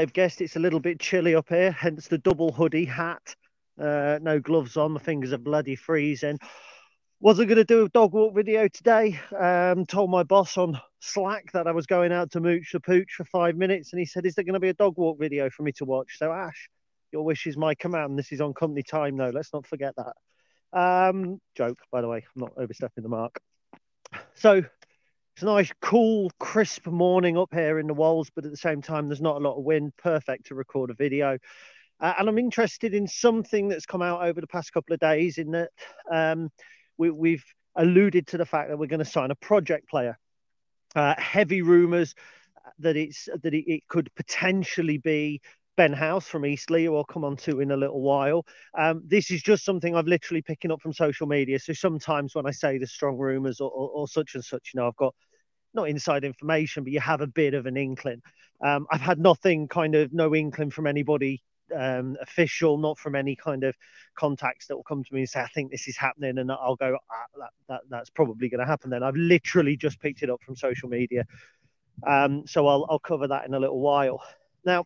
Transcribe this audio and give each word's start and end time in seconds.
have 0.00 0.12
guessed 0.12 0.40
it's 0.40 0.56
a 0.56 0.60
little 0.60 0.80
bit 0.80 1.00
chilly 1.00 1.34
up 1.34 1.48
here, 1.48 1.70
hence 1.70 2.08
the 2.08 2.18
double 2.18 2.52
hoodie 2.52 2.84
hat. 2.84 3.34
Uh, 3.80 4.18
no 4.20 4.40
gloves 4.40 4.76
on, 4.76 4.92
my 4.92 5.00
fingers 5.00 5.32
are 5.32 5.38
bloody 5.38 5.76
freezing. 5.76 6.38
Wasn't 7.20 7.48
going 7.48 7.56
to 7.58 7.64
do 7.64 7.84
a 7.84 7.88
dog 7.88 8.12
walk 8.12 8.34
video 8.34 8.68
today. 8.68 9.20
Um, 9.38 9.86
told 9.86 10.10
my 10.10 10.22
boss 10.22 10.56
on 10.56 10.80
Slack 11.00 11.52
that 11.52 11.66
I 11.66 11.72
was 11.72 11.86
going 11.86 12.12
out 12.12 12.30
to 12.32 12.40
mooch 12.40 12.72
the 12.72 12.80
pooch 12.80 13.12
for 13.16 13.24
five 13.24 13.56
minutes, 13.56 13.92
and 13.92 14.00
he 14.00 14.06
said, 14.06 14.24
"Is 14.24 14.34
there 14.34 14.44
going 14.44 14.54
to 14.54 14.60
be 14.60 14.70
a 14.70 14.74
dog 14.74 14.94
walk 14.96 15.18
video 15.18 15.50
for 15.50 15.62
me 15.62 15.72
to 15.72 15.84
watch?" 15.84 16.16
So 16.18 16.32
Ash, 16.32 16.70
your 17.12 17.24
wish 17.24 17.46
is 17.46 17.56
my 17.56 17.74
command. 17.74 18.18
This 18.18 18.32
is 18.32 18.40
on 18.40 18.54
company 18.54 18.82
time, 18.82 19.16
though. 19.16 19.30
Let's 19.30 19.52
not 19.52 19.66
forget 19.66 19.94
that. 19.96 20.78
Um, 20.78 21.40
joke, 21.54 21.78
by 21.90 22.00
the 22.00 22.08
way. 22.08 22.24
I'm 22.34 22.40
not 22.40 22.52
overstepping 22.56 23.02
the 23.02 23.10
mark. 23.10 23.40
So 24.34 24.64
it's 25.34 25.42
a 25.42 25.46
nice, 25.46 25.70
cool, 25.80 26.30
crisp 26.38 26.86
morning 26.86 27.38
up 27.38 27.48
here 27.52 27.78
in 27.78 27.86
the 27.86 27.94
Wolds, 27.94 28.30
but 28.34 28.44
at 28.44 28.50
the 28.50 28.56
same 28.56 28.82
time, 28.82 29.08
there's 29.08 29.20
not 29.20 29.36
a 29.36 29.40
lot 29.40 29.56
of 29.56 29.64
wind. 29.64 29.92
Perfect 29.96 30.46
to 30.46 30.54
record 30.54 30.90
a 30.90 30.94
video. 30.94 31.38
Uh, 32.00 32.14
and 32.18 32.28
I'm 32.28 32.38
interested 32.38 32.94
in 32.94 33.06
something 33.06 33.68
that's 33.68 33.86
come 33.86 34.02
out 34.02 34.22
over 34.22 34.40
the 34.40 34.46
past 34.46 34.72
couple 34.72 34.94
of 34.94 35.00
days 35.00 35.38
in 35.38 35.52
that 35.52 35.70
um, 36.10 36.50
we, 36.96 37.32
have 37.32 37.44
alluded 37.76 38.26
to 38.28 38.38
the 38.38 38.46
fact 38.46 38.68
that 38.68 38.78
we're 38.78 38.86
going 38.86 39.04
to 39.04 39.04
sign 39.04 39.30
a 39.30 39.36
project 39.36 39.88
player. 39.88 40.18
Uh, 40.94 41.14
heavy 41.18 41.62
rumours 41.62 42.14
that 42.80 42.96
it's 42.96 43.28
that 43.42 43.54
it, 43.54 43.72
it, 43.72 43.88
could 43.88 44.12
potentially 44.16 44.98
be 44.98 45.40
Ben 45.80 45.94
House 45.94 46.28
from 46.28 46.44
Eastleigh, 46.44 46.84
who 46.84 46.94
I'll 46.94 47.04
come 47.04 47.24
on 47.24 47.38
to 47.38 47.60
in 47.60 47.70
a 47.70 47.76
little 47.78 48.02
while. 48.02 48.44
Um, 48.78 49.02
this 49.06 49.30
is 49.30 49.40
just 49.40 49.64
something 49.64 49.96
I've 49.96 50.06
literally 50.06 50.42
picking 50.42 50.70
up 50.70 50.82
from 50.82 50.92
social 50.92 51.26
media. 51.26 51.58
So 51.58 51.72
sometimes 51.72 52.34
when 52.34 52.44
I 52.44 52.50
say 52.50 52.76
the 52.76 52.86
strong 52.86 53.16
rumours 53.16 53.62
or, 53.62 53.70
or, 53.70 53.88
or 53.88 54.06
such 54.06 54.34
and 54.34 54.44
such, 54.44 54.72
you 54.74 54.78
know, 54.78 54.86
I've 54.86 54.96
got 54.96 55.14
not 55.72 55.88
inside 55.88 56.22
information, 56.22 56.84
but 56.84 56.92
you 56.92 57.00
have 57.00 57.22
a 57.22 57.26
bit 57.26 57.54
of 57.54 57.64
an 57.64 57.78
inkling. 57.78 58.20
Um, 58.62 58.86
I've 58.90 59.00
had 59.00 59.18
nothing 59.18 59.68
kind 59.68 59.94
of 59.94 60.12
no 60.12 60.34
inkling 60.34 60.70
from 60.70 60.86
anybody 60.86 61.42
um, 61.74 62.14
official, 62.20 62.76
not 62.76 62.98
from 62.98 63.14
any 63.14 63.34
kind 63.34 63.64
of 63.64 63.74
contacts 64.16 64.66
that 64.66 64.76
will 64.76 64.82
come 64.82 65.02
to 65.02 65.14
me 65.14 65.20
and 65.20 65.30
say, 65.30 65.40
I 65.40 65.48
think 65.54 65.70
this 65.70 65.88
is 65.88 65.96
happening. 65.96 66.36
And 66.36 66.52
I'll 66.52 66.76
go, 66.76 66.98
ah, 67.10 67.24
that, 67.38 67.50
that, 67.70 67.80
that's 67.88 68.10
probably 68.10 68.50
going 68.50 68.60
to 68.60 68.66
happen 68.66 68.90
then. 68.90 69.02
I've 69.02 69.16
literally 69.16 69.78
just 69.78 69.98
picked 69.98 70.22
it 70.22 70.28
up 70.28 70.42
from 70.42 70.56
social 70.56 70.90
media. 70.90 71.24
Um, 72.06 72.46
so 72.46 72.66
I'll, 72.66 72.86
I'll 72.90 72.98
cover 72.98 73.28
that 73.28 73.46
in 73.46 73.54
a 73.54 73.58
little 73.58 73.80
while. 73.80 74.22
Now, 74.62 74.84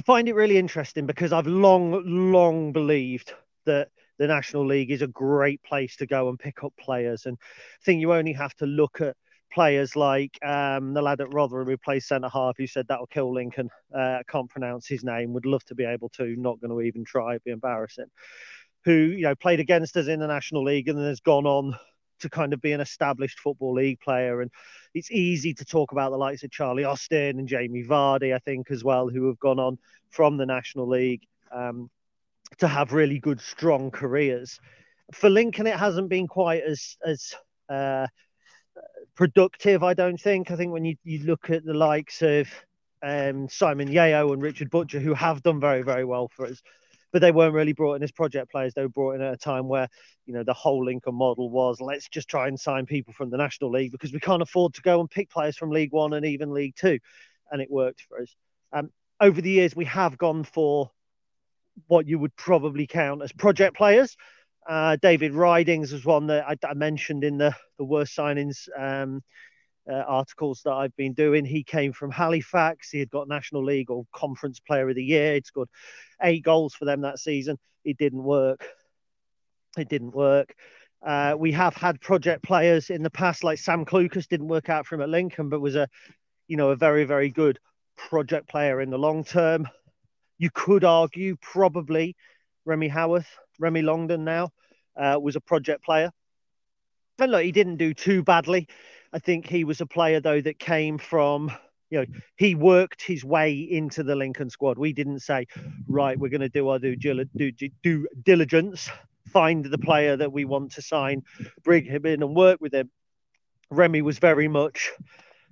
I 0.00 0.02
find 0.02 0.30
it 0.30 0.34
really 0.34 0.56
interesting 0.56 1.04
because 1.04 1.30
I've 1.30 1.46
long, 1.46 2.02
long 2.32 2.72
believed 2.72 3.34
that 3.66 3.88
the 4.18 4.26
National 4.26 4.66
League 4.66 4.90
is 4.90 5.02
a 5.02 5.06
great 5.06 5.62
place 5.62 5.94
to 5.96 6.06
go 6.06 6.30
and 6.30 6.38
pick 6.38 6.64
up 6.64 6.72
players. 6.80 7.26
And 7.26 7.36
I 7.42 7.84
think 7.84 8.00
you 8.00 8.14
only 8.14 8.32
have 8.32 8.54
to 8.54 8.66
look 8.66 9.02
at 9.02 9.14
players 9.52 9.96
like 9.96 10.38
um, 10.42 10.94
the 10.94 11.02
lad 11.02 11.20
at 11.20 11.34
Rotherham 11.34 11.68
who 11.68 11.76
plays 11.76 12.08
centre 12.08 12.30
half, 12.32 12.56
who 12.56 12.66
said 12.66 12.88
that'll 12.88 13.08
kill 13.08 13.34
Lincoln. 13.34 13.68
Uh, 13.94 14.20
can't 14.26 14.48
pronounce 14.48 14.88
his 14.88 15.04
name. 15.04 15.34
Would 15.34 15.44
love 15.44 15.64
to 15.66 15.74
be 15.74 15.84
able 15.84 16.08
to. 16.16 16.34
Not 16.34 16.62
going 16.62 16.70
to 16.70 16.80
even 16.80 17.04
try. 17.04 17.32
It'd 17.32 17.44
be 17.44 17.50
embarrassing. 17.50 18.06
Who 18.86 18.92
you 18.92 19.24
know 19.24 19.34
played 19.34 19.60
against 19.60 19.98
us 19.98 20.06
in 20.06 20.20
the 20.20 20.26
National 20.26 20.64
League 20.64 20.88
and 20.88 20.96
then 20.96 21.08
has 21.08 21.20
gone 21.20 21.44
on 21.44 21.76
to 22.20 22.30
kind 22.30 22.52
of 22.52 22.60
be 22.60 22.72
an 22.72 22.80
established 22.80 23.40
football 23.40 23.74
league 23.74 24.00
player. 24.00 24.40
And 24.40 24.50
it's 24.94 25.10
easy 25.10 25.54
to 25.54 25.64
talk 25.64 25.92
about 25.92 26.10
the 26.10 26.18
likes 26.18 26.42
of 26.42 26.50
Charlie 26.50 26.84
Austin 26.84 27.38
and 27.38 27.48
Jamie 27.48 27.84
Vardy, 27.84 28.34
I 28.34 28.38
think, 28.38 28.70
as 28.70 28.84
well, 28.84 29.08
who 29.08 29.26
have 29.28 29.38
gone 29.38 29.58
on 29.58 29.78
from 30.10 30.36
the 30.36 30.46
National 30.46 30.88
League. 30.88 31.22
Um, 31.52 31.90
to 32.58 32.68
have 32.68 32.92
really 32.92 33.18
good, 33.18 33.40
strong 33.40 33.90
careers. 33.90 34.60
For 35.12 35.30
Lincoln, 35.30 35.66
it 35.66 35.76
hasn't 35.76 36.08
been 36.08 36.26
quite 36.26 36.62
as 36.62 36.96
as 37.04 37.34
uh, 37.68 38.06
productive. 39.14 39.82
I 39.82 39.94
don't 39.94 40.20
think. 40.20 40.50
I 40.50 40.56
think 40.56 40.72
when 40.72 40.84
you, 40.84 40.96
you 41.04 41.20
look 41.20 41.50
at 41.50 41.64
the 41.64 41.74
likes 41.74 42.22
of 42.22 42.48
um, 43.02 43.48
Simon 43.48 43.90
Yeo 43.90 44.32
and 44.32 44.42
Richard 44.42 44.70
Butcher, 44.70 45.00
who 45.00 45.14
have 45.14 45.42
done 45.42 45.60
very 45.60 45.82
very 45.82 46.04
well 46.04 46.28
for 46.28 46.46
us, 46.46 46.62
but 47.12 47.20
they 47.20 47.32
weren't 47.32 47.54
really 47.54 47.72
brought 47.72 47.94
in 47.94 48.02
as 48.02 48.12
project 48.12 48.50
players. 48.50 48.74
They 48.74 48.82
were 48.82 48.88
brought 48.88 49.16
in 49.16 49.22
at 49.22 49.32
a 49.32 49.36
time 49.36 49.68
where 49.68 49.88
you 50.26 50.34
know 50.34 50.44
the 50.44 50.54
whole 50.54 50.84
Lincoln 50.84 51.14
model 51.14 51.50
was 51.50 51.80
let's 51.80 52.08
just 52.08 52.28
try 52.28 52.48
and 52.48 52.58
sign 52.58 52.86
people 52.86 53.12
from 53.12 53.30
the 53.30 53.36
National 53.36 53.70
League 53.70 53.92
because 53.92 54.12
we 54.12 54.20
can't 54.20 54.42
afford 54.42 54.74
to 54.74 54.82
go 54.82 55.00
and 55.00 55.10
pick 55.10 55.30
players 55.30 55.56
from 55.56 55.70
League 55.70 55.92
One 55.92 56.12
and 56.12 56.26
even 56.26 56.52
League 56.52 56.76
Two, 56.76 56.98
and 57.50 57.60
it 57.60 57.70
worked 57.70 58.02
for 58.08 58.20
us. 58.20 58.34
Um, 58.72 58.90
over 59.20 59.40
the 59.40 59.50
years, 59.50 59.76
we 59.76 59.84
have 59.86 60.16
gone 60.16 60.44
for 60.44 60.90
what 61.86 62.06
you 62.06 62.18
would 62.18 62.34
probably 62.36 62.86
count 62.86 63.22
as 63.22 63.32
project 63.32 63.76
players. 63.76 64.16
Uh, 64.68 64.96
David 65.00 65.32
Ridings 65.32 65.92
was 65.92 66.04
one 66.04 66.26
that 66.28 66.46
I, 66.46 66.56
I, 66.68 66.74
mentioned 66.74 67.24
in 67.24 67.38
the, 67.38 67.54
the 67.78 67.84
worst 67.84 68.16
signings 68.16 68.68
um, 68.78 69.22
uh, 69.88 69.94
articles 69.94 70.62
that 70.64 70.72
I've 70.72 70.94
been 70.96 71.12
doing. 71.12 71.44
He 71.44 71.62
came 71.62 71.92
from 71.92 72.10
Halifax. 72.10 72.90
He 72.90 72.98
had 72.98 73.10
got 73.10 73.28
National 73.28 73.64
League 73.64 73.90
or 73.90 74.06
Conference 74.12 74.60
Player 74.60 74.88
of 74.88 74.96
the 74.96 75.04
Year. 75.04 75.34
He'd 75.34 75.46
scored 75.46 75.68
eight 76.22 76.44
goals 76.44 76.74
for 76.74 76.84
them 76.84 77.02
that 77.02 77.18
season. 77.18 77.58
It 77.84 77.96
didn't 77.96 78.22
work. 78.22 78.66
It 79.78 79.88
didn't 79.88 80.14
work. 80.14 80.54
Uh, 81.04 81.34
we 81.38 81.52
have 81.52 81.74
had 81.74 82.00
project 82.00 82.42
players 82.42 82.90
in 82.90 83.02
the 83.02 83.10
past, 83.10 83.42
like 83.42 83.58
Sam 83.58 83.84
Clucas, 83.84 84.28
didn't 84.28 84.48
work 84.48 84.68
out 84.68 84.86
for 84.86 84.96
him 84.96 85.00
at 85.00 85.08
Lincoln, 85.08 85.48
but 85.48 85.60
was 85.60 85.76
a, 85.76 85.88
you 86.46 86.56
know, 86.56 86.70
a 86.70 86.76
very, 86.76 87.04
very 87.04 87.30
good 87.30 87.58
project 87.96 88.48
player 88.48 88.80
in 88.80 88.90
the 88.90 88.98
long 88.98 89.24
term. 89.24 89.66
You 90.36 90.50
could 90.52 90.84
argue 90.84 91.36
probably 91.40 92.16
Remy 92.64 92.88
Howarth 92.88 93.28
Remy 93.58 93.82
Longdon 93.82 94.24
now 94.24 94.50
uh, 94.96 95.18
was 95.20 95.36
a 95.36 95.40
project 95.40 95.84
player. 95.84 96.10
And 97.18 97.32
look, 97.32 97.42
he 97.42 97.52
didn't 97.52 97.76
do 97.76 97.94
too 97.94 98.22
badly. 98.22 98.66
I 99.12 99.18
think 99.18 99.46
he 99.46 99.64
was 99.64 99.80
a 99.80 99.86
player 99.86 100.20
though 100.20 100.40
that 100.40 100.58
came 100.58 100.98
from 100.98 101.50
you 101.90 101.98
know 101.98 102.06
he 102.36 102.54
worked 102.54 103.02
his 103.02 103.24
way 103.24 103.52
into 103.52 104.02
the 104.02 104.14
Lincoln 104.14 104.50
squad. 104.50 104.78
We 104.78 104.92
didn't 104.92 105.20
say 105.20 105.46
right 105.88 106.18
we're 106.18 106.28
going 106.28 106.40
to 106.42 106.48
do 106.48 106.68
our 106.68 106.78
due, 106.78 106.96
due, 106.96 107.52
due 107.82 108.08
diligence, 108.22 108.88
find 109.32 109.64
the 109.64 109.78
player 109.78 110.16
that 110.16 110.32
we 110.32 110.44
want 110.44 110.72
to 110.72 110.82
sign, 110.82 111.22
bring 111.64 111.84
him 111.84 112.06
in 112.06 112.22
and 112.22 112.36
work 112.36 112.60
with 112.60 112.72
him. 112.72 112.90
Remy 113.70 114.02
was 114.02 114.18
very 114.18 114.48
much 114.48 114.92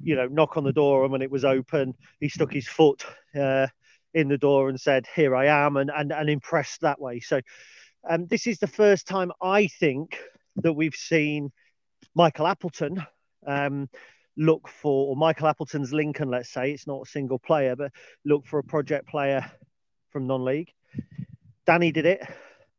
you 0.01 0.15
know 0.15 0.27
knock 0.27 0.57
on 0.57 0.65
the 0.65 0.73
door 0.73 1.03
and 1.03 1.11
when 1.11 1.23
it 1.23 1.31
was 1.31 1.45
open 1.45 1.93
he 2.21 2.29
stuck 2.29 2.53
his 2.53 2.69
foot 2.69 3.05
uh, 3.35 3.67
in 4.15 4.29
the 4.29 4.39
door 4.39 4.69
and 4.69 4.81
said 4.81 5.05
here 5.17 5.35
I 5.35 5.47
am 5.47 5.77
and 5.77 5.91
and, 5.95 6.13
and 6.13 6.31
impressed 6.31 6.83
that 6.83 7.01
way. 7.01 7.19
So 7.19 7.41
um, 8.09 8.27
this 8.29 8.47
is 8.47 8.59
the 8.59 8.69
first 8.69 9.09
time 9.09 9.33
I 9.43 9.67
think 9.67 10.21
that 10.57 10.73
we've 10.73 10.95
seen 10.95 11.51
Michael 12.15 12.47
Appleton 12.47 13.05
um, 13.46 13.88
look 14.37 14.69
for, 14.69 15.08
or 15.08 15.17
Michael 15.17 15.49
Appleton's 15.49 15.93
Lincoln, 15.93 16.31
let's 16.31 16.50
say, 16.50 16.73
it's 16.73 16.87
not 16.87 17.06
a 17.06 17.11
single 17.11 17.38
player, 17.38 17.76
but 17.76 17.93
look 18.25 18.46
for 18.46 18.58
a 18.58 18.64
project 18.64 19.08
player 19.08 19.50
from 20.11 20.26
non 20.26 20.44
league. 20.44 20.73
Danny 21.67 21.93
did 21.93 22.06
it, 22.06 22.26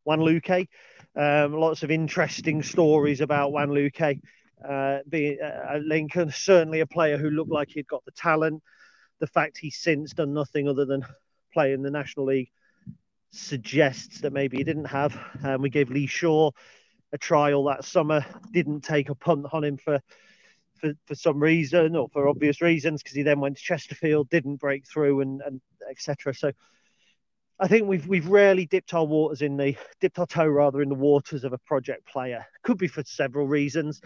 Juan 0.03 0.19
Luque. 0.19 0.67
Um, 1.15 1.53
lots 1.53 1.83
of 1.83 1.91
interesting 1.91 2.63
stories 2.63 3.21
about 3.21 3.51
Juan 3.51 3.69
Luque 3.69 4.19
uh, 4.67 4.99
being 5.07 5.37
uh, 5.41 5.75
at 5.75 5.83
Lincoln. 5.83 6.31
Certainly 6.31 6.79
a 6.79 6.87
player 6.87 7.17
who 7.17 7.29
looked 7.29 7.51
like 7.51 7.69
he'd 7.69 7.87
got 7.87 8.05
the 8.05 8.11
talent. 8.11 8.63
The 9.19 9.27
fact 9.27 9.57
he's 9.57 9.77
since 9.77 10.13
done 10.13 10.33
nothing 10.33 10.67
other 10.67 10.85
than 10.85 11.05
play 11.53 11.73
in 11.73 11.81
the 11.81 11.91
National 11.91 12.27
League 12.27 12.49
suggests 13.31 14.21
that 14.21 14.33
maybe 14.33 14.57
he 14.57 14.63
didn't 14.63 14.85
have. 14.85 15.19
Um, 15.43 15.61
we 15.61 15.69
gave 15.69 15.91
Lee 15.91 16.07
Shaw 16.07 16.51
a 17.11 17.17
trial 17.17 17.63
that 17.65 17.83
summer, 17.83 18.25
didn't 18.51 18.81
take 18.81 19.09
a 19.09 19.15
punt 19.15 19.45
on 19.51 19.63
him 19.63 19.77
for 19.77 19.99
for, 20.79 20.93
for 21.05 21.15
some 21.15 21.41
reason 21.41 21.95
or 21.95 22.09
for 22.09 22.27
obvious 22.27 22.61
reasons 22.61 23.01
because 23.01 23.15
he 23.15 23.23
then 23.23 23.39
went 23.39 23.57
to 23.57 23.63
Chesterfield, 23.63 24.29
didn't 24.29 24.57
break 24.57 24.87
through, 24.87 25.21
and, 25.21 25.41
and 25.41 25.61
etc. 25.89 26.33
So 26.33 26.51
I 27.59 27.67
think 27.67 27.87
we've 27.87 28.07
we've 28.07 28.27
rarely 28.27 28.65
dipped 28.65 28.93
our 28.93 29.05
waters 29.05 29.41
in 29.41 29.57
the 29.57 29.75
dipped 29.99 30.19
our 30.19 30.27
toe 30.27 30.47
rather 30.47 30.81
in 30.81 30.89
the 30.89 30.95
waters 30.95 31.43
of 31.43 31.53
a 31.53 31.57
project 31.57 32.07
player. 32.07 32.45
Could 32.63 32.77
be 32.77 32.87
for 32.87 33.03
several 33.03 33.47
reasons. 33.47 34.01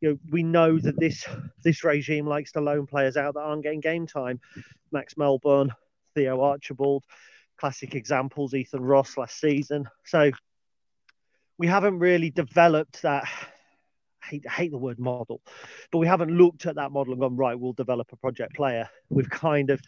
You 0.00 0.10
know, 0.10 0.18
we 0.30 0.42
know 0.42 0.78
that 0.78 0.98
this 0.98 1.26
this 1.62 1.84
regime 1.84 2.26
likes 2.26 2.52
to 2.52 2.60
loan 2.60 2.86
players 2.86 3.16
out 3.16 3.34
that 3.34 3.40
aren't 3.40 3.62
getting 3.62 3.80
game 3.80 4.06
time. 4.06 4.40
Max 4.90 5.16
Melbourne, 5.16 5.72
Theo 6.14 6.40
Archibald, 6.40 7.04
classic 7.56 7.94
examples. 7.94 8.54
Ethan 8.54 8.82
Ross 8.82 9.16
last 9.16 9.40
season. 9.40 9.88
So 10.04 10.32
we 11.58 11.66
haven't 11.66 11.98
really 11.98 12.30
developed 12.30 13.02
that 13.02 13.28
hate, 14.28 14.48
hate 14.48 14.70
the 14.70 14.78
word 14.78 14.98
model, 14.98 15.40
but 15.90 15.98
we 15.98 16.06
haven't 16.06 16.36
looked 16.36 16.66
at 16.66 16.76
that 16.76 16.92
model 16.92 17.12
and 17.12 17.20
gone, 17.20 17.36
right, 17.36 17.58
we'll 17.58 17.72
develop 17.72 18.08
a 18.12 18.16
project 18.16 18.54
player. 18.54 18.88
We've 19.08 19.30
kind 19.30 19.70
of 19.70 19.80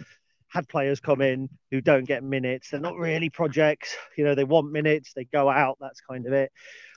had 0.48 0.69
players 0.69 1.00
come 1.00 1.20
in 1.20 1.48
who 1.70 1.81
don't 1.81 2.04
get 2.04 2.25
minutes. 2.25 2.70
They're 2.70 2.81
not 2.81 2.96
really 2.96 3.31
projects. 3.31 3.96
You 4.16 4.25
know, 4.25 4.34
they 4.34 4.44
want 4.44 4.72
minutes, 4.72 5.12
they 5.14 5.25
go 5.25 5.48
out. 5.48 5.78
That's 5.81 6.00
kind 6.00 6.26
of 6.26 6.32
it. 6.32 6.50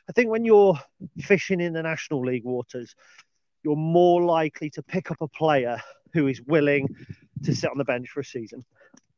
I 0.09 0.11
think 0.11 0.29
when 0.29 0.43
you're 0.43 0.79
fishing 1.19 1.61
in 1.61 1.73
the 1.73 1.83
National 1.83 2.21
League 2.21 2.43
waters, 2.43 2.95
you're 3.63 3.75
more 3.75 4.23
likely 4.23 4.69
to 4.71 4.83
pick 4.83 5.11
up 5.11 5.21
a 5.21 5.27
player 5.27 5.79
who 6.13 6.27
is 6.27 6.41
willing 6.41 6.87
to 7.43 7.55
sit 7.55 7.69
on 7.69 7.77
the 7.77 7.85
bench 7.85 8.09
for 8.09 8.19
a 8.19 8.25
season, 8.25 8.65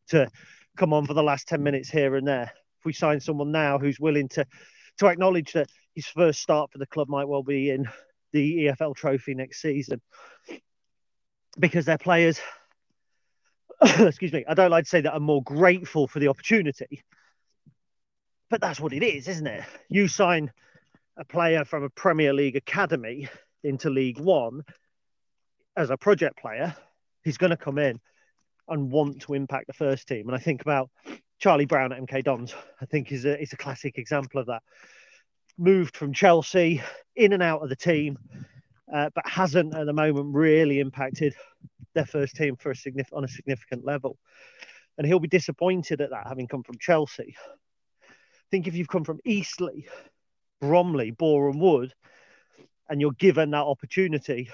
to 0.10 0.30
come 0.78 0.94
on 0.94 1.06
for 1.06 1.14
the 1.14 1.24
last 1.24 1.48
10 1.48 1.64
minutes 1.64 1.90
here 1.90 2.16
and 2.16 2.28
there. 2.28 2.52
If 2.80 2.86
we 2.86 2.94
sign 2.94 3.20
someone 3.20 3.52
now 3.52 3.80
who's 3.80 4.00
willing 4.00 4.28
to 4.30 4.46
to 4.98 5.08
acknowledge 5.08 5.54
that 5.54 5.70
his 5.94 6.06
first 6.08 6.42
start 6.42 6.72
for 6.72 6.78
the 6.78 6.86
club 6.86 7.10
might 7.10 7.28
well 7.28 7.44
be 7.44 7.70
in 7.70 7.88
the 8.36 8.66
EFL 8.66 8.96
trophy 8.96 9.34
next 9.34 9.62
season 9.62 10.02
because 11.58 11.86
their 11.86 11.98
players, 11.98 12.40
excuse 13.82 14.34
me, 14.34 14.44
I 14.48 14.54
don't 14.54 14.72
like 14.72 14.84
to 14.84 14.90
say 14.90 15.02
that 15.02 15.16
I'm 15.16 15.24
more 15.24 15.42
grateful 15.42 16.08
for 16.08 16.20
the 16.20 16.28
opportunity, 16.28 17.02
but 18.50 18.60
that's 18.60 18.80
what 18.80 18.94
it 18.94 19.04
is, 19.04 19.28
isn't 19.30 19.48
it? 19.48 19.64
You 19.90 20.10
sign 20.10 20.52
a 21.18 21.24
player 21.24 21.64
from 21.64 21.84
a 21.84 21.90
Premier 21.90 22.34
League 22.34 22.58
academy 22.58 23.30
into 23.64 23.90
League 23.90 24.20
One 24.20 24.64
as 25.78 25.90
a 25.90 25.98
project 25.98 26.38
player, 26.38 26.76
he's 27.24 27.38
going 27.38 27.52
to 27.52 27.58
come 27.58 27.78
in 27.78 28.00
and 28.68 28.92
want 28.92 29.22
to 29.22 29.34
impact 29.34 29.68
the 29.68 29.74
first 29.74 30.08
team. 30.08 30.28
And 30.28 30.36
I 30.36 30.40
think 30.40 30.62
about 30.62 30.90
Charlie 31.40 31.66
Brown 31.66 31.94
at 31.94 32.02
MK 32.02 32.24
Dons, 32.24 32.54
I 32.82 32.86
think 32.86 33.12
is 33.12 33.26
a, 33.26 33.42
is 33.42 33.54
a 33.54 33.58
classic 33.58 33.98
example 33.98 34.42
of 34.42 34.48
that 34.48 34.64
moved 35.58 35.96
from 35.96 36.14
Chelsea 36.14 36.82
in 37.16 37.34
and 37.34 37.44
out 37.44 37.62
of 37.62 37.70
the 37.70 37.76
team, 37.76 38.18
uh, 38.94 39.10
but 39.16 39.28
hasn't 39.28 39.74
at 39.76 39.86
the 39.86 39.94
moment 39.94 40.36
really 40.36 40.80
impacted 40.80 41.34
their 41.94 42.06
first 42.06 42.36
team 42.36 42.56
for 42.56 42.72
a 42.72 42.76
significant 42.76 43.18
on 43.18 43.24
a 43.24 43.28
significant 43.28 43.86
level. 43.86 44.18
And 44.98 45.08
he'll 45.08 45.20
be 45.20 45.28
disappointed 45.28 46.02
at 46.02 46.12
that, 46.12 46.28
having 46.28 46.48
come 46.48 46.64
from 46.64 46.78
Chelsea. 46.80 47.36
I 48.04 48.48
think 48.52 48.68
if 48.68 48.76
you've 48.76 48.88
come 48.88 49.04
from 49.04 49.20
Eastleigh, 49.26 49.84
Bromley, 50.62 51.12
Boreham 51.12 51.60
Wood, 51.60 51.94
and 52.90 53.02
you're 53.02 53.12
given 53.12 53.52
that 53.52 53.64
opportunity, 53.64 54.50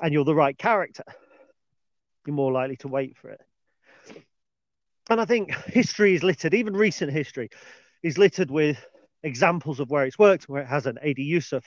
and 0.00 0.12
you're 0.12 0.24
the 0.24 0.34
right 0.34 0.56
character, 0.56 1.04
you're 2.26 2.36
more 2.36 2.52
likely 2.52 2.76
to 2.76 2.88
wait 2.88 3.16
for 3.16 3.30
it. 3.30 3.40
And 5.10 5.20
I 5.20 5.24
think 5.24 5.52
history 5.66 6.14
is 6.14 6.22
littered, 6.22 6.54
even 6.54 6.76
recent 6.76 7.10
history 7.10 7.50
is 8.02 8.18
littered 8.18 8.50
with 8.50 8.78
examples 9.22 9.80
of 9.80 9.90
where 9.90 10.04
it's 10.04 10.18
worked, 10.18 10.48
where 10.48 10.62
it 10.62 10.68
hasn't. 10.68 10.98
Adi 10.98 11.24
Yussuf, 11.24 11.64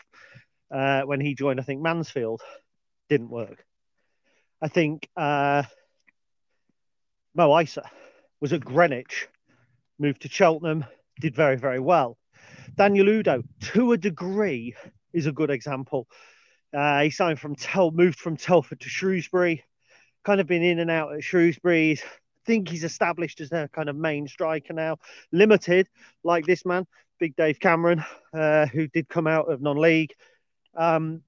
uh, 0.74 1.02
when 1.02 1.20
he 1.20 1.36
joined, 1.36 1.60
I 1.60 1.64
think 1.64 1.82
Mansfield, 1.82 2.42
didn't 3.10 3.30
work. 3.30 3.66
I 4.62 4.68
think 4.68 5.10
uh, 5.18 5.64
Mo 7.36 7.50
Eisa 7.50 7.84
was 8.40 8.54
at 8.54 8.64
Greenwich, 8.64 9.28
moved 10.00 10.22
to 10.22 10.30
Cheltenham, 10.30 10.86
did 11.20 11.36
very, 11.36 11.58
very 11.58 11.80
well. 11.80 12.18
Daniel 12.76 13.10
Udo, 13.10 13.44
to 13.62 13.92
a 13.92 13.98
degree, 13.98 14.76
is 15.14 15.26
a 15.26 15.32
good 15.32 15.50
example. 15.50 16.08
Uh, 16.74 17.02
he 17.02 17.10
signed 17.10 17.40
from 17.40 17.56
Tel, 17.56 17.92
moved 17.92 18.20
from 18.20 18.38
Telford 18.38 18.80
to 18.82 18.90
Shrewsbury, 18.90 19.64
kind 20.24 20.40
of 20.40 20.48
been 20.48 20.64
in 20.64 20.80
and 20.80 20.90
out 20.90 21.14
at 21.14 21.24
Shrewsbury. 21.24 22.00
I 22.00 22.46
think 22.46 22.70
he's 22.70 22.84
established 22.84 23.42
as 23.42 23.50
their 23.50 23.68
kind 23.68 23.90
of 23.90 23.96
main 23.96 24.28
striker 24.28 24.74
now. 24.74 24.98
Limited, 25.32 25.88
like 26.24 26.46
this 26.46 26.66
man, 26.66 26.88
Big 27.22 27.36
Dave 27.36 27.60
Cameron, 27.60 28.04
uh, 28.34 28.66
who 28.66 28.88
did 28.88 29.08
come 29.08 29.28
out 29.28 29.50
of 29.50 29.62
non-league. 29.62 30.12
Um, 30.76 31.22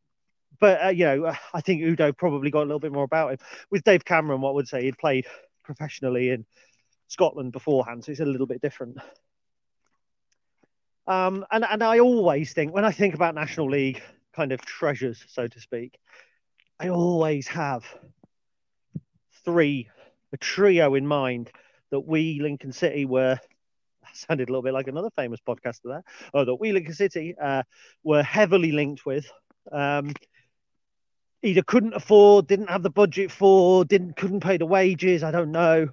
but 0.60 0.86
uh, 0.86 0.90
you 0.90 1.06
know, 1.06 1.34
I 1.54 1.62
think 1.62 1.84
Udo 1.84 2.12
probably 2.12 2.50
got 2.50 2.64
a 2.64 2.66
little 2.66 2.80
bit 2.80 2.92
more 2.92 3.04
about 3.04 3.32
him. 3.32 3.38
With 3.70 3.84
Dave 3.84 4.04
Cameron, 4.04 4.42
what 4.42 4.56
would 4.56 4.68
say 4.68 4.84
he'd 4.84 4.98
played 4.98 5.28
professionally 5.64 6.32
in 6.32 6.46
Scotland 7.10 7.52
beforehand, 7.52 8.04
so 8.04 8.12
it's 8.12 8.22
a 8.22 8.26
little 8.26 8.48
bit 8.48 8.60
different. 8.60 8.98
Um, 11.06 11.46
and 11.52 11.64
and 11.70 11.84
I 11.84 12.00
always 12.00 12.54
think 12.54 12.74
when 12.74 12.86
I 12.86 12.92
think 12.92 13.14
about 13.14 13.36
National 13.36 13.70
League 13.70 14.02
kind 14.36 14.52
of 14.52 14.62
treasures, 14.62 15.24
so 15.28 15.48
to 15.48 15.60
speak, 15.60 16.00
I 16.80 16.90
always 16.90 17.48
have 17.50 17.86
three, 19.46 19.90
a 20.32 20.38
trio 20.38 20.96
in 20.96 21.06
mind 21.06 21.52
that 21.92 22.00
we 22.00 22.40
Lincoln 22.42 22.72
City 22.72 23.06
were 23.06 23.40
sounded 24.28 24.50
a 24.50 24.52
little 24.52 24.64
bit 24.64 24.74
like 24.74 24.88
another 24.88 25.10
famous 25.16 25.40
podcaster 25.48 25.86
there, 25.86 26.04
oh, 26.34 26.46
that 26.46 26.62
Lincoln 26.62 26.94
City 26.94 27.36
uh, 27.42 27.64
were 28.04 28.24
heavily 28.24 28.72
linked 28.72 29.06
with. 29.06 29.26
Um, 29.72 30.14
either 31.42 31.62
couldn't 31.64 31.94
afford, 31.94 32.48
didn't 32.48 32.70
have 32.70 32.84
the 32.84 32.90
budget 32.90 33.32
for, 33.32 33.86
didn't 33.86 34.16
couldn't 34.16 34.42
pay 34.42 34.58
the 34.58 34.66
wages. 34.66 35.24
I 35.24 35.32
don't 35.32 35.52
know. 35.52 35.90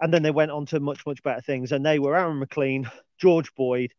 And 0.00 0.12
then 0.12 0.22
they 0.22 0.30
went 0.30 0.50
on 0.50 0.66
to 0.66 0.80
much 0.80 1.04
much 1.06 1.22
better 1.22 1.40
things. 1.40 1.72
And 1.72 1.84
they 1.84 1.98
were 1.98 2.16
Aaron 2.16 2.38
McLean, 2.38 2.90
George 3.18 3.54
Boyd, 3.54 3.92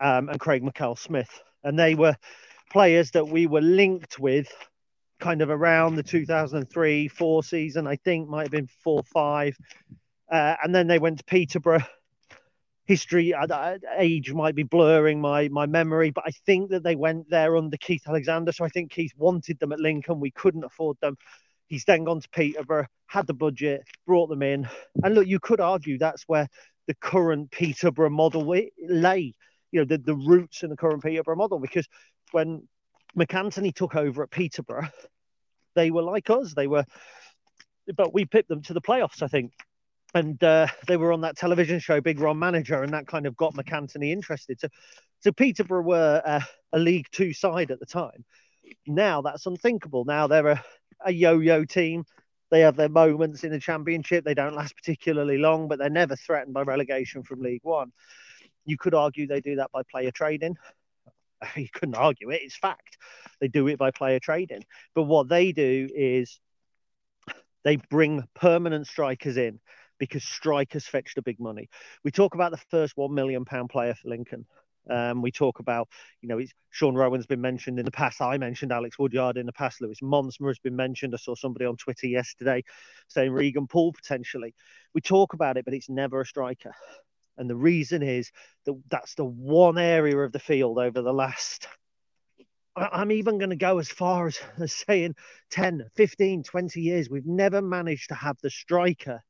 um, 0.00 0.28
and 0.28 0.40
Craig 0.40 0.62
Mackail-Smith, 0.62 1.30
and 1.62 1.78
they 1.78 1.94
were 1.94 2.16
players 2.70 3.10
that 3.12 3.28
we 3.28 3.46
were 3.46 3.60
linked 3.60 4.18
with 4.18 4.48
kind 5.18 5.42
of 5.42 5.50
around 5.50 5.96
the 5.96 6.02
2003 6.02 7.08
4 7.08 7.42
season 7.44 7.86
i 7.86 7.94
think 7.96 8.26
might 8.26 8.44
have 8.44 8.50
been 8.50 8.68
4 8.82 9.02
5 9.02 9.56
uh, 10.32 10.56
and 10.62 10.74
then 10.74 10.86
they 10.86 10.98
went 10.98 11.18
to 11.18 11.24
peterborough 11.24 11.84
history 12.86 13.32
uh, 13.34 13.78
age 13.98 14.32
might 14.32 14.54
be 14.54 14.62
blurring 14.62 15.20
my 15.20 15.48
my 15.48 15.66
memory 15.66 16.10
but 16.10 16.24
i 16.26 16.30
think 16.46 16.70
that 16.70 16.82
they 16.82 16.96
went 16.96 17.28
there 17.30 17.56
under 17.56 17.76
keith 17.76 18.02
alexander 18.08 18.52
so 18.52 18.64
i 18.64 18.68
think 18.68 18.90
keith 18.90 19.12
wanted 19.16 19.58
them 19.58 19.72
at 19.72 19.80
lincoln. 19.80 20.20
We 20.20 20.30
couldn't 20.30 20.64
afford 20.64 20.96
them. 21.00 21.16
He's 21.66 21.84
then 21.84 22.04
gone 22.04 22.20
to 22.20 22.28
peterborough 22.30 22.86
had 23.06 23.26
the 23.26 23.34
budget 23.34 23.82
brought 24.06 24.28
them 24.28 24.42
in. 24.42 24.68
And 25.02 25.14
look 25.14 25.26
you 25.26 25.40
could 25.40 25.60
argue 25.60 25.98
that's 25.98 26.24
where 26.26 26.48
the 26.86 26.94
current 26.94 27.50
peterborough 27.50 28.10
model 28.10 28.44
lay 28.46 29.34
you 29.72 29.80
know 29.80 29.84
the, 29.84 29.98
the 29.98 30.14
roots 30.14 30.62
in 30.62 30.70
the 30.70 30.76
current 30.76 31.02
peterborough 31.02 31.36
model 31.36 31.58
because 31.58 31.86
when 32.32 32.66
MacAnthony 33.18 33.74
took 33.74 33.94
over 33.96 34.22
at 34.22 34.30
peterborough 34.30 34.88
they 35.76 35.90
were 35.90 36.02
like 36.02 36.28
us. 36.30 36.54
They 36.54 36.66
were 36.66 36.84
but 37.96 38.12
we 38.12 38.24
pipped 38.24 38.48
them 38.48 38.62
to 38.62 38.74
the 38.74 38.80
playoffs 38.80 39.22
i 39.22 39.28
think 39.28 39.52
and 40.14 40.42
uh, 40.42 40.66
they 40.86 40.96
were 40.96 41.12
on 41.12 41.22
that 41.22 41.36
television 41.36 41.78
show, 41.78 42.00
Big 42.00 42.20
Ron 42.20 42.38
Manager, 42.38 42.82
and 42.82 42.92
that 42.92 43.06
kind 43.06 43.26
of 43.26 43.36
got 43.36 43.54
MacAnthony 43.54 44.10
interested. 44.12 44.60
So, 44.60 44.68
so 45.20 45.32
Peterborough 45.32 45.82
were 45.82 46.22
uh, 46.24 46.40
a 46.72 46.78
League 46.78 47.08
Two 47.12 47.32
side 47.32 47.70
at 47.70 47.80
the 47.80 47.86
time. 47.86 48.24
Now 48.86 49.22
that's 49.22 49.46
unthinkable. 49.46 50.04
Now 50.04 50.26
they're 50.26 50.46
a, 50.48 50.64
a 51.04 51.12
yo-yo 51.12 51.64
team. 51.64 52.04
They 52.50 52.60
have 52.60 52.76
their 52.76 52.88
moments 52.88 53.44
in 53.44 53.52
the 53.52 53.60
Championship. 53.60 54.24
They 54.24 54.34
don't 54.34 54.56
last 54.56 54.74
particularly 54.74 55.38
long, 55.38 55.68
but 55.68 55.78
they're 55.78 55.88
never 55.90 56.16
threatened 56.16 56.54
by 56.54 56.62
relegation 56.62 57.22
from 57.22 57.42
League 57.42 57.62
One. 57.62 57.92
You 58.64 58.76
could 58.76 58.94
argue 58.94 59.26
they 59.26 59.40
do 59.40 59.56
that 59.56 59.70
by 59.72 59.82
player 59.90 60.10
trading. 60.10 60.56
You 61.56 61.68
couldn't 61.72 61.94
argue 61.94 62.28
it; 62.28 62.42
it's 62.42 62.58
fact. 62.58 62.98
They 63.40 63.48
do 63.48 63.66
it 63.68 63.78
by 63.78 63.92
player 63.92 64.20
trading. 64.20 64.62
But 64.94 65.04
what 65.04 65.30
they 65.30 65.52
do 65.52 65.88
is 65.94 66.38
they 67.64 67.76
bring 67.76 68.24
permanent 68.34 68.86
strikers 68.86 69.38
in 69.38 69.58
because 70.00 70.24
strikers 70.24 70.86
fetch 70.86 71.14
the 71.14 71.22
big 71.22 71.38
money. 71.38 71.68
We 72.02 72.10
talk 72.10 72.34
about 72.34 72.50
the 72.50 72.56
first 72.56 72.96
one 72.96 73.14
million 73.14 73.44
pound 73.44 73.68
player 73.70 73.94
for 73.94 74.08
Lincoln. 74.08 74.46
Um, 74.88 75.22
we 75.22 75.30
talk 75.30 75.60
about, 75.60 75.88
you 76.22 76.28
know, 76.28 76.38
it's, 76.38 76.52
Sean 76.70 76.94
Roughan's 76.94 77.26
been 77.26 77.40
mentioned 77.40 77.78
in 77.78 77.84
the 77.84 77.90
past. 77.90 78.20
I 78.20 78.38
mentioned 78.38 78.72
Alex 78.72 78.98
Woodyard 78.98 79.36
in 79.36 79.46
the 79.46 79.52
past. 79.52 79.80
Lewis 79.80 80.00
Montsma 80.00 80.48
has 80.48 80.58
been 80.58 80.74
mentioned. 80.74 81.14
I 81.14 81.18
saw 81.18 81.34
somebody 81.34 81.66
on 81.66 81.76
Twitter 81.76 82.08
yesterday 82.08 82.64
saying 83.06 83.30
Regan 83.30 83.68
Poole 83.68 83.92
potentially. 83.92 84.54
We 84.94 85.02
talk 85.02 85.34
about 85.34 85.58
it, 85.58 85.64
but 85.64 85.74
it's 85.74 85.90
never 85.90 86.22
a 86.22 86.26
striker. 86.26 86.74
And 87.36 87.48
the 87.48 87.56
reason 87.56 88.02
is 88.02 88.32
that 88.64 88.80
that's 88.90 89.14
the 89.14 89.24
one 89.24 89.78
area 89.78 90.18
of 90.18 90.32
the 90.32 90.38
field 90.38 90.78
over 90.78 91.02
the 91.02 91.12
last, 91.12 91.68
I'm 92.74 93.12
even 93.12 93.38
going 93.38 93.50
to 93.50 93.56
go 93.56 93.78
as 93.78 93.88
far 93.88 94.28
as, 94.28 94.40
as 94.58 94.72
saying 94.72 95.14
10, 95.50 95.90
15, 95.94 96.42
20 96.42 96.80
years. 96.80 97.10
We've 97.10 97.26
never 97.26 97.60
managed 97.60 98.08
to 98.08 98.14
have 98.14 98.38
the 98.42 98.50
striker 98.50 99.22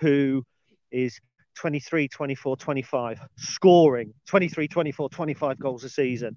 who 0.00 0.44
is 0.90 1.20
23, 1.56 2.08
24, 2.08 2.56
25, 2.56 3.20
scoring 3.36 4.14
23, 4.26 4.68
24, 4.68 5.08
25 5.08 5.58
goals 5.58 5.84
a 5.84 5.88
season 5.88 6.36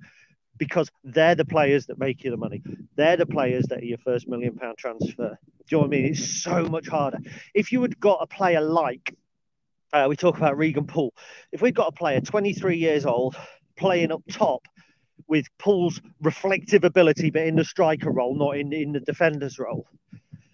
because 0.58 0.90
they're 1.04 1.36
the 1.36 1.46
players 1.46 1.86
that 1.88 1.98
make 2.00 2.24
you 2.24 2.32
the 2.32 2.38
money. 2.38 2.62
They're 2.96 3.18
the 3.18 3.26
players 3.26 3.66
that 3.70 3.80
are 3.80 3.86
your 3.86 3.98
first 4.00 4.28
million 4.28 4.56
pound 4.56 4.78
transfer. 4.78 5.38
Do 5.68 5.76
you 5.76 5.78
know 5.78 5.80
what 5.80 5.88
I 5.88 5.90
mean? 5.90 6.06
It's 6.06 6.42
so 6.42 6.66
much 6.66 6.88
harder. 6.88 7.20
If 7.54 7.72
you 7.72 7.82
had 7.82 8.00
got 8.00 8.20
a 8.22 8.28
player 8.28 8.62
like, 8.62 9.16
uh, 9.94 10.08
we 10.10 10.16
talk 10.16 10.38
about 10.38 10.58
Regan 10.58 10.88
Poole, 10.88 11.14
if 11.52 11.62
we'd 11.62 11.76
got 11.76 11.88
a 11.88 11.92
player 11.92 12.22
23 12.22 12.78
years 12.78 13.06
old 13.06 13.36
playing 13.78 14.12
up 14.12 14.22
top 14.30 14.68
with 15.28 15.46
Poole's 15.60 16.02
reflective 16.22 16.84
ability, 16.84 17.30
but 17.30 17.44
in 17.44 17.56
the 17.56 17.66
striker 17.66 18.12
role, 18.12 18.36
not 18.36 18.58
in, 18.58 18.74
in 18.74 18.92
the 18.92 19.00
defender's 19.00 19.58
role, 19.60 19.88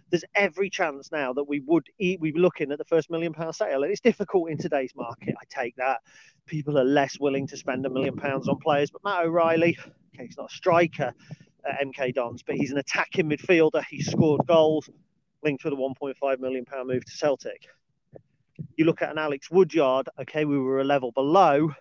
there's 0.09 0.23
every 0.35 0.69
chance 0.69 1.11
now 1.11 1.33
that 1.33 1.43
we 1.43 1.59
would 1.61 1.87
eat, 1.99 2.19
we'd 2.19 2.35
be 2.35 2.39
looking 2.39 2.71
at 2.71 2.77
the 2.77 2.85
first 2.85 3.09
million 3.09 3.33
pound 3.33 3.55
sale. 3.55 3.83
And 3.83 3.91
it's 3.91 4.01
difficult 4.01 4.49
in 4.49 4.57
today's 4.57 4.93
market. 4.95 5.35
I 5.39 5.45
take 5.49 5.75
that. 5.77 5.99
People 6.45 6.77
are 6.79 6.83
less 6.83 7.19
willing 7.19 7.47
to 7.47 7.57
spend 7.57 7.85
a 7.85 7.89
million 7.89 8.15
pounds 8.15 8.47
on 8.47 8.57
players. 8.59 8.89
But 8.89 9.03
Matt 9.03 9.25
O'Riley, 9.25 9.77
okay, 10.15 10.25
he's 10.25 10.37
not 10.37 10.51
a 10.51 10.55
striker 10.55 11.13
at 11.65 11.85
MK 11.85 12.13
Dons, 12.13 12.43
but 12.43 12.55
he's 12.55 12.71
an 12.71 12.77
attacking 12.77 13.29
midfielder. 13.29 13.83
He 13.89 14.01
scored 14.01 14.41
goals 14.47 14.89
linked 15.43 15.63
with 15.63 15.73
a 15.73 15.75
1.5 15.75 16.39
million 16.39 16.65
pound 16.65 16.87
move 16.87 17.05
to 17.05 17.11
Celtic. 17.11 17.67
You 18.75 18.85
look 18.85 19.01
at 19.01 19.11
an 19.11 19.17
Alex 19.17 19.51
Woodyard, 19.51 20.09
okay, 20.21 20.45
we 20.45 20.57
were 20.57 20.79
a 20.79 20.83
level 20.83 21.11
below, 21.11 21.71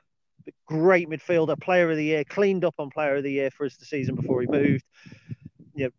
but 0.45 0.55
great 0.67 1.09
midfielder, 1.09 1.59
player 1.61 1.91
of 1.91 1.97
the 1.97 2.05
year, 2.05 2.25
cleaned 2.25 2.65
up 2.65 2.75
on 2.79 2.91
player 2.91 3.17
of 3.17 3.23
the 3.23 3.33
year 3.33 3.51
for 3.51 3.67
us 3.67 3.77
the 3.77 3.85
season 3.85 4.15
before 4.15 4.41
he 4.41 4.47
moved. 4.47 4.85
You 5.75 5.85
know, 5.85 5.91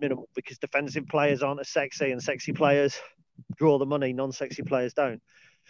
minimal 0.00 0.28
because 0.34 0.58
defensive 0.58 1.06
players 1.08 1.42
aren't 1.42 1.60
as 1.60 1.68
sexy 1.68 2.10
and 2.10 2.22
sexy 2.22 2.52
players 2.52 2.98
draw 3.56 3.78
the 3.78 3.86
money, 3.86 4.12
non 4.12 4.32
sexy 4.32 4.62
players 4.62 4.92
don't. 4.92 5.20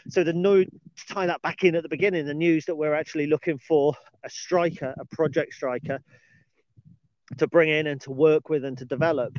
So 0.08 0.22
the 0.22 0.32
no 0.32 0.62
to 0.62 0.70
tie 1.08 1.26
that 1.26 1.42
back 1.42 1.64
in 1.64 1.74
at 1.74 1.82
the 1.82 1.88
beginning, 1.88 2.26
the 2.26 2.34
news 2.34 2.66
that 2.66 2.76
we're 2.76 2.94
actually 2.94 3.26
looking 3.26 3.58
for 3.58 3.94
a 4.24 4.30
striker, 4.30 4.94
a 4.98 5.04
project 5.14 5.54
striker 5.54 6.00
to 7.38 7.46
bring 7.46 7.68
in 7.68 7.86
and 7.86 8.00
to 8.02 8.12
work 8.12 8.48
with 8.48 8.64
and 8.64 8.78
to 8.78 8.84
develop 8.84 9.36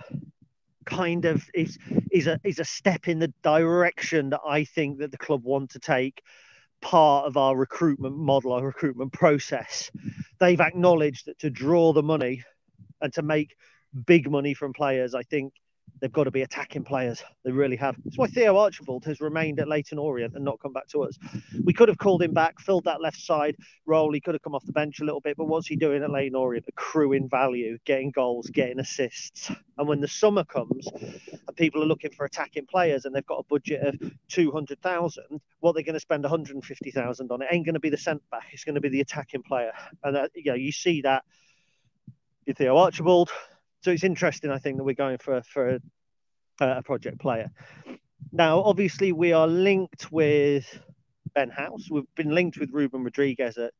kind 0.86 1.25
of 1.25 1.44
is 1.53 1.77
is 2.12 2.27
a 2.27 2.39
is 2.44 2.60
a 2.60 2.65
step 2.65 3.08
in 3.08 3.20
the 3.20 3.34
direction 3.44 4.29
that 4.29 4.39
I 4.48 4.63
think 4.63 5.00
that 5.00 5.12
the 5.12 5.17
club 5.17 5.44
want 5.44 5.72
to 5.72 5.79
take 5.79 6.22
part 6.82 7.25
of 7.25 7.38
our 7.38 7.56
recruitment 7.56 8.17
model, 8.17 8.53
our 8.53 8.65
recruitment 8.65 9.12
process. 9.12 9.91
They've 10.39 10.62
acknowledged 10.62 11.25
that 11.25 11.39
to 11.39 11.50
draw 11.50 11.91
the 11.94 12.03
money 12.03 12.44
and 13.01 13.12
to 13.13 13.22
make 13.22 13.56
big 14.06 14.29
money 14.29 14.53
from 14.53 14.74
players, 14.74 15.15
I 15.15 15.24
think 15.24 15.53
they've 16.01 16.12
got 16.12 16.25
to 16.25 16.32
be 16.32 16.41
attacking 16.41 16.84
players. 16.84 17.24
They 17.44 17.51
really 17.51 17.75
have. 17.77 17.96
That's 18.03 18.17
why 18.17 18.27
Theo 18.27 18.58
Archibald 18.58 19.06
has 19.06 19.22
remained 19.22 19.60
at 19.60 19.67
Leyton 19.67 19.98
Orient 19.98 20.36
and 20.36 20.46
not 20.46 20.60
come 20.60 20.74
back 20.74 20.88
to 20.89 21.03
us. 21.03 21.17
We 21.63 21.74
could 21.74 21.88
have 21.88 21.98
called 21.98 22.22
him 22.22 22.34
back, 22.34 22.60
filled 22.60 22.84
that 22.86 23.01
left 23.01 23.20
side 23.20 23.56
role. 23.86 24.12
He 24.12 24.20
could 24.20 24.36
have 24.36 24.41
come 24.41 24.53
off 24.53 24.65
the 24.65 24.74
bench 24.74 25.00
a 25.00 25.06
little 25.06 25.22
bit, 25.22 25.38
but 25.38 25.46
what's 25.46 25.67
he 25.67 25.75
doing 25.75 26.03
at 26.03 26.12
Leyton 26.12 26.36
Orient? 26.36 26.65
Accruing 26.67 27.29
value, 27.29 27.77
getting 27.86 28.12
goals, 28.12 28.50
getting 28.50 28.79
assists. 28.79 29.51
And 29.77 29.88
when 29.88 30.01
the 30.01 30.08
summer 30.08 30.44
comes 30.44 30.88
and 30.91 31.56
people 31.56 31.82
are 31.82 31.88
looking 31.88 32.12
for 32.12 32.25
attacking 32.25 32.67
players 32.67 33.06
and 33.06 33.15
they've 33.15 33.25
got 33.25 33.39
a 33.39 33.44
budget 33.50 33.82
of 33.82 34.12
200,000, 34.29 35.24
what 35.60 35.74
they're 35.74 35.84
going 35.84 35.94
to 35.94 36.00
spend 36.00 36.24
150,000 36.24 37.32
on 37.32 37.41
it 37.41 37.48
ain't 37.51 37.65
going 37.65 37.74
to 37.74 37.79
be 37.79 37.89
the 37.89 37.98
centre 37.98 38.24
back. 38.29 38.48
It's 38.51 38.63
going 38.63 38.75
to 38.75 38.82
be 38.82 38.89
the 38.89 39.01
attacking 39.01 39.44
player. 39.44 39.72
And 40.03 40.15
that, 40.15 40.32
you 40.36 40.51
know, 40.51 40.56
you 40.56 40.72
see 40.72 41.01
that 41.01 41.24
with 42.46 42.58
Theo 42.58 42.77
Archibald, 42.77 43.29
so 43.88 43.91
it's 43.91 44.03
interesting, 44.03 44.51
I 44.51 44.58
think, 44.58 44.75
that 44.75 44.84
we're 44.84 44.96
going 44.96 45.17
for 45.17 45.41
for 45.44 45.70
a, 45.70 45.79
a 46.60 46.84
project 46.84 47.22
player. 47.22 47.50
Now, 48.34 48.62
obviously, 48.62 49.13
we 49.13 49.32
are 49.32 49.48
linked 49.48 50.12
with 50.12 50.65
Ben 51.34 51.50
House. 51.50 51.88
We've 51.89 52.03
been 52.13 52.36
linked 52.36 52.58
with 52.58 52.72
Ruben 52.74 53.06
Rodriguez 53.06 53.58
at, 53.58 53.72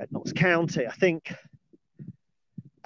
at 0.00 0.10
Notts 0.10 0.32
County. 0.32 0.88
I 0.88 0.90
think 0.90 1.32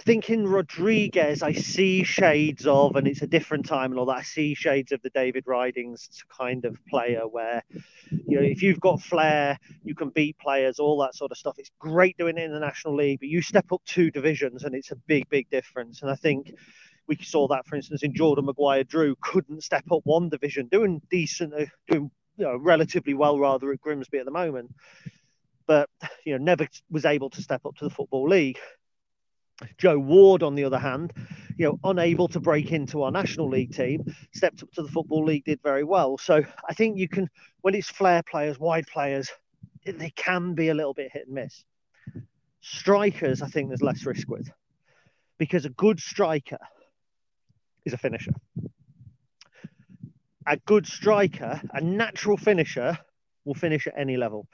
I 0.01 0.03
think 0.03 0.31
in 0.31 0.49
Rodriguez, 0.49 1.43
I 1.43 1.53
see 1.53 2.05
shades 2.05 2.67
of, 2.67 2.97
and 2.97 3.07
it's 3.07 3.21
a 3.21 3.27
different 3.27 3.67
time 3.67 3.91
and 3.91 4.01
all 4.01 4.07
that. 4.07 4.17
I 4.17 4.23
see 4.23 4.55
shades 4.55 4.93
of 4.93 5.03
the 5.03 5.11
David 5.11 5.45
Ridings 5.47 6.09
kind 6.35 6.65
of 6.65 6.79
player 6.89 7.29
where, 7.29 7.63
you 8.11 8.41
know, 8.41 8.43
if 8.43 8.63
you've 8.63 8.81
got 8.81 9.03
flair, 9.03 9.59
you 9.85 9.95
can 9.95 10.09
beat 10.09 10.39
players, 10.39 10.79
all 10.79 10.99
that 11.03 11.15
sort 11.15 11.33
of 11.33 11.37
stuff. 11.37 11.57
It's 11.59 11.71
great 11.79 12.17
doing 12.17 12.39
it 12.39 12.45
in 12.45 12.53
the 12.55 12.61
National 12.61 12.97
League, 12.97 13.21
but 13.21 13.29
you 13.29 13.43
step 13.43 13.71
up 13.73 13.83
two 13.85 14.11
divisions 14.11 14.65
and 14.65 14.75
it's 14.75 14.91
a 14.91 14.97
big, 14.97 15.29
big 15.29 15.51
difference. 15.51 16.01
And 16.01 16.11
I 16.11 16.15
think 16.15 16.55
we 17.07 17.17
saw 17.17 17.47
that, 17.49 17.67
for 17.67 17.77
instance, 17.77 18.03
in 18.03 18.15
Jordan 18.15 18.47
Maguire 18.47 18.85
Drew 18.85 19.17
couldn't 19.21 19.63
step 19.63 19.85
up 19.93 20.01
one 20.05 20.31
division, 20.31 20.69
doing 20.69 21.03
decent, 21.11 21.53
uh, 21.53 21.67
doing 21.89 22.11
you 22.39 22.47
know, 22.47 22.57
relatively 22.57 23.13
well 23.13 23.39
rather 23.39 23.71
at 23.71 23.83
Grimsby 23.83 24.17
at 24.17 24.25
the 24.25 24.31
moment, 24.31 24.71
but 25.67 25.91
you 26.25 26.33
know, 26.33 26.43
never 26.43 26.67
was 26.91 27.05
able 27.05 27.29
to 27.29 27.43
step 27.43 27.67
up 27.67 27.77
to 27.77 27.85
the 27.85 27.95
Football 27.95 28.31
League. 28.31 28.59
Joe 29.79 29.99
Ward, 29.99 30.43
on 30.43 30.55
the 30.55 30.65
other 30.65 30.79
hand, 30.79 31.13
you 31.57 31.67
know, 31.67 31.79
unable 31.85 32.29
to 32.29 32.41
break 32.41 32.73
into 32.73 33.03
our 33.03 33.11
National 33.11 33.49
League 33.49 33.75
team, 33.75 34.05
stepped 34.33 34.63
up 34.63 34.73
to 34.73 34.83
the 34.83 34.89
Football 34.89 35.25
League, 35.25 35.45
did 35.45 35.61
very 35.63 35.85
well. 35.85 36.17
So 36.19 36.43
I 36.69 36.75
think 36.75 36.99
you 36.99 37.09
can, 37.09 37.29
when 37.61 37.75
it's 37.75 37.91
flair 37.91 38.23
players, 38.23 38.59
wide 38.59 38.87
players, 38.87 39.31
they 39.85 40.11
can 40.11 40.55
be 40.55 40.69
a 40.69 40.75
little 40.75 40.95
bit 40.95 41.11
hit 41.13 41.27
and 41.27 41.35
miss. 41.35 41.65
Strikers, 42.61 43.43
I 43.43 43.49
think 43.49 43.69
there's 43.69 43.83
less 43.83 44.05
risk 44.05 44.29
with 44.29 44.51
because 45.39 45.65
a 45.65 45.71
good 45.71 45.99
striker 45.99 46.59
is 47.87 47.95
a 47.95 47.99
finisher. 47.99 48.33
A 50.47 50.57
good 50.59 50.87
striker, 50.87 51.61
a 51.73 51.81
natural 51.81 52.37
finisher, 52.37 52.99
will 53.45 53.55
finish 53.55 53.87
at 53.87 53.95
any 53.97 54.17
level. 54.17 54.47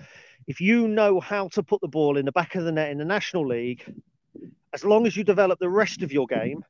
If 0.47 0.61
you 0.61 0.87
know 0.87 1.19
how 1.19 1.49
to 1.49 1.63
put 1.63 1.81
the 1.81 1.89
ball 1.89 2.17
in 2.17 2.25
the 2.25 2.33
back 2.33 2.55
of 2.55 2.65
the 2.65 2.73
net 2.73 2.91
in 2.91 2.99
the 2.99 3.05
National 3.05 3.47
League, 3.47 3.85
as 4.77 4.85
long 4.85 5.07
as 5.07 5.17
you 5.17 5.25
develop 5.25 5.59
the 5.59 5.71
rest 5.71 6.03
of 6.03 6.13
your 6.13 6.27
game 6.27 6.63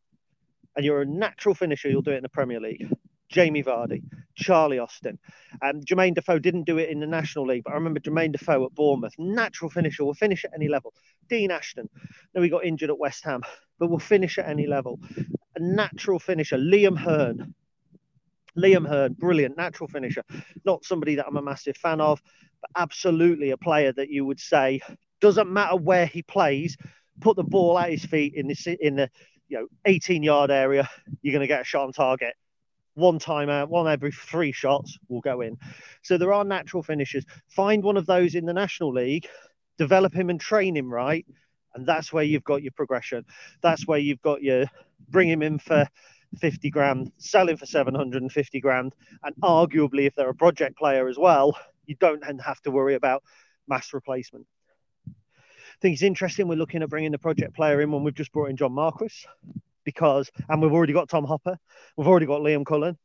and 0.77 0.85
you're 0.85 1.03
a 1.03 1.07
natural 1.07 1.57
finisher, 1.57 1.89
you'll 1.89 2.03
do 2.03 2.13
it 2.13 2.19
in 2.19 2.23
the 2.23 2.29
Premier 2.29 2.61
League. 2.61 2.89
Jamie 3.29 3.65
Vardy, 3.65 4.05
Charlie 4.37 4.79
Austin. 4.79 5.19
And 5.61 5.85
Jermaine 5.85 6.15
Defoe 6.15 6.39
didn't 6.39 6.67
do 6.67 6.79
it 6.79 6.89
in 6.89 7.01
the 7.01 7.07
National 7.09 7.47
League, 7.47 7.65
but 7.65 7.73
I 7.73 7.75
remember 7.75 7.99
Jermaine 7.99 8.31
Defoe 8.31 8.65
at 8.65 8.77
Bournemouth, 8.77 9.15
natural 9.19 9.69
finisher, 9.69 10.05
will 10.05 10.15
finish 10.15 10.45
at 10.45 10.53
any 10.55 10.69
level. 10.69 10.95
Dean 11.29 11.51
Ashton, 11.51 11.89
no, 12.33 12.43
he 12.43 12.49
got 12.49 12.65
injured 12.65 12.91
at 12.91 12.99
West 12.99 13.25
Ham, 13.25 13.41
but 13.81 13.91
will 13.91 13.99
finish 13.99 14.39
at 14.39 14.49
any 14.49 14.69
level. 14.69 15.01
A 15.57 15.61
natural 15.61 16.21
finisher, 16.21 16.59
Liam 16.59 16.97
Hearn. 16.97 17.57
Liam 18.57 18.87
Hearn, 18.87 19.15
brilliant, 19.15 19.57
natural 19.57 19.89
finisher. 19.89 20.23
Not 20.65 20.85
somebody 20.85 21.17
that 21.17 21.27
I'm 21.27 21.37
a 21.37 21.43
massive 21.43 21.77
fan 21.77 22.01
of, 22.01 22.23
but 22.61 22.71
absolutely 22.77 23.51
a 23.51 23.57
player 23.57 23.91
that 23.95 24.11
you 24.11 24.25
would 24.25 24.39
say 24.39 24.81
doesn't 25.21 25.53
matter 25.53 25.75
where 25.75 26.07
he 26.07 26.23
plays, 26.23 26.77
put 27.21 27.37
the 27.37 27.45
ball 27.45 27.79
at 27.79 27.91
his 27.91 28.05
feet 28.05 28.35
in 28.35 28.49
the 28.49 28.79
in 28.81 28.97
the 28.97 29.11
you 29.49 29.59
know 29.59 29.67
18 29.85 30.23
yard 30.23 30.51
area, 30.51 30.89
you're 31.23 31.33
going 31.33 31.41
to 31.41 31.47
get 31.47 31.61
a 31.61 31.65
shot 31.65 31.87
on 31.87 31.93
target. 31.93 32.35
One 32.95 33.19
time 33.19 33.51
out, 33.51 33.69
one 33.69 33.89
every 33.89 34.13
three 34.13 34.53
shots 34.53 34.99
will 35.09 35.21
go 35.21 35.43
in. 35.43 35.59
So 36.03 36.17
there 36.17 36.33
are 36.33 36.45
natural 36.45 36.83
finishers. 36.83 37.27
Find 37.49 37.83
one 37.83 37.99
of 37.99 38.07
those 38.07 38.35
in 38.35 38.47
the 38.47 38.55
National 38.55 38.93
League, 38.93 39.27
develop 39.77 40.15
him 40.15 40.31
and 40.31 40.41
train 40.41 40.75
him 40.77 40.91
right, 40.91 41.27
and 41.75 41.87
that's 41.87 42.13
where 42.13 42.25
you've 42.25 42.45
got 42.45 42.63
your 42.63 42.73
progression. 42.73 43.25
That's 43.63 43.87
where 43.87 43.99
you've 43.99 44.23
got 44.23 44.43
your 44.43 44.65
bring 45.11 45.29
him 45.29 45.43
in 45.43 45.59
for 45.59 45.87
50 46.41 46.71
grand, 46.71 47.13
selling 47.19 47.57
for 47.57 47.67
750 47.67 48.61
grand, 48.61 48.95
and 49.23 49.37
arguably, 49.43 50.07
if 50.07 50.15
they're 50.15 50.29
a 50.29 50.35
project 50.35 50.77
player 50.77 51.09
as 51.09 51.19
well, 51.19 51.57
you 51.87 51.97
don't 51.97 52.25
have 52.41 52.61
to 52.63 52.71
worry 52.71 52.95
about 52.95 53.23
mass 53.69 53.93
replacement. 53.93 54.47
I 55.77 55.79
think 55.83 55.93
it's 55.93 56.03
interesting. 56.03 56.49
We're 56.49 56.55
looking 56.55 56.83
at 56.83 56.89
bringing 56.89 57.13
the 57.13 57.19
project 57.19 57.55
player 57.55 57.83
in 57.83 57.93
when 57.93 58.03
we've 58.03 58.15
just 58.15 58.33
brought 58.33 58.49
in 58.49 58.57
John 58.57 58.73
Marquis 58.73 59.27
because, 59.85 60.31
and 60.49 60.63
we've 60.63 60.73
already 60.73 60.95
got 60.95 61.11
Tom 61.11 61.25
Hopper, 61.25 61.59
we've 61.97 62.09
already 62.09 62.25
got 62.25 62.41
Liam 62.41 62.65
Cullen, 62.65 62.97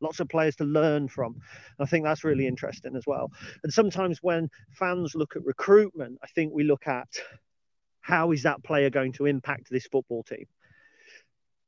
lots 0.00 0.20
of 0.20 0.28
players 0.28 0.54
to 0.56 0.64
learn 0.64 1.08
from. 1.08 1.40
I 1.80 1.86
think 1.86 2.04
that's 2.04 2.22
really 2.22 2.46
interesting 2.46 2.94
as 2.94 3.04
well. 3.04 3.32
And 3.64 3.72
sometimes 3.72 4.22
when 4.22 4.48
fans 4.70 5.16
look 5.16 5.34
at 5.34 5.44
recruitment, 5.44 6.18
I 6.22 6.28
think 6.28 6.52
we 6.54 6.62
look 6.62 6.86
at 6.86 7.08
how 8.00 8.30
is 8.30 8.44
that 8.44 8.62
player 8.62 8.90
going 8.90 9.12
to 9.14 9.26
impact 9.26 9.68
this 9.68 9.86
football 9.86 10.22
team. 10.22 10.46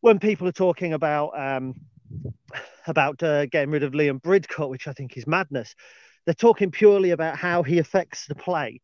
When 0.00 0.20
people 0.20 0.46
are 0.46 0.52
talking 0.52 0.92
about 0.92 1.32
um, 1.36 1.74
about 2.86 3.20
uh, 3.22 3.46
getting 3.46 3.70
rid 3.70 3.82
of 3.82 3.94
Liam 3.94 4.20
Bridcut, 4.20 4.68
which 4.68 4.86
I 4.86 4.92
think 4.92 5.16
is 5.16 5.26
madness, 5.26 5.74
they're 6.24 6.34
talking 6.34 6.70
purely 6.70 7.10
about 7.10 7.36
how 7.36 7.64
he 7.64 7.78
affects 7.78 8.26
the 8.26 8.34
play. 8.36 8.80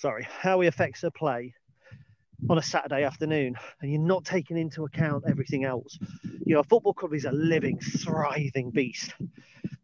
Sorry, 0.00 0.26
how 0.30 0.60
he 0.60 0.66
affects 0.66 1.02
the 1.02 1.10
play 1.10 1.52
on 2.48 2.56
a 2.56 2.62
Saturday 2.62 3.04
afternoon, 3.04 3.54
and 3.82 3.92
you're 3.92 4.00
not 4.00 4.24
taking 4.24 4.56
into 4.56 4.86
account 4.86 5.24
everything 5.28 5.64
else. 5.64 5.98
You 6.46 6.54
know, 6.54 6.60
a 6.60 6.64
football 6.64 6.94
club 6.94 7.12
is 7.12 7.26
a 7.26 7.32
living, 7.32 7.78
thriving 7.78 8.70
beast 8.70 9.12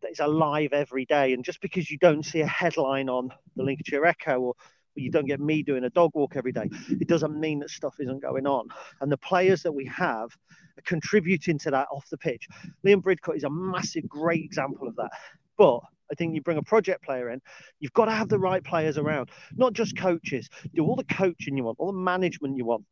that 0.01 0.11
is 0.11 0.21
alive 0.21 0.71
every 0.73 1.05
day. 1.05 1.35
And 1.35 1.45
just 1.45 1.61
because 1.61 1.91
you 1.91 1.99
don't 1.99 2.25
see 2.25 2.41
a 2.41 2.47
headline 2.47 3.11
on 3.11 3.31
the 3.57 3.63
Lincolnshire 3.63 4.07
Echo 4.07 4.41
or 4.41 4.55
you 4.95 5.11
don't 5.11 5.27
get 5.27 5.39
me 5.39 5.63
doing 5.63 5.85
a 5.85 5.91
dog 5.91 6.13
walk 6.15 6.35
every 6.35 6.53
day, 6.53 6.71
it 6.89 7.09
doesn't 7.09 7.39
mean 7.39 7.59
that 7.59 7.69
stuff 7.69 7.97
isn't 8.01 8.23
going 8.23 8.47
on. 8.47 8.69
And 9.03 9.13
the 9.13 9.19
players 9.19 9.63
that 9.65 9.73
we 9.73 9.85
have 9.85 10.31
are 10.79 10.83
contributing 10.87 11.59
to 11.59 11.71
that 11.73 11.89
off 11.93 12.09
the 12.09 12.17
pitch. 12.17 12.49
Liam 12.87 13.03
Bridcut 13.03 13.37
is 13.37 13.45
a 13.45 13.51
massive, 13.51 14.09
great 14.09 14.43
example 14.43 14.89
of 14.89 14.97
that. 14.97 15.11
But 15.59 15.81
I 16.11 16.15
think 16.15 16.35
you 16.35 16.41
bring 16.41 16.59
a 16.59 16.63
project 16.63 17.05
player 17.05 17.31
in, 17.31 17.41
you've 17.81 17.93
got 17.93 18.07
to 18.07 18.13
have 18.13 18.29
the 18.29 18.39
right 18.39 18.63
players 18.63 18.99
around, 18.99 19.31
not 19.55 19.73
just 19.73 19.97
coaches. 19.97 20.49
Do 20.75 20.85
all 20.85 20.97
the 20.97 21.05
coaching 21.05 21.57
you 21.57 21.65
want, 21.65 21.79
all 21.81 21.93
the 21.93 21.99
management 21.99 22.57
you 22.57 22.65
want, 22.65 22.85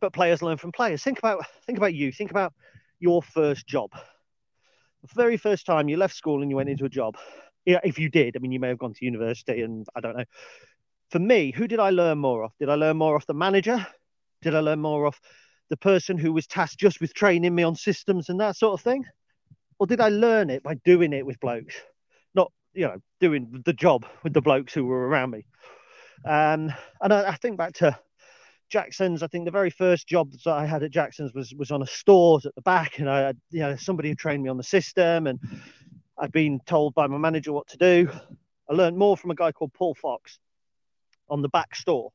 but 0.00 0.12
players 0.12 0.42
learn 0.42 0.58
from 0.58 0.72
players. 0.72 1.02
Think 1.02 1.18
about 1.18 1.44
think 1.66 1.78
about 1.78 1.94
you. 1.94 2.12
Think 2.12 2.30
about 2.30 2.52
your 3.00 3.22
first 3.22 3.66
job. 3.66 3.90
The 5.02 5.14
very 5.14 5.36
first 5.36 5.66
time 5.66 5.88
you 5.88 5.96
left 5.96 6.14
school 6.14 6.42
and 6.42 6.50
you 6.50 6.56
went 6.56 6.68
into 6.68 6.84
a 6.84 6.88
job. 6.88 7.16
Yeah, 7.64 7.80
if 7.84 7.98
you 7.98 8.08
did, 8.08 8.36
I 8.36 8.40
mean, 8.40 8.52
you 8.52 8.60
may 8.60 8.68
have 8.68 8.78
gone 8.78 8.94
to 8.94 9.04
university 9.04 9.62
and 9.62 9.86
I 9.94 10.00
don't 10.00 10.16
know. 10.16 10.24
For 11.10 11.18
me, 11.18 11.52
who 11.52 11.68
did 11.68 11.78
I 11.78 11.90
learn 11.90 12.18
more 12.18 12.44
off? 12.44 12.52
Did 12.58 12.68
I 12.68 12.74
learn 12.74 12.96
more 12.96 13.16
off 13.16 13.26
the 13.26 13.34
manager? 13.34 13.86
Did 14.42 14.54
I 14.54 14.60
learn 14.60 14.80
more 14.80 15.06
off 15.06 15.20
the 15.68 15.76
person 15.76 16.18
who 16.18 16.32
was 16.32 16.46
tasked 16.46 16.78
just 16.78 17.00
with 17.00 17.14
training 17.14 17.54
me 17.54 17.62
on 17.62 17.76
systems 17.76 18.28
and 18.28 18.40
that 18.40 18.56
sort 18.56 18.74
of 18.74 18.82
thing? 18.82 19.04
Or 19.78 19.86
did 19.86 20.00
I 20.00 20.08
learn 20.08 20.50
it 20.50 20.62
by 20.62 20.74
doing 20.84 21.12
it 21.12 21.26
with 21.26 21.40
blokes? 21.40 21.74
You 22.74 22.86
know, 22.86 22.96
doing 23.20 23.62
the 23.64 23.72
job 23.72 24.06
with 24.22 24.32
the 24.32 24.40
blokes 24.40 24.72
who 24.72 24.84
were 24.84 25.06
around 25.06 25.30
me. 25.30 25.46
Um, 26.24 26.72
and 27.00 27.12
I, 27.12 27.30
I, 27.30 27.34
think 27.34 27.56
back 27.56 27.74
to 27.74 27.98
Jackson's. 28.70 29.22
I 29.22 29.26
think 29.26 29.44
the 29.44 29.50
very 29.50 29.70
first 29.70 30.06
job 30.06 30.32
that 30.32 30.46
I 30.46 30.66
had 30.66 30.82
at 30.82 30.90
Jackson's 30.90 31.34
was 31.34 31.52
was 31.54 31.70
on 31.70 31.82
a 31.82 31.86
stores 31.86 32.46
at 32.46 32.54
the 32.54 32.62
back, 32.62 32.98
and 32.98 33.10
I, 33.10 33.34
you 33.50 33.60
know, 33.60 33.76
somebody 33.76 34.10
had 34.10 34.18
trained 34.18 34.42
me 34.42 34.48
on 34.48 34.56
the 34.56 34.62
system, 34.62 35.26
and 35.26 35.40
I'd 36.18 36.32
been 36.32 36.60
told 36.66 36.94
by 36.94 37.06
my 37.08 37.18
manager 37.18 37.52
what 37.52 37.66
to 37.68 37.76
do. 37.76 38.08
I 38.70 38.74
learned 38.74 38.96
more 38.96 39.16
from 39.16 39.30
a 39.32 39.34
guy 39.34 39.52
called 39.52 39.72
Paul 39.74 39.94
Fox 39.94 40.38
on 41.28 41.42
the 41.42 41.48
back 41.48 41.74
store 41.74 42.12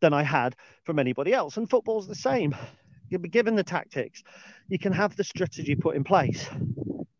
than 0.00 0.12
I 0.12 0.22
had 0.22 0.56
from 0.84 0.98
anybody 0.98 1.32
else. 1.32 1.56
And 1.56 1.68
football's 1.68 2.08
the 2.08 2.14
same. 2.14 2.56
You'll 3.08 3.20
be 3.20 3.28
given 3.28 3.56
the 3.56 3.64
tactics, 3.64 4.22
you 4.68 4.78
can 4.78 4.92
have 4.92 5.16
the 5.16 5.24
strategy 5.24 5.74
put 5.74 5.96
in 5.96 6.04
place. 6.04 6.48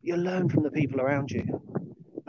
You 0.02 0.16
learn 0.16 0.48
from 0.48 0.62
the 0.62 0.70
people 0.70 1.00
around 1.00 1.30
you. 1.30 1.60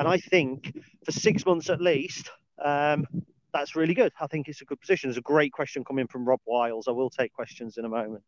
And 0.02 0.10
I 0.10 0.18
think 0.18 0.76
for 1.06 1.12
six 1.12 1.46
months 1.46 1.70
at 1.70 1.80
least, 1.80 2.32
um, 2.66 3.06
that's 3.54 3.76
really 3.76 3.94
good. 3.94 4.12
I 4.20 4.26
think 4.26 4.48
it's 4.48 4.62
a 4.62 4.66
good 4.66 4.82
position. 4.82 5.10
There's 5.10 5.20
a 5.20 5.22
great 5.22 5.54
question 5.54 5.84
coming 5.84 6.08
from 6.08 6.28
Rob 6.28 6.40
Wiles. 6.48 6.88
I 6.88 6.92
will 6.92 7.12
take 7.12 7.32
questions 7.34 7.78
in 7.78 7.86
a 7.86 7.88
moment. 7.88 8.24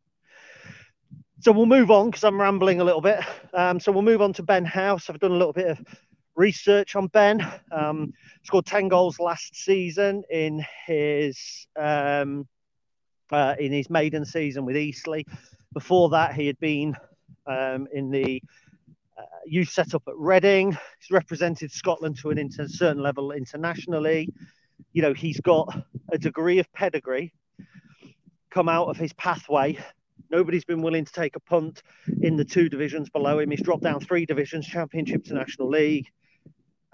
So 1.39 1.51
we'll 1.51 1.65
move 1.65 1.89
on 1.89 2.11
because 2.11 2.25
I'm 2.25 2.39
rambling 2.39 2.79
a 2.79 2.83
little 2.83 3.01
bit. 3.01 3.21
Um, 3.55 3.79
so 3.79 3.91
we'll 3.91 4.03
move 4.03 4.21
on 4.21 4.33
to 4.33 4.43
Ben 4.43 4.65
House. 4.65 5.09
I've 5.09 5.17
done 5.17 5.31
a 5.31 5.35
little 5.35 5.51
bit 5.51 5.65
of 5.65 5.79
research 6.35 6.95
on 6.95 7.07
Ben. 7.07 7.43
Um, 7.71 8.13
scored 8.43 8.67
10 8.67 8.87
goals 8.87 9.19
last 9.19 9.55
season 9.55 10.21
in 10.29 10.63
his 10.85 11.65
um, 11.75 12.47
uh, 13.31 13.55
in 13.57 13.71
his 13.71 13.89
maiden 13.89 14.25
season 14.25 14.63
with 14.63 14.77
Eastleigh. 14.77 15.23
Before 15.73 16.09
that, 16.09 16.35
he 16.35 16.45
had 16.45 16.59
been 16.59 16.95
um, 17.47 17.87
in 17.91 18.11
the 18.11 18.43
youth 19.45 19.69
set 19.69 19.93
up 19.93 20.03
at 20.07 20.15
Reading. 20.17 20.71
He's 20.71 21.11
represented 21.11 21.71
Scotland 21.71 22.17
to 22.19 22.29
an 22.29 22.37
inter- 22.37 22.67
certain 22.67 23.01
level 23.01 23.31
internationally. 23.31 24.29
You 24.93 25.01
know, 25.01 25.13
he's 25.13 25.39
got 25.39 25.83
a 26.11 26.17
degree 26.17 26.59
of 26.59 26.71
pedigree 26.73 27.33
come 28.49 28.69
out 28.69 28.87
of 28.87 28.97
his 28.97 29.13
pathway. 29.13 29.77
Nobody's 30.29 30.65
been 30.65 30.81
willing 30.81 31.05
to 31.05 31.11
take 31.11 31.35
a 31.35 31.39
punt 31.39 31.81
in 32.21 32.35
the 32.35 32.45
two 32.45 32.69
divisions 32.69 33.09
below 33.09 33.39
him. 33.39 33.51
He's 33.51 33.61
dropped 33.61 33.83
down 33.83 33.99
three 33.99 34.25
divisions, 34.25 34.67
Championship 34.67 35.23
to 35.25 35.33
National 35.33 35.69
League. 35.69 36.07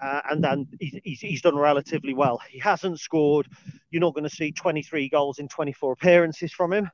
Uh, 0.00 0.22
and 0.30 0.42
then 0.42 0.66
he's, 0.80 1.20
he's, 1.20 1.42
done 1.42 1.56
relatively 1.56 2.14
well. 2.14 2.40
He 2.48 2.58
hasn't 2.58 2.98
scored. 2.98 3.46
You're 3.90 4.00
not 4.00 4.14
going 4.14 4.24
to 4.24 4.34
see 4.34 4.50
23 4.50 5.10
goals 5.10 5.38
in 5.38 5.48
24 5.48 5.92
appearances 5.92 6.52
from 6.52 6.72
him 6.72 6.90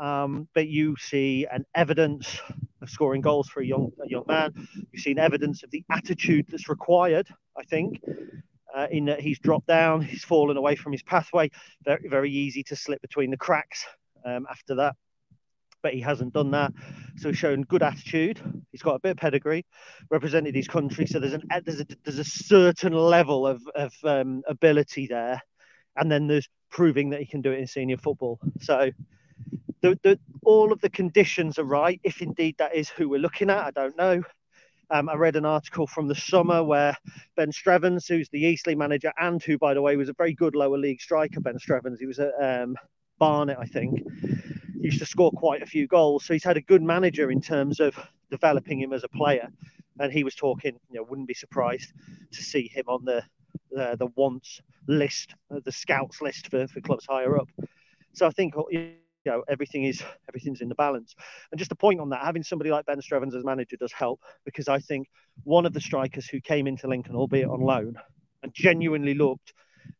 um, 0.00 0.48
but 0.54 0.66
you 0.66 0.96
see 0.98 1.46
an 1.52 1.64
evidence 1.74 2.40
of 2.82 2.88
scoring 2.88 3.20
goals 3.20 3.48
for 3.48 3.60
a 3.60 3.66
young 3.66 3.92
a 4.04 4.08
young 4.08 4.24
man. 4.26 4.52
You've 4.90 5.02
seen 5.02 5.18
evidence 5.18 5.62
of 5.62 5.70
the 5.70 5.84
attitude 5.90 6.46
that's 6.48 6.68
required. 6.68 7.28
I 7.56 7.64
think. 7.64 8.00
Uh, 8.72 8.86
in 8.92 9.06
that 9.06 9.20
he's 9.20 9.40
dropped 9.40 9.66
down, 9.66 10.00
he's 10.00 10.22
fallen 10.22 10.56
away 10.56 10.76
from 10.76 10.92
his 10.92 11.02
pathway. 11.02 11.50
Very, 11.84 12.08
very 12.08 12.30
easy 12.30 12.62
to 12.62 12.76
slip 12.76 13.02
between 13.02 13.28
the 13.32 13.36
cracks 13.36 13.84
um, 14.24 14.46
after 14.48 14.76
that, 14.76 14.94
but 15.82 15.92
he 15.92 16.00
hasn't 16.00 16.32
done 16.32 16.52
that. 16.52 16.72
So 17.16 17.30
he's 17.30 17.38
shown 17.38 17.62
good 17.62 17.82
attitude. 17.82 18.40
He's 18.70 18.80
got 18.80 18.94
a 18.94 19.00
bit 19.00 19.10
of 19.10 19.16
pedigree, 19.16 19.66
represented 20.08 20.54
his 20.54 20.68
country. 20.68 21.06
So 21.06 21.18
there's 21.18 21.32
an 21.32 21.42
there's 21.64 21.80
a 21.80 21.86
there's 22.04 22.20
a 22.20 22.24
certain 22.24 22.92
level 22.92 23.44
of 23.44 23.60
of 23.74 23.92
um, 24.04 24.42
ability 24.46 25.08
there, 25.08 25.42
and 25.96 26.10
then 26.10 26.28
there's 26.28 26.48
proving 26.70 27.10
that 27.10 27.18
he 27.18 27.26
can 27.26 27.40
do 27.42 27.50
it 27.50 27.58
in 27.58 27.66
senior 27.66 27.96
football. 27.96 28.38
So 28.60 28.92
the, 29.82 29.98
the, 30.02 30.18
all 30.42 30.72
of 30.72 30.80
the 30.80 30.90
conditions 30.90 31.58
are 31.58 31.64
right. 31.64 32.00
If 32.02 32.22
indeed 32.22 32.56
that 32.58 32.74
is 32.74 32.88
who 32.88 33.08
we're 33.08 33.20
looking 33.20 33.50
at, 33.50 33.64
I 33.64 33.70
don't 33.70 33.96
know. 33.96 34.22
Um, 34.90 35.08
I 35.08 35.14
read 35.14 35.36
an 35.36 35.44
article 35.44 35.86
from 35.86 36.08
the 36.08 36.14
summer 36.14 36.64
where 36.64 36.96
Ben 37.36 37.52
Strevens, 37.52 38.08
who's 38.08 38.28
the 38.30 38.40
Eastleigh 38.40 38.74
manager, 38.74 39.12
and 39.18 39.42
who, 39.42 39.56
by 39.56 39.72
the 39.72 39.82
way, 39.82 39.96
was 39.96 40.08
a 40.08 40.14
very 40.14 40.34
good 40.34 40.56
lower 40.56 40.78
league 40.78 41.00
striker, 41.00 41.40
Ben 41.40 41.58
Strevens, 41.58 41.98
he 42.00 42.06
was 42.06 42.18
at 42.18 42.32
um, 42.42 42.76
Barnet, 43.18 43.58
I 43.60 43.66
think, 43.66 44.00
he 44.74 44.86
used 44.86 44.98
to 44.98 45.06
score 45.06 45.30
quite 45.30 45.62
a 45.62 45.66
few 45.66 45.86
goals. 45.86 46.24
So 46.24 46.32
he's 46.32 46.44
had 46.44 46.56
a 46.56 46.62
good 46.62 46.82
manager 46.82 47.30
in 47.30 47.40
terms 47.40 47.78
of 47.78 47.94
developing 48.30 48.80
him 48.80 48.92
as 48.92 49.04
a 49.04 49.08
player. 49.08 49.48
And 50.00 50.12
he 50.12 50.24
was 50.24 50.34
talking, 50.34 50.78
you 50.90 50.96
know, 50.96 51.06
wouldn't 51.08 51.28
be 51.28 51.34
surprised 51.34 51.92
to 52.32 52.42
see 52.42 52.68
him 52.68 52.84
on 52.88 53.04
the 53.04 53.22
the, 53.70 53.96
the 53.98 54.06
wants 54.16 54.60
list, 54.88 55.34
uh, 55.54 55.60
the 55.64 55.72
scouts 55.72 56.20
list 56.20 56.50
for, 56.50 56.66
for 56.68 56.80
clubs 56.80 57.06
higher 57.08 57.38
up. 57.38 57.48
So 58.12 58.26
I 58.26 58.30
think 58.30 58.54
you 58.70 58.94
know 59.26 59.44
everything 59.48 59.84
is 59.84 60.02
everything's 60.28 60.60
in 60.60 60.68
the 60.68 60.74
balance. 60.74 61.14
And 61.50 61.58
just 61.58 61.72
a 61.72 61.76
point 61.76 62.00
on 62.00 62.10
that, 62.10 62.24
having 62.24 62.42
somebody 62.42 62.70
like 62.70 62.86
Ben 62.86 63.00
Strevens 63.00 63.34
as 63.34 63.44
manager 63.44 63.76
does 63.76 63.92
help 63.92 64.20
because 64.44 64.68
I 64.68 64.78
think 64.78 65.08
one 65.44 65.66
of 65.66 65.72
the 65.72 65.80
strikers 65.80 66.26
who 66.26 66.40
came 66.40 66.66
into 66.66 66.88
Lincoln, 66.88 67.16
albeit 67.16 67.48
on 67.48 67.60
loan, 67.60 67.96
and 68.42 68.52
genuinely 68.54 69.14
looked 69.14 69.52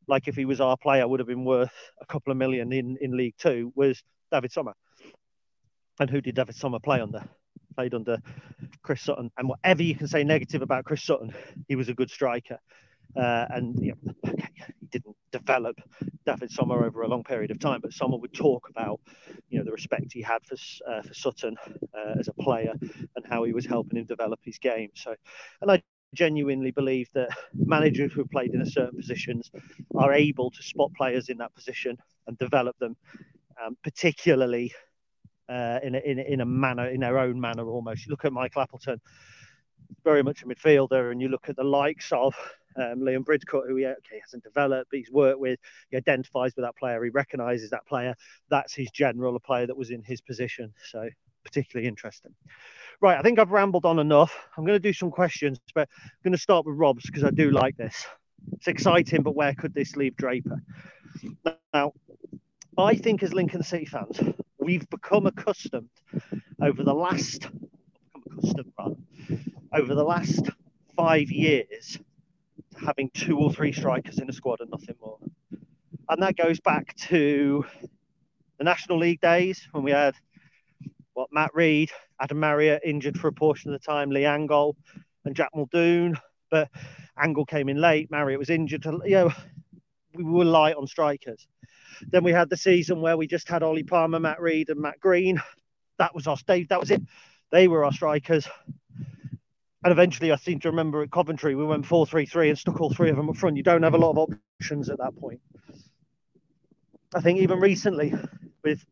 like 0.06 0.28
if 0.28 0.36
he 0.36 0.44
was 0.44 0.60
our 0.60 0.76
player 0.76 1.06
would 1.06 1.20
have 1.20 1.26
been 1.28 1.44
worth 1.44 1.72
a 2.00 2.06
couple 2.06 2.30
of 2.30 2.36
million 2.36 2.72
in 2.72 2.96
in 3.00 3.16
League 3.16 3.34
Two 3.38 3.72
was 3.74 4.02
Davide 4.32 4.52
Somma. 4.52 4.72
And 5.98 6.08
who 6.08 6.20
did 6.20 6.36
Davide 6.36 6.58
Somma 6.58 6.82
play 6.82 7.00
under? 7.00 7.22
Played 7.76 7.94
under 7.94 8.18
Chris 8.82 9.02
Sutton. 9.02 9.30
And 9.36 9.48
whatever 9.48 9.82
you 9.82 9.94
can 9.94 10.08
say 10.08 10.24
negative 10.24 10.62
about 10.62 10.84
Chris 10.84 11.02
Sutton, 11.02 11.34
he 11.68 11.76
was 11.76 11.88
a 11.88 11.94
good 11.94 12.10
striker. 12.10 12.58
Uh, 13.16 13.46
and 13.50 13.78
you 13.80 13.94
know, 14.04 14.14
okay, 14.28 14.48
he 14.80 14.86
didn't 14.86 15.16
develop 15.32 15.76
Davide 16.26 16.54
Somma 16.54 16.82
over 16.82 17.02
a 17.02 17.08
long 17.08 17.24
period 17.24 17.50
of 17.50 17.58
time, 17.58 17.80
but 17.80 17.90
Somma 17.92 18.20
would 18.20 18.32
talk 18.32 18.68
about 18.68 19.00
you 19.48 19.58
know 19.58 19.64
the 19.64 19.72
respect 19.72 20.12
he 20.12 20.22
had 20.22 20.44
for 20.44 20.56
uh, 20.88 21.02
for 21.02 21.14
Sutton 21.14 21.56
uh, 21.94 22.14
as 22.18 22.28
a 22.28 22.34
player 22.34 22.74
and 23.16 23.26
how 23.28 23.44
he 23.44 23.52
was 23.52 23.66
helping 23.66 23.98
him 23.98 24.04
develop 24.04 24.40
his 24.44 24.58
game. 24.58 24.90
So, 24.94 25.14
and 25.60 25.70
I 25.70 25.82
genuinely 26.14 26.70
believe 26.70 27.08
that 27.14 27.30
managers 27.54 28.12
who 28.12 28.24
played 28.24 28.54
in 28.54 28.62
a 28.62 28.66
certain 28.66 28.96
positions 28.96 29.50
are 29.96 30.12
able 30.12 30.50
to 30.50 30.62
spot 30.62 30.90
players 30.96 31.28
in 31.28 31.38
that 31.38 31.54
position 31.54 31.96
and 32.26 32.36
develop 32.38 32.76
them, 32.78 32.96
um, 33.64 33.76
particularly 33.82 34.72
uh, 35.48 35.78
in, 35.82 35.94
a, 35.94 35.98
in, 35.98 36.18
a, 36.18 36.22
in 36.22 36.40
a 36.40 36.46
manner, 36.46 36.88
in 36.88 37.00
their 37.00 37.18
own 37.18 37.40
manner 37.40 37.68
almost. 37.68 38.06
You 38.06 38.10
look 38.10 38.24
at 38.24 38.32
Michael 38.32 38.62
Appleton, 38.62 39.00
very 40.04 40.22
much 40.22 40.42
a 40.42 40.46
midfielder, 40.46 41.10
and 41.12 41.20
you 41.20 41.28
look 41.28 41.48
at 41.48 41.56
the 41.56 41.64
likes 41.64 42.12
of 42.12 42.34
um, 42.76 43.00
Liam 43.00 43.24
Bridcut, 43.24 43.66
who 43.66 43.76
he 43.76 43.86
okay, 43.86 44.20
hasn't 44.22 44.44
developed, 44.44 44.90
but 44.90 44.98
he's 44.98 45.10
worked 45.10 45.40
with, 45.40 45.58
he 45.90 45.96
identifies 45.96 46.54
with 46.56 46.64
that 46.64 46.76
player, 46.76 47.02
he 47.02 47.10
recognises 47.10 47.70
that 47.70 47.86
player. 47.86 48.14
That's 48.48 48.74
his 48.74 48.90
general, 48.90 49.36
a 49.36 49.40
player 49.40 49.66
that 49.66 49.76
was 49.76 49.90
in 49.90 50.02
his 50.02 50.20
position. 50.20 50.72
So 50.90 51.08
particularly 51.44 51.88
interesting. 51.88 52.34
Right, 53.00 53.18
I 53.18 53.22
think 53.22 53.38
I've 53.38 53.50
rambled 53.50 53.86
on 53.86 53.98
enough. 53.98 54.36
I'm 54.56 54.64
going 54.64 54.76
to 54.76 54.88
do 54.88 54.92
some 54.92 55.10
questions, 55.10 55.58
but 55.74 55.88
I'm 56.04 56.18
going 56.22 56.32
to 56.32 56.38
start 56.38 56.66
with 56.66 56.76
Rob's 56.76 57.06
because 57.06 57.24
I 57.24 57.30
do 57.30 57.50
like 57.50 57.76
this. 57.76 58.06
It's 58.52 58.68
exciting, 58.68 59.22
but 59.22 59.34
where 59.34 59.54
could 59.54 59.74
this 59.74 59.96
leave 59.96 60.16
Draper? 60.16 60.62
Now, 61.72 61.92
I 62.78 62.94
think 62.94 63.22
as 63.22 63.32
Lincoln 63.32 63.62
City 63.62 63.86
fans, 63.86 64.20
we've 64.58 64.88
become 64.90 65.26
accustomed 65.26 65.90
over 66.62 66.82
the 66.82 66.94
last 66.94 67.48
accustomed 68.14 68.72
rather, 68.78 68.96
over 69.72 69.94
the 69.94 70.04
last 70.04 70.50
five 70.96 71.30
years 71.30 71.98
having 72.76 73.10
two 73.14 73.38
or 73.38 73.52
three 73.52 73.72
strikers 73.72 74.18
in 74.18 74.28
a 74.28 74.32
squad 74.32 74.60
and 74.60 74.70
nothing 74.70 74.96
more. 75.00 75.18
And 76.08 76.22
that 76.22 76.36
goes 76.36 76.60
back 76.60 76.94
to 77.08 77.64
the 78.58 78.64
National 78.64 78.98
League 78.98 79.20
days 79.20 79.68
when 79.72 79.84
we 79.84 79.90
had 79.90 80.14
what 81.14 81.28
Matt 81.32 81.52
Rhead, 81.54 81.90
Adam 82.20 82.40
Marriott 82.40 82.82
injured 82.84 83.18
for 83.18 83.28
a 83.28 83.32
portion 83.32 83.72
of 83.72 83.80
the 83.80 83.84
time, 83.84 84.10
Lee 84.10 84.22
Angol 84.22 84.74
and 85.24 85.34
Jack 85.34 85.50
Muldoon. 85.54 86.16
But 86.50 86.68
Angol 87.22 87.46
came 87.46 87.68
in 87.68 87.80
late, 87.80 88.10
Marriott 88.10 88.38
was 88.38 88.50
injured. 88.50 88.84
You 88.84 89.10
know, 89.10 89.32
we 90.14 90.24
were 90.24 90.44
light 90.44 90.76
on 90.76 90.86
strikers. 90.86 91.46
Then 92.08 92.24
we 92.24 92.32
had 92.32 92.48
the 92.48 92.56
season 92.56 93.00
where 93.00 93.16
we 93.16 93.26
just 93.26 93.48
had 93.48 93.62
Ollie 93.62 93.82
Palmer, 93.82 94.18
Matt 94.18 94.40
Rhead, 94.40 94.68
and 94.68 94.80
Matt 94.80 94.98
Green. 95.00 95.40
That 95.98 96.14
was 96.14 96.26
our 96.26 96.36
stage. 96.36 96.68
That 96.68 96.80
was 96.80 96.90
it. 96.90 97.02
They 97.52 97.68
were 97.68 97.84
our 97.84 97.92
strikers. 97.92 98.48
And 99.82 99.92
eventually, 99.92 100.30
I 100.30 100.36
seem 100.36 100.60
to 100.60 100.70
remember 100.70 101.02
at 101.02 101.10
Coventry, 101.10 101.54
we 101.54 101.64
went 101.64 101.86
4 101.86 102.06
3 102.06 102.26
3 102.26 102.50
and 102.50 102.58
stuck 102.58 102.80
all 102.80 102.92
three 102.92 103.08
of 103.08 103.16
them 103.16 103.30
up 103.30 103.36
front. 103.36 103.56
You 103.56 103.62
don't 103.62 103.82
have 103.82 103.94
a 103.94 103.98
lot 103.98 104.10
of 104.10 104.30
options 104.60 104.90
at 104.90 104.98
that 104.98 105.16
point. 105.18 105.40
I 107.14 107.20
think 107.20 107.40
even 107.40 107.58
recently, 107.58 108.14
with 108.62 108.84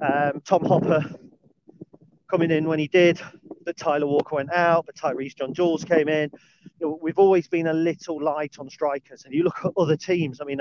um, 0.00 0.40
Tom 0.44 0.64
Hopper 0.64 1.04
coming 2.30 2.50
in 2.50 2.68
when 2.68 2.78
he 2.78 2.86
did, 2.86 3.20
that 3.64 3.76
Tyler 3.76 4.06
Walker 4.06 4.36
went 4.36 4.52
out, 4.52 4.86
but 4.86 4.94
Tyreece 4.94 5.36
John-Jules 5.36 5.84
came 5.84 6.08
in. 6.08 6.30
You 6.80 6.86
know, 6.86 6.98
we've 7.02 7.18
always 7.18 7.48
been 7.48 7.66
a 7.66 7.72
little 7.72 8.22
light 8.22 8.56
on 8.58 8.70
strikers. 8.70 9.24
And 9.24 9.34
you 9.34 9.42
look 9.42 9.58
at 9.64 9.72
other 9.76 9.96
teams, 9.96 10.40
I 10.40 10.44
mean, 10.44 10.60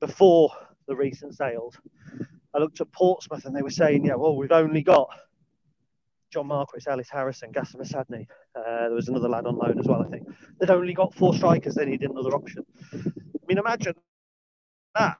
before 0.00 0.50
the 0.86 0.96
recent 0.96 1.36
sales, 1.36 1.76
I 2.54 2.58
looked 2.58 2.80
at 2.80 2.90
Portsmouth 2.92 3.44
and 3.44 3.54
they 3.54 3.62
were 3.62 3.70
saying, 3.70 4.06
yeah, 4.06 4.14
well, 4.14 4.36
we've 4.36 4.52
only 4.52 4.82
got 4.82 5.10
John 6.30 6.46
Marquis, 6.46 6.84
Ellis 6.86 7.08
Harrison, 7.10 7.52
Gaston 7.52 7.80
Mousadney. 7.80 8.26
Uh, 8.54 8.88
there 8.88 8.94
was 8.94 9.08
another 9.08 9.28
lad 9.28 9.46
on 9.46 9.56
loan 9.56 9.78
as 9.78 9.86
well, 9.86 10.02
I 10.02 10.08
think. 10.08 10.26
They'd 10.60 10.70
only 10.70 10.94
got 10.94 11.14
four 11.14 11.34
strikers, 11.34 11.74
they 11.74 11.86
needed 11.86 12.10
another 12.10 12.34
option. 12.34 12.64
I 12.92 12.98
mean, 13.46 13.58
imagine 13.58 13.94
that. 14.94 15.18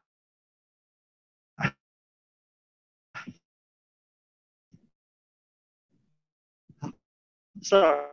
Sorry. 7.62 8.09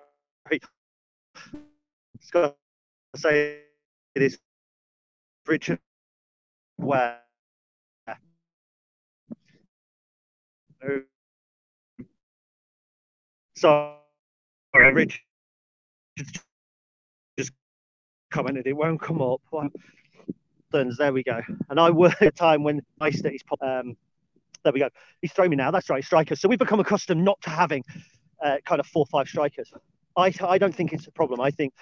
Got 2.32 2.56
to 3.14 3.20
say 3.20 3.60
it 4.16 4.22
is 4.22 4.40
Richard 5.48 5.80
Ware. 6.78 7.20
Sorry, 13.66 14.94
Richard 14.94 15.22
just 17.38 17.52
commented 18.32 18.68
it 18.68 18.74
won't 18.74 19.02
come 19.02 19.22
up. 19.22 19.42
There 20.72 21.14
we 21.14 21.24
go. 21.24 21.42
And 21.70 21.80
I 21.80 21.90
work 21.90 22.22
at 22.22 22.28
a 22.28 22.32
time 22.32 22.64
when 22.64 22.82
I 23.00 23.10
studies 23.10 23.42
um, 23.62 23.96
there 24.64 24.74
we 24.74 24.80
go. 24.80 24.90
He's 25.22 25.32
throwing 25.32 25.52
me 25.52 25.56
now. 25.56 25.72
That's 25.72 25.90
right, 25.90 26.04
strikers. 26.04 26.42
So 26.42 26.50
we've 26.50 26.60
become 26.60 26.80
accustomed 26.80 27.24
not 27.24 27.42
to 27.44 27.50
having 27.50 27.84
uh, 28.44 28.58
kind 28.66 28.80
of 28.80 28.88
four 28.88 29.02
or 29.02 29.06
five 29.06 29.28
strikers. 29.28 29.72
I 30.18 30.34
I 30.42 30.58
don't 30.58 30.76
think 30.76 30.94
it's 30.94 31.08
a 31.08 31.12
problem. 31.12 31.42
I 31.42 31.50
think 31.50 31.74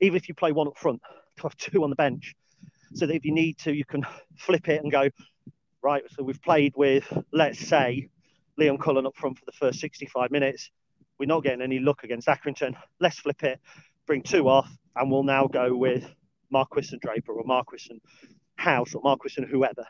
even 0.00 0.16
if 0.16 0.28
you 0.28 0.34
play 0.34 0.52
one 0.52 0.68
up 0.68 0.76
front, 0.76 1.00
have 1.42 1.56
two 1.56 1.82
on 1.82 1.90
the 1.90 1.96
bench, 1.96 2.34
so 2.94 3.06
that 3.06 3.14
if 3.14 3.24
you 3.24 3.32
need 3.32 3.58
to, 3.58 3.74
you 3.74 3.84
can 3.84 4.04
flip 4.36 4.68
it 4.68 4.82
and 4.82 4.92
go 4.92 5.08
right. 5.82 6.02
So 6.10 6.22
we've 6.22 6.42
played 6.42 6.74
with 6.76 7.10
let's 7.32 7.58
say 7.58 8.08
Liam 8.60 8.78
Cullen 8.78 9.06
up 9.06 9.16
front 9.16 9.38
for 9.38 9.44
the 9.46 9.52
first 9.52 9.80
65 9.80 10.30
minutes. 10.30 10.70
We're 11.22 11.26
not 11.26 11.44
getting 11.44 11.62
any 11.62 11.78
luck 11.78 12.02
against 12.02 12.26
Accrington. 12.26 12.74
Let's 12.98 13.20
flip 13.20 13.44
it, 13.44 13.60
bring 14.08 14.22
two 14.22 14.48
off, 14.48 14.68
and 14.96 15.08
we'll 15.08 15.22
now 15.22 15.46
go 15.46 15.72
with 15.76 16.04
Marquis 16.50 16.88
and 16.90 17.00
Draper 17.00 17.32
or 17.32 17.44
Marquis 17.44 17.86
and 17.90 18.00
House 18.56 18.92
or 18.92 19.02
Marquis 19.04 19.34
and 19.36 19.46
whoever. 19.46 19.86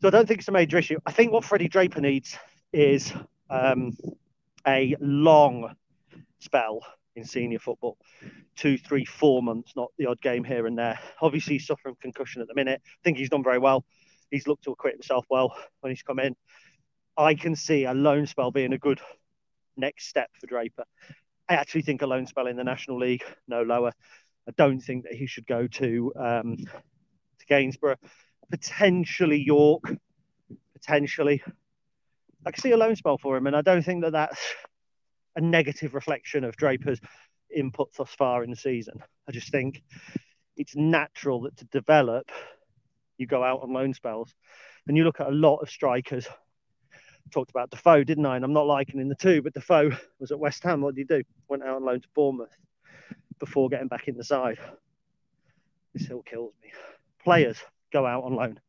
So 0.00 0.08
I 0.08 0.10
don't 0.10 0.26
think 0.26 0.40
it's 0.40 0.48
a 0.48 0.52
major 0.52 0.78
issue. 0.78 0.96
I 1.04 1.12
think 1.12 1.32
what 1.32 1.44
Freddie 1.44 1.68
Draper 1.68 2.00
needs 2.00 2.38
is 2.72 3.12
um, 3.50 3.94
a 4.66 4.96
long 5.00 5.76
spell 6.38 6.80
in 7.14 7.26
senior 7.26 7.58
football 7.58 7.98
two, 8.56 8.78
three, 8.78 9.04
four 9.04 9.42
months, 9.42 9.74
not 9.76 9.90
the 9.98 10.06
odd 10.06 10.22
game 10.22 10.44
here 10.44 10.66
and 10.66 10.78
there. 10.78 10.98
Obviously, 11.20 11.56
he's 11.56 11.66
suffering 11.66 11.94
concussion 12.00 12.40
at 12.40 12.48
the 12.48 12.54
minute. 12.54 12.80
I 12.82 13.00
think 13.04 13.18
he's 13.18 13.28
done 13.28 13.44
very 13.44 13.58
well. 13.58 13.84
He's 14.30 14.46
looked 14.46 14.64
to 14.64 14.70
acquit 14.70 14.94
himself 14.94 15.26
well 15.28 15.54
when 15.80 15.92
he's 15.92 16.02
come 16.02 16.20
in. 16.20 16.36
I 17.18 17.34
can 17.34 17.54
see 17.54 17.84
a 17.84 17.92
loan 17.92 18.24
spell 18.24 18.50
being 18.50 18.72
a 18.72 18.78
good 18.78 18.98
next 19.76 20.08
step 20.08 20.30
for 20.40 20.46
Draper. 20.46 20.84
I 21.48 21.54
actually 21.54 21.82
think 21.82 22.02
a 22.02 22.06
loan 22.06 22.26
spell 22.26 22.46
in 22.46 22.56
the 22.56 22.64
National 22.64 22.98
League, 22.98 23.24
no 23.48 23.62
lower. 23.62 23.92
I 24.48 24.52
don't 24.56 24.80
think 24.80 25.04
that 25.04 25.14
he 25.14 25.26
should 25.26 25.46
go 25.46 25.66
to 25.66 26.12
um, 26.16 26.56
to 26.56 27.46
Gainsborough, 27.48 27.96
potentially 28.50 29.42
York, 29.42 29.82
potentially. 30.74 31.42
I 32.46 32.50
can 32.50 32.62
see 32.62 32.70
a 32.70 32.76
loan 32.76 32.96
spell 32.96 33.18
for 33.18 33.36
him, 33.36 33.46
and 33.46 33.56
I 33.56 33.62
don't 33.62 33.82
think 33.82 34.02
that 34.02 34.12
that's 34.12 34.40
a 35.36 35.40
negative 35.40 35.94
reflection 35.94 36.44
of 36.44 36.56
Draper's 36.56 37.00
input 37.54 37.92
thus 37.96 38.10
far 38.14 38.42
in 38.44 38.50
the 38.50 38.56
season. 38.56 39.02
I 39.28 39.32
just 39.32 39.50
think 39.50 39.82
it's 40.56 40.76
natural 40.76 41.42
that 41.42 41.56
to 41.58 41.64
develop, 41.66 42.30
you 43.18 43.26
go 43.26 43.42
out 43.42 43.62
on 43.62 43.72
loan 43.72 43.94
spells, 43.94 44.34
and 44.86 44.96
you 44.96 45.04
look 45.04 45.20
at 45.20 45.28
a 45.28 45.32
lot 45.32 45.58
of 45.58 45.70
strikers. 45.70 46.26
Talked 47.30 47.50
about 47.50 47.70
Defoe, 47.70 48.04
didn't 48.04 48.26
I? 48.26 48.36
And 48.36 48.44
I'm 48.44 48.52
not 48.52 48.66
likening 48.66 49.08
the 49.08 49.14
two, 49.14 49.42
but 49.42 49.54
Defoe 49.54 49.90
was 50.18 50.32
at 50.32 50.38
West 50.38 50.62
Ham. 50.64 50.80
What 50.80 50.94
did 50.94 51.02
he 51.08 51.16
do? 51.16 51.22
Went 51.48 51.62
out 51.62 51.76
on 51.76 51.84
loan 51.84 52.00
to 52.00 52.08
Bournemouth 52.14 52.56
before 53.38 53.68
getting 53.68 53.88
back 53.88 54.08
in 54.08 54.16
the 54.16 54.24
side. 54.24 54.58
This 55.94 56.06
hill 56.06 56.22
kills 56.22 56.52
me. 56.62 56.70
Players 57.22 57.58
go 57.92 58.06
out 58.06 58.24
on 58.24 58.34
loan. 58.34 58.60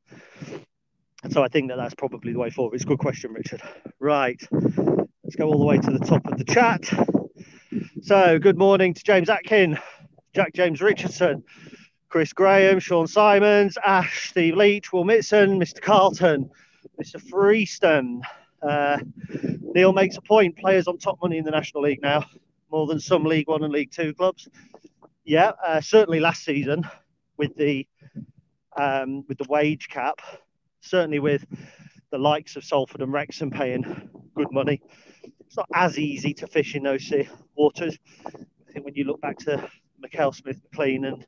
And 1.23 1.31
so 1.31 1.43
I 1.43 1.47
think 1.47 1.69
that 1.69 1.77
that's 1.77 1.93
probably 1.93 2.33
the 2.33 2.39
way 2.39 2.49
forward. 2.49 2.75
It's 2.75 2.83
a 2.83 2.87
good 2.87 2.99
question, 2.99 3.33
Richard. 3.33 3.61
Right. 3.99 4.41
Let's 4.51 5.35
go 5.35 5.47
all 5.47 5.59
the 5.59 5.65
way 5.65 5.77
to 5.77 5.91
the 5.91 5.99
top 5.99 6.25
of 6.25 6.37
the 6.37 6.43
chat. 6.43 6.89
So, 8.01 8.39
good 8.39 8.57
morning 8.57 8.93
to 8.93 9.03
James 9.03 9.29
Atkin, 9.29 9.77
Jack 10.33 10.53
James 10.53 10.81
Richardson, 10.81 11.43
Chris 12.09 12.33
Graham, 12.33 12.79
Sean 12.79 13.07
Simons, 13.07 13.77
Ash, 13.85 14.29
Steve 14.29 14.55
Leach, 14.55 14.91
Will 14.91 15.05
Mitson, 15.05 15.61
Mr. 15.61 15.79
Carlton, 15.79 16.49
Mr. 17.01 17.21
Freeston. 17.21 18.21
Uh, 18.61 18.99
Neil 19.61 19.93
makes 19.93 20.17
a 20.17 20.21
point. 20.21 20.57
Players 20.57 20.87
on 20.87 20.97
top 20.97 21.17
money 21.21 21.37
in 21.37 21.45
the 21.45 21.51
National 21.51 21.83
League 21.83 22.01
now, 22.01 22.25
more 22.71 22.87
than 22.87 22.99
some 22.99 23.23
League 23.23 23.47
One 23.47 23.63
and 23.63 23.73
League 23.73 23.91
Two 23.91 24.13
clubs. 24.13 24.47
Yeah, 25.23 25.51
uh, 25.65 25.81
certainly 25.81 26.19
last 26.19 26.43
season 26.43 26.83
with 27.37 27.55
the 27.55 27.87
um, 28.77 29.25
with 29.27 29.37
the 29.37 29.45
wage 29.49 29.89
cap 29.89 30.21
certainly 30.81 31.19
with 31.19 31.45
the 32.11 32.17
likes 32.17 32.55
of 32.55 32.65
Salford 32.65 33.01
and 33.01 33.13
Wrexham 33.13 33.49
paying 33.49 34.09
good 34.35 34.51
money. 34.51 34.81
It's 35.45 35.55
not 35.55 35.69
as 35.73 35.97
easy 35.97 36.33
to 36.35 36.47
fish 36.47 36.75
in 36.75 36.83
those 36.83 37.11
waters. 37.55 37.97
I 38.25 38.71
think 38.73 38.85
when 38.85 38.95
you 38.95 39.05
look 39.05 39.21
back 39.21 39.37
to 39.39 39.69
Mackail-Smith 40.03 40.61
McLean 40.63 41.05
and 41.05 41.25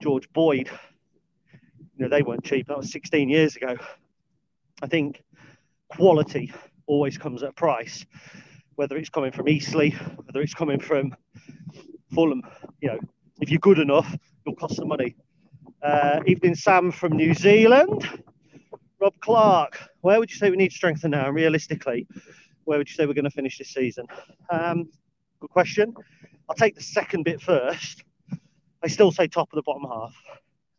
George 0.00 0.32
Boyd, 0.32 0.70
you 1.96 2.04
know, 2.04 2.08
they 2.08 2.22
weren't 2.22 2.44
cheap. 2.44 2.68
That 2.68 2.78
was 2.78 2.92
16 2.92 3.28
years 3.28 3.56
ago. 3.56 3.76
I 4.80 4.86
think 4.86 5.22
quality 5.88 6.52
always 6.86 7.18
comes 7.18 7.42
at 7.42 7.50
a 7.50 7.52
price, 7.52 8.04
whether 8.76 8.96
it's 8.96 9.10
coming 9.10 9.32
from 9.32 9.48
Eastleigh, 9.48 9.90
whether 9.90 10.40
it's 10.40 10.54
coming 10.54 10.80
from 10.80 11.14
Fulham. 12.12 12.42
You 12.80 12.88
know, 12.88 12.98
if 13.40 13.50
you're 13.50 13.60
good 13.60 13.78
enough, 13.78 14.14
it'll 14.46 14.56
cost 14.56 14.76
some 14.76 14.88
money. 14.88 15.16
Uh, 15.82 16.20
evening 16.26 16.54
Sam 16.54 16.90
from 16.90 17.12
New 17.12 17.34
Zealand. 17.34 18.08
Rob 19.00 19.14
Clark, 19.20 19.78
where 20.00 20.18
would 20.18 20.30
you 20.30 20.36
say 20.36 20.50
we 20.50 20.56
need 20.56 20.70
to 20.70 20.76
strengthen 20.76 21.12
now? 21.12 21.26
And 21.26 21.34
realistically, 21.34 22.06
where 22.64 22.78
would 22.78 22.88
you 22.88 22.94
say 22.94 23.06
we're 23.06 23.14
going 23.14 23.24
to 23.24 23.30
finish 23.30 23.58
this 23.58 23.72
season? 23.72 24.06
Um, 24.50 24.88
good 25.40 25.50
question. 25.50 25.94
I'll 26.48 26.56
take 26.56 26.74
the 26.74 26.82
second 26.82 27.24
bit 27.24 27.40
first. 27.40 28.02
I 28.82 28.88
still 28.88 29.12
say 29.12 29.28
top 29.28 29.48
of 29.52 29.56
the 29.56 29.62
bottom 29.62 29.84
half. 29.88 30.14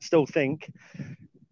Still 0.02 0.26
think 0.26 0.70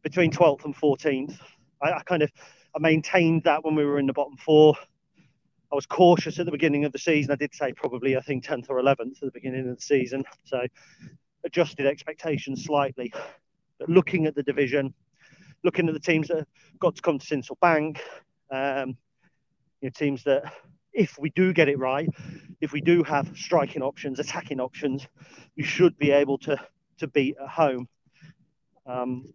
between 0.04 0.32
12th 0.32 0.66
and 0.66 0.76
14th. 0.76 1.38
I, 1.82 1.92
I 1.94 2.02
kind 2.04 2.22
of 2.22 2.32
I 2.76 2.80
maintained 2.80 3.44
that 3.44 3.64
when 3.64 3.76
we 3.76 3.86
were 3.86 4.00
in 4.00 4.08
the 4.08 4.14
bottom 4.14 4.38
four. 4.38 4.76
I 5.72 5.76
was 5.76 5.86
cautious 5.86 6.40
at 6.40 6.46
the 6.46 6.52
beginning 6.52 6.86
of 6.86 6.94
the 6.94 7.00
season. 7.00 7.32
I 7.32 7.36
did 7.36 7.54
say 7.54 7.74
probably 7.74 8.16
I 8.16 8.22
think 8.22 8.46
10th 8.46 8.70
or 8.70 8.82
11th 8.82 9.18
at 9.18 9.22
the 9.22 9.32
beginning 9.32 9.68
of 9.70 9.76
the 9.76 9.82
season. 9.82 10.24
So 10.46 10.66
adjusted 11.44 11.86
expectations 11.86 12.64
slightly. 12.64 13.12
But 13.80 13.90
looking 13.90 14.26
at 14.28 14.36
the 14.36 14.44
division, 14.44 14.94
looking 15.64 15.88
at 15.88 15.94
the 15.94 16.00
teams 16.00 16.30
that 16.30 16.48
got 16.80 16.96
to 16.96 17.02
come 17.02 17.20
to 17.20 17.26
Sincil 17.26 17.60
Bank, 17.60 18.02
um, 18.52 18.98
You 19.82 19.88
know, 19.88 19.90
teams 19.90 20.24
that, 20.24 20.54
if 20.94 21.18
we 21.20 21.30
do 21.32 21.54
get 21.54 21.68
it 21.68 21.78
right, 21.78 22.10
if 22.62 22.72
we 22.72 22.82
do 22.82 23.04
have 23.04 23.32
striking 23.36 23.82
options, 23.82 24.20
attacking 24.20 24.60
options, 24.60 25.08
you 25.56 25.64
should 25.64 25.98
be 25.98 26.12
able 26.12 26.38
to 26.40 26.58
to 26.98 27.08
beat 27.08 27.36
at 27.40 27.50
home. 27.50 27.88
Um, 28.86 29.34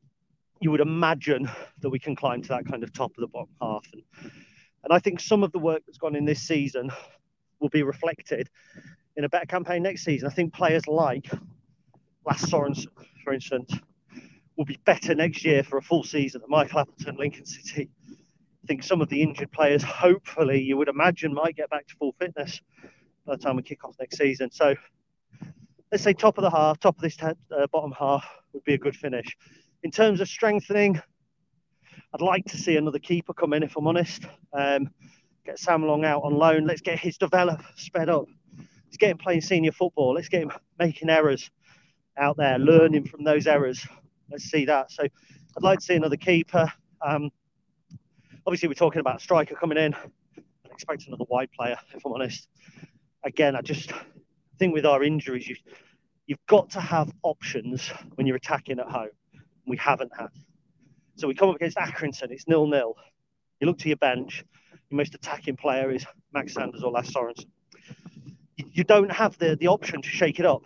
you 0.62 0.70
would 0.70 0.81
imagine 0.81 1.51
that 1.81 1.90
we 1.90 1.98
can 1.98 2.16
climb 2.16 2.40
to 2.42 2.48
that 2.48 2.66
kind 2.66 2.83
of 2.83 2.92
top 2.92 3.11
of 3.11 3.20
the 3.20 3.27
bottom 3.27 3.55
half, 3.61 3.87
and 3.92 4.03
and 4.85 4.92
I 4.92 4.98
think 4.98 5.20
some 5.20 5.42
of 5.42 5.53
the 5.53 5.59
work 5.59 5.83
that's 5.87 5.98
gone 5.98 6.16
in 6.16 6.25
this 6.25 6.42
season 6.42 6.90
will 7.61 7.68
be 7.68 7.83
reflected 7.83 8.48
in 9.16 9.25
a 9.25 9.29
better 9.29 9.46
campaign 9.46 9.83
next 9.83 10.05
season. 10.05 10.29
I 10.29 10.33
think 10.33 10.53
players 10.53 10.87
like 10.87 11.31
Lasse 12.27 12.46
Sorensen, 12.46 12.88
for 13.22 13.33
instance, 13.33 13.72
will 14.57 14.64
be 14.64 14.79
better 14.85 15.14
next 15.14 15.44
year 15.44 15.62
for 15.62 15.79
a 15.79 15.83
full 15.83 16.03
season 16.03 16.40
than 16.40 16.51
Michael 16.51 16.81
Appleton, 16.81 17.16
Lincoln 17.16 17.46
City. 17.46 17.90
I 18.11 18.66
think 18.66 18.83
some 18.83 19.01
of 19.01 19.09
the 19.09 19.22
injured 19.22 19.51
players, 19.53 19.83
hopefully, 19.83 20.61
you 20.61 20.77
would 20.77 20.88
imagine, 20.88 21.35
might 21.35 21.57
get 21.57 21.70
back 21.70 21.87
to 21.88 21.94
full 21.96 22.14
fitness 22.18 22.61
by 23.27 23.37
the 23.37 23.42
time 23.42 23.57
we 23.57 23.62
kick 23.62 23.85
off 23.85 23.96
next 24.01 24.18
season. 24.18 24.51
So 24.51 24.75
let's 25.90 26.03
say 26.03 26.12
top 26.12 26.38
of 26.38 26.42
the 26.42 26.51
half, 26.51 26.79
top 26.81 26.96
of 26.96 27.03
this 27.03 27.16
uh, 27.20 27.35
bottom 27.72 27.92
half 27.92 28.25
would 28.53 28.64
be 28.64 28.75
a 28.75 28.79
good 28.79 28.96
finish. 28.96 29.37
In 29.83 29.90
terms 29.90 30.21
of 30.21 30.29
strengthening, 30.29 31.01
I'd 32.14 32.21
like 32.21 32.45
to 32.47 32.57
see 32.57 32.77
another 32.77 33.01
keeper 33.01 33.35
come 33.35 33.53
in, 33.53 33.64
if 33.64 33.77
I'm 33.77 33.88
honest. 33.88 34.25
Um, 34.53 34.90
get 35.45 35.59
Sam 35.59 35.85
Long 35.85 36.05
out 36.05 36.23
on 36.23 36.35
loan. 36.35 36.66
Let's 36.66 36.81
get 36.81 37.01
his 37.01 37.18
develop 37.18 37.61
sped 37.77 38.09
up. 38.09 38.27
Let's 38.59 38.97
get 38.97 39.11
him 39.11 39.18
playing 39.18 39.40
senior 39.40 39.73
football. 39.73 40.14
Let's 40.14 40.29
get 40.29 40.42
him 40.42 40.53
making 40.79 41.11
errors 41.11 41.51
out 42.16 42.37
there, 42.37 42.59
learning 42.59 43.07
from 43.07 43.25
those 43.25 43.49
errors. 43.49 43.85
Let's 44.31 44.45
see 44.45 44.66
that. 44.66 44.92
So 44.92 45.03
I'd 45.03 45.62
like 45.62 45.81
to 45.81 45.85
see 45.85 45.97
another 45.97 46.16
keeper. 46.16 46.71
Um, 47.05 47.31
obviously, 48.47 48.68
we're 48.68 48.75
talking 48.75 49.01
about 49.01 49.16
a 49.16 49.21
striker 49.21 49.57
coming 49.57 49.79
in. 49.79 49.95
I 49.95 50.40
expect 50.71 51.09
another 51.09 51.25
wide 51.29 51.51
player, 51.59 51.77
if 51.92 52.07
I'm 52.07 52.12
honest. 52.12 52.47
Again, 53.25 53.57
I 53.57 53.62
just 53.62 53.92
think 54.61 54.75
with 54.75 54.87
our 54.87 55.03
injuries, 55.03 55.49
you, 55.49 55.57
you've 56.27 56.47
got 56.47 56.71
to 56.71 56.81
have 56.81 57.12
options 57.25 57.88
when 58.14 58.29
you're 58.29 58.37
attacking 58.37 58.79
at 58.79 58.88
home. 58.88 59.11
We 59.66 59.77
haven't 59.77 60.12
had. 60.16 60.29
So 61.16 61.29
we 61.29 61.35
come 61.35 61.51
up 61.51 61.57
against 61.57 61.77
Accrington, 61.77 62.31
it's 62.31 62.48
nil 62.48 62.66
nil. 62.66 62.96
You 63.61 63.66
look 63.66 63.79
to 63.79 63.88
your 63.88 63.96
bench, 63.96 64.44
your 64.90 64.96
most 64.96 65.14
attacking 65.14 65.57
player 65.57 65.90
is 65.90 66.05
Max 66.33 66.55
Sanders 66.55 66.83
or 66.83 66.90
Lasse 66.90 67.12
Sorensen. 67.12 67.46
You, 68.57 68.85
don't 68.85 69.11
have 69.11 69.38
the, 69.38 69.57
the 69.57 69.68
option 69.68 70.03
to 70.03 70.09
shake 70.09 70.38
it 70.38 70.46
up. 70.46 70.62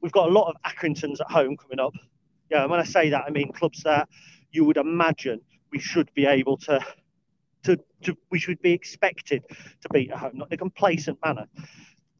We've 0.00 0.12
got 0.12 0.28
a 0.28 0.32
lot 0.32 0.48
of 0.48 0.56
Accringtons 0.64 1.20
at 1.20 1.30
home 1.30 1.56
coming 1.56 1.78
up. 1.78 1.92
Yeah, 2.50 2.62
and 2.62 2.70
when 2.70 2.80
I 2.80 2.84
say 2.84 3.10
that, 3.10 3.24
I 3.26 3.30
mean 3.30 3.52
clubs 3.52 3.82
that 3.84 4.08
you 4.50 4.64
would 4.64 4.76
imagine 4.76 5.40
we 5.70 5.78
should 5.78 6.12
be 6.14 6.26
able 6.26 6.56
to, 6.58 6.84
to, 7.64 7.78
to 8.02 8.16
we 8.30 8.38
should 8.38 8.60
be 8.60 8.72
expected 8.72 9.44
to 9.48 9.88
beat 9.92 10.10
at 10.10 10.18
home, 10.18 10.32
not 10.34 10.48
in 10.48 10.54
a 10.54 10.56
complacent 10.56 11.18
manner. 11.24 11.46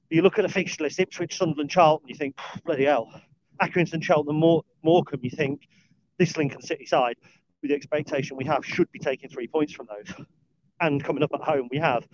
You 0.08 0.22
look 0.22 0.38
at 0.38 0.42
the 0.42 0.48
fixture 0.48 0.84
list, 0.84 1.00
Ipswich, 1.00 1.36
Sunderland, 1.36 1.70
Charlton, 1.70 2.08
you 2.08 2.14
think, 2.14 2.36
bloody 2.64 2.84
hell. 2.84 3.12
Accrington, 3.60 4.02
Cheltenham, 4.02 4.62
Morecambe, 4.82 5.20
you 5.22 5.30
think, 5.30 5.68
this 6.20 6.36
Lincoln 6.36 6.60
City 6.60 6.84
side, 6.84 7.16
with 7.62 7.70
the 7.70 7.74
expectation 7.74 8.36
we 8.36 8.44
have, 8.44 8.64
should 8.64 8.92
be 8.92 8.98
taking 8.98 9.30
three 9.30 9.48
points 9.48 9.72
from 9.72 9.88
those. 9.88 10.14
And 10.78 11.02
coming 11.02 11.22
up 11.22 11.30
at 11.32 11.40
home, 11.40 11.68
we 11.70 11.78
have 11.78 12.06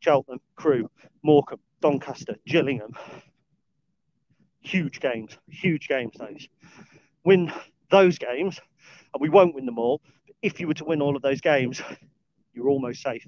Cheltenham, 0.00 0.40
Crewe, 0.54 0.90
Morecambe, 1.22 1.58
Doncaster, 1.80 2.36
Gillingham. 2.46 2.92
Huge 4.60 5.00
games, 5.00 5.38
huge 5.48 5.88
games, 5.88 6.12
those. 6.18 6.46
Win 7.24 7.50
those 7.90 8.18
games, 8.18 8.60
and 9.14 9.20
we 9.20 9.30
won't 9.30 9.54
win 9.54 9.64
them 9.64 9.78
all. 9.78 10.02
But 10.26 10.36
if 10.42 10.60
you 10.60 10.68
were 10.68 10.74
to 10.74 10.84
win 10.84 11.00
all 11.00 11.16
of 11.16 11.22
those 11.22 11.40
games, 11.40 11.80
you're 12.52 12.68
almost 12.68 13.02
safe. 13.02 13.26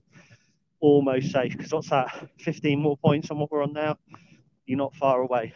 Almost 0.80 1.32
safe. 1.32 1.56
Because 1.56 1.72
what's 1.72 1.88
that? 1.88 2.28
15 2.40 2.78
more 2.78 2.98
points 2.98 3.30
on 3.30 3.38
what 3.38 3.50
we're 3.50 3.62
on 3.62 3.72
now? 3.72 3.96
You're 4.66 4.76
not 4.76 4.94
far 4.94 5.22
away. 5.22 5.54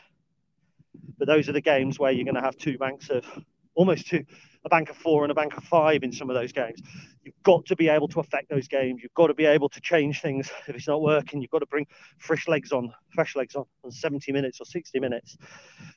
But 1.19 1.29
those 1.29 1.51
are 1.51 1.53
the 1.53 1.61
games 1.61 1.99
where 1.99 2.13
you're 2.13 2.25
going 2.25 2.35
to 2.35 2.41
have 2.41 2.57
two 2.57 2.79
banks 2.79 3.11
of 3.11 3.27
almost 3.75 4.07
two, 4.07 4.25
a 4.65 4.69
bank 4.69 4.91
of 4.91 4.97
four 4.97 5.25
and 5.25 5.31
a 5.31 5.35
bank 5.35 5.57
of 5.57 5.65
five 5.65 6.03
in 6.03 6.13
some 6.13 6.31
of 6.31 6.35
those 6.35 6.53
games. 6.53 6.81
You've 7.23 7.43
got 7.43 7.67
to 7.67 7.77
be 7.77 7.89
able 7.89 8.09
to 8.09 8.21
affect 8.21 8.49
those 8.49 8.69
games. 8.69 9.01
You've 9.03 9.15
got 9.15 9.29
to 9.29 9.35
be 9.35 9.47
able 9.47 9.69
to 9.69 9.81
change 9.81 10.21
things 10.21 10.51
if 10.69 10.75
it's 10.75 10.89
not 10.89 11.03
working. 11.03 11.41
You've 11.41 11.51
got 11.51 11.61
to 11.61 11.67
bring 11.67 11.87
fresh 12.19 12.49
legs 12.49 12.73
on, 12.73 12.93
fresh 13.15 13.37
legs 13.37 13.55
on, 13.55 13.65
on 13.85 13.91
70 13.91 14.33
minutes 14.33 14.61
or 14.61 14.65
60 14.65 15.01
minutes. 15.01 15.37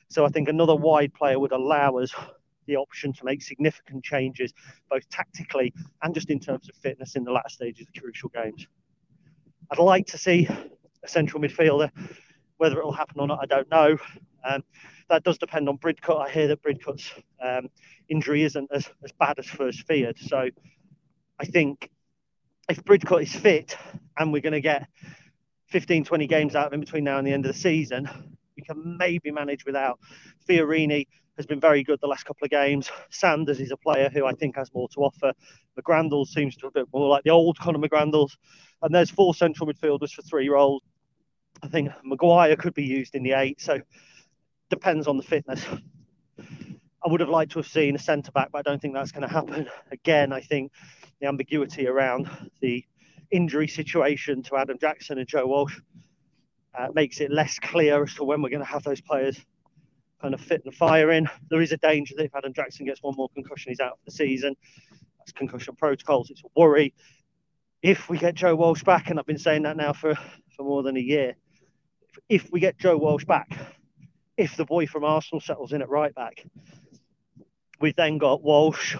So 0.08 0.24
I 0.24 0.28
think 0.28 0.48
another 0.48 0.74
wide 0.74 1.14
player 1.14 1.38
would 1.38 1.52
allow 1.52 1.96
us 1.98 2.12
the 2.66 2.76
option 2.76 3.12
to 3.14 3.24
make 3.24 3.42
significant 3.42 4.04
changes, 4.04 4.52
both 4.90 5.08
tactically 5.08 5.72
and 6.02 6.14
just 6.14 6.30
in 6.30 6.38
terms 6.38 6.68
of 6.68 6.76
fitness 6.76 7.16
in 7.16 7.24
the 7.24 7.32
latter 7.32 7.48
stages 7.48 7.86
of 7.88 8.00
crucial 8.00 8.28
games. 8.28 8.66
I'd 9.70 9.78
like 9.78 10.06
to 10.08 10.18
see 10.18 10.48
a 11.02 11.08
central 11.08 11.42
midfielder. 11.42 11.90
Whether 12.58 12.78
it'll 12.78 12.92
happen 12.92 13.20
or 13.20 13.26
not, 13.26 13.40
I 13.42 13.46
don't 13.46 13.70
know. 13.70 13.96
Um, 14.44 14.62
that 15.08 15.24
does 15.24 15.38
depend 15.38 15.68
on 15.68 15.78
Bridcut. 15.78 16.20
I 16.20 16.30
hear 16.30 16.48
that 16.48 16.62
Bridcut's 16.62 17.12
um, 17.42 17.68
injury 18.08 18.42
isn't 18.42 18.70
as, 18.72 18.88
as 19.02 19.12
bad 19.12 19.38
as 19.38 19.46
first 19.46 19.86
feared. 19.86 20.18
So 20.18 20.48
I 21.38 21.44
think 21.44 21.90
if 22.68 22.84
Bridcut 22.84 23.22
is 23.22 23.34
fit 23.34 23.76
and 24.18 24.32
we're 24.32 24.42
going 24.42 24.52
to 24.52 24.60
get 24.60 24.86
15, 25.68 26.04
20 26.04 26.26
games 26.26 26.54
out 26.54 26.66
of 26.66 26.72
him 26.72 26.80
between 26.80 27.04
now 27.04 27.18
and 27.18 27.26
the 27.26 27.32
end 27.32 27.46
of 27.46 27.52
the 27.52 27.58
season, 27.58 28.08
we 28.56 28.62
can 28.62 28.96
maybe 28.98 29.30
manage 29.30 29.64
without. 29.64 29.98
Fiorini 30.48 31.06
has 31.36 31.46
been 31.46 31.60
very 31.60 31.84
good 31.84 32.00
the 32.00 32.06
last 32.08 32.24
couple 32.24 32.44
of 32.44 32.50
games. 32.50 32.90
Sanders 33.10 33.60
is 33.60 33.70
a 33.70 33.76
player 33.76 34.10
who 34.12 34.26
I 34.26 34.32
think 34.32 34.56
has 34.56 34.72
more 34.74 34.88
to 34.90 35.00
offer. 35.00 35.32
McGrandles 35.80 36.28
seems 36.28 36.56
to 36.56 36.66
a 36.66 36.70
bit 36.70 36.86
more 36.92 37.08
like 37.08 37.22
the 37.22 37.30
old 37.30 37.58
Conor 37.58 37.78
McGrandles. 37.78 38.32
And 38.82 38.94
there's 38.94 39.10
four 39.10 39.34
central 39.34 39.68
midfielders 39.68 40.12
for 40.12 40.22
three 40.22 40.48
roles. 40.48 40.82
I 41.62 41.68
think 41.68 41.90
Maguire 42.04 42.56
could 42.56 42.74
be 42.74 42.84
used 42.84 43.14
in 43.14 43.22
the 43.22 43.32
eight. 43.32 43.60
So 43.60 43.80
depends 44.70 45.06
on 45.06 45.16
the 45.16 45.22
fitness. 45.22 45.64
I 46.38 47.10
would 47.10 47.20
have 47.20 47.28
liked 47.28 47.52
to 47.52 47.58
have 47.58 47.66
seen 47.66 47.94
a 47.94 47.98
centre 47.98 48.32
back, 48.32 48.50
but 48.52 48.58
I 48.58 48.62
don't 48.62 48.80
think 48.80 48.94
that's 48.94 49.12
going 49.12 49.26
to 49.26 49.32
happen. 49.32 49.68
Again, 49.92 50.32
I 50.32 50.40
think 50.40 50.72
the 51.20 51.26
ambiguity 51.26 51.86
around 51.86 52.28
the 52.60 52.84
injury 53.30 53.68
situation 53.68 54.42
to 54.44 54.56
Adam 54.56 54.78
Jackson 54.78 55.18
and 55.18 55.28
Joe 55.28 55.46
Walsh 55.46 55.78
uh, 56.78 56.88
makes 56.94 57.20
it 57.20 57.30
less 57.30 57.58
clear 57.58 58.02
as 58.02 58.14
to 58.14 58.24
when 58.24 58.42
we're 58.42 58.50
going 58.50 58.64
to 58.64 58.66
have 58.66 58.82
those 58.82 59.00
players 59.00 59.40
kind 60.20 60.34
of 60.34 60.40
fit 60.40 60.62
and 60.64 60.74
firing. 60.74 61.26
There 61.50 61.60
is 61.60 61.72
a 61.72 61.76
danger 61.76 62.14
that 62.16 62.24
if 62.24 62.34
Adam 62.34 62.52
Jackson 62.52 62.86
gets 62.86 63.02
one 63.02 63.14
more 63.16 63.28
concussion, 63.34 63.70
he's 63.70 63.80
out 63.80 63.98
for 63.98 64.04
the 64.06 64.10
season. 64.10 64.56
That's 65.18 65.32
concussion 65.32 65.76
protocols. 65.76 66.30
It's 66.30 66.42
a 66.42 66.48
worry. 66.56 66.94
If 67.82 68.08
we 68.08 68.18
get 68.18 68.34
Joe 68.34 68.56
Walsh 68.56 68.82
back, 68.82 69.10
and 69.10 69.18
I've 69.18 69.26
been 69.26 69.38
saying 69.38 69.62
that 69.62 69.76
now 69.76 69.92
for, 69.92 70.14
for 70.56 70.64
more 70.64 70.82
than 70.82 70.96
a 70.96 71.00
year, 71.00 71.36
if, 72.28 72.50
we 72.50 72.60
get 72.60 72.78
Joe 72.78 72.96
Walsh 72.96 73.24
back, 73.24 73.50
if 74.36 74.56
the 74.56 74.64
boy 74.64 74.86
from 74.86 75.04
Arsenal 75.04 75.40
settles 75.40 75.72
in 75.72 75.82
at 75.82 75.88
right 75.88 76.14
back. 76.14 76.44
We've 77.80 77.96
then 77.96 78.18
got 78.18 78.42
Walsh, 78.42 78.96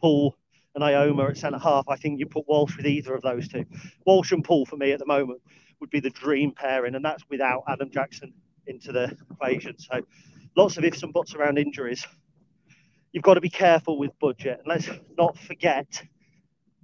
Poole, 0.00 0.36
and 0.74 0.84
Eyoma 0.84 1.30
at 1.30 1.36
centre 1.36 1.58
half. 1.58 1.88
I 1.88 1.96
think 1.96 2.18
you 2.18 2.26
put 2.26 2.46
Walsh 2.46 2.76
with 2.76 2.86
either 2.86 3.14
of 3.14 3.22
those 3.22 3.48
two. 3.48 3.64
Walsh 4.04 4.32
and 4.32 4.44
Poole 4.44 4.66
for 4.66 4.76
me 4.76 4.92
at 4.92 4.98
the 4.98 5.06
moment 5.06 5.40
would 5.80 5.90
be 5.90 6.00
the 6.00 6.10
dream 6.10 6.52
pairing, 6.52 6.94
and 6.94 7.04
that's 7.04 7.24
without 7.28 7.64
Adam 7.68 7.90
Jackson 7.90 8.32
into 8.66 8.92
the 8.92 9.16
equation. 9.30 9.78
So 9.78 10.02
lots 10.56 10.76
of 10.76 10.84
ifs 10.84 11.02
and 11.02 11.12
buts 11.12 11.34
around 11.34 11.58
injuries. 11.58 12.06
You've 13.12 13.24
got 13.24 13.34
to 13.34 13.40
be 13.40 13.50
careful 13.50 13.98
with 13.98 14.10
budget. 14.20 14.58
And 14.58 14.66
let's 14.66 14.88
not 15.16 15.38
forget 15.38 16.02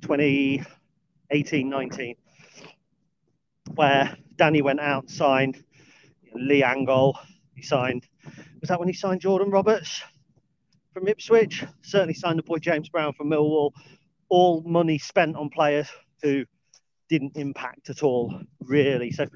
2018 0.02 1.68
19, 1.68 2.16
where 3.74 4.16
Danny 4.36 4.62
went 4.62 4.80
out 4.80 5.04
and 5.04 5.10
signed 5.10 5.62
Lee 6.34 6.62
Angol. 6.62 7.14
he 7.54 7.62
signed. 7.62 8.06
Was 8.60 8.68
that 8.68 8.78
when 8.78 8.88
he 8.88 8.94
signed 8.94 9.20
Jordan 9.20 9.50
Roberts 9.50 10.02
from 10.92 11.08
Ipswich? 11.08 11.64
Certainly 11.82 12.14
signed 12.14 12.38
the 12.38 12.42
boy 12.42 12.58
James 12.58 12.88
Brown 12.88 13.12
from 13.12 13.30
Millwall. 13.30 13.72
All 14.28 14.62
money 14.62 14.98
spent 14.98 15.36
on 15.36 15.50
players 15.50 15.88
who 16.22 16.44
didn't 17.08 17.36
impact 17.36 17.90
at 17.90 18.02
all, 18.02 18.40
really. 18.60 19.10
So 19.10 19.26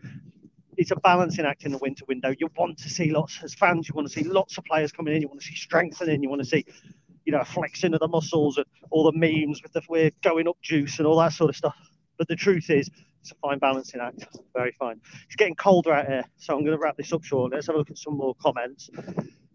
it's 0.76 0.90
a 0.90 0.96
balancing 0.96 1.44
act 1.44 1.64
in 1.64 1.72
the 1.72 1.78
winter 1.78 2.04
window. 2.08 2.34
You 2.38 2.48
want 2.56 2.78
to 2.78 2.88
see 2.88 3.10
lots 3.10 3.42
as 3.42 3.54
fans. 3.54 3.88
You 3.88 3.94
want 3.94 4.08
to 4.08 4.14
see 4.14 4.26
lots 4.26 4.58
of 4.58 4.64
players 4.64 4.92
coming 4.92 5.14
in. 5.14 5.22
You 5.22 5.28
want 5.28 5.40
to 5.40 5.46
see 5.46 5.54
strengthening. 5.54 6.22
You 6.22 6.28
want 6.28 6.42
to 6.42 6.48
see, 6.48 6.64
you 7.24 7.32
know, 7.32 7.42
flexing 7.44 7.94
of 7.94 8.00
the 8.00 8.08
muscles 8.08 8.56
and 8.56 8.66
all 8.90 9.04
the 9.04 9.12
memes 9.12 9.62
with 9.62 9.72
the 9.72 9.82
we're 9.88 10.10
going 10.22 10.48
up 10.48 10.56
juice 10.62 10.98
and 10.98 11.06
all 11.06 11.18
that 11.18 11.32
sort 11.32 11.50
of 11.50 11.56
stuff. 11.56 11.76
But 12.18 12.28
the 12.28 12.36
truth 12.36 12.70
is, 12.70 12.90
it's 13.26 13.32
a 13.32 13.48
fine 13.48 13.58
balancing 13.58 14.00
act. 14.00 14.24
Very 14.54 14.70
fine. 14.78 15.00
It's 15.24 15.34
getting 15.34 15.56
colder 15.56 15.92
out 15.92 16.06
here, 16.06 16.22
so 16.36 16.54
I'm 16.54 16.64
going 16.64 16.76
to 16.76 16.80
wrap 16.80 16.96
this 16.96 17.12
up 17.12 17.24
shortly. 17.24 17.56
Let's 17.56 17.66
have 17.66 17.74
a 17.74 17.78
look 17.78 17.90
at 17.90 17.98
some 17.98 18.16
more 18.16 18.36
comments. 18.36 18.88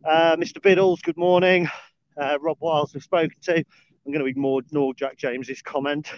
Uh, 0.04 0.36
Mr. 0.36 0.62
Biddles, 0.62 1.02
good 1.02 1.16
morning. 1.16 1.70
Uh, 2.18 2.38
Rob 2.42 2.58
Wiles, 2.60 2.94
we've 2.94 3.02
spoken 3.02 3.38
to. 3.44 3.56
I'm 3.56 4.12
going 4.12 4.20
to 4.20 4.26
ignore, 4.26 4.94
Jack 4.94 5.16
James's 5.16 5.62
comment. 5.62 6.12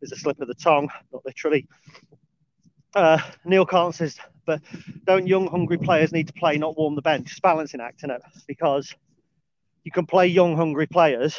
There's 0.00 0.12
a 0.12 0.16
slip 0.16 0.40
of 0.40 0.48
the 0.48 0.54
tongue, 0.54 0.88
not 1.12 1.26
literally. 1.26 1.68
Uh, 2.94 3.18
Neil 3.44 3.66
Carlton 3.66 3.92
says, 3.92 4.18
but 4.46 4.62
don't 5.04 5.26
young, 5.26 5.48
hungry 5.48 5.76
players 5.76 6.12
need 6.12 6.28
to 6.28 6.32
play, 6.32 6.56
not 6.56 6.78
warm 6.78 6.94
the 6.94 7.02
bench? 7.02 7.32
It's 7.32 7.40
balancing 7.40 7.82
act, 7.82 8.00
isn't 8.00 8.10
it? 8.10 8.22
Because 8.48 8.94
you 9.82 9.92
can 9.92 10.06
play 10.06 10.28
young, 10.28 10.56
hungry 10.56 10.86
players, 10.86 11.38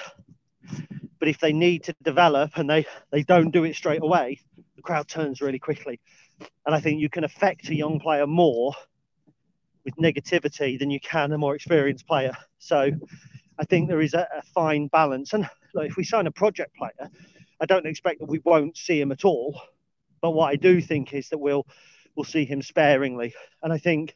but 1.18 1.30
if 1.30 1.40
they 1.40 1.52
need 1.52 1.86
to 1.86 1.96
develop 2.04 2.52
and 2.58 2.70
they, 2.70 2.86
they 3.10 3.24
don't 3.24 3.50
do 3.50 3.64
it 3.64 3.76
straight 3.76 4.04
away, 4.04 4.42
crowd 4.82 5.08
turns 5.08 5.42
really 5.42 5.60
quickly. 5.60 6.00
And 6.66 6.76
I 6.76 6.80
think 6.80 7.00
you 7.00 7.10
can 7.10 7.24
affect 7.24 7.70
a 7.70 7.76
young 7.76 8.00
player 8.00 8.28
more 8.28 8.74
with 9.84 9.96
negativity 9.96 10.78
than 10.78 10.90
you 10.90 11.00
can 11.00 11.32
a 11.32 11.38
more 11.38 11.56
experienced 11.56 12.08
player. 12.08 12.36
So 12.60 12.92
I 13.60 13.66
think 13.66 13.88
there 13.88 14.02
is 14.02 14.14
a, 14.14 14.28
a 14.36 14.42
fine 14.54 14.88
balance. 14.88 15.34
And 15.34 15.50
like, 15.74 15.90
if 15.90 15.98
we 15.98 16.04
sign 16.04 16.28
a 16.28 16.32
project 16.32 16.76
player, 16.76 17.10
I 17.62 17.66
don't 17.66 17.86
expect 17.86 18.20
that 18.20 18.30
we 18.30 18.42
won't 18.44 18.76
see 18.76 19.00
him 19.00 19.12
at 19.12 19.26
all. 19.26 19.62
But 20.22 20.32
what 20.32 20.52
I 20.52 20.56
do 20.56 20.82
think 20.82 21.14
is 21.14 21.30
that 21.30 21.38
we'll 21.38 21.66
we'll 22.16 22.24
see 22.24 22.46
him 22.46 22.62
sparingly. 22.62 23.34
And 23.62 23.72
I 23.72 23.78
think 23.78 24.16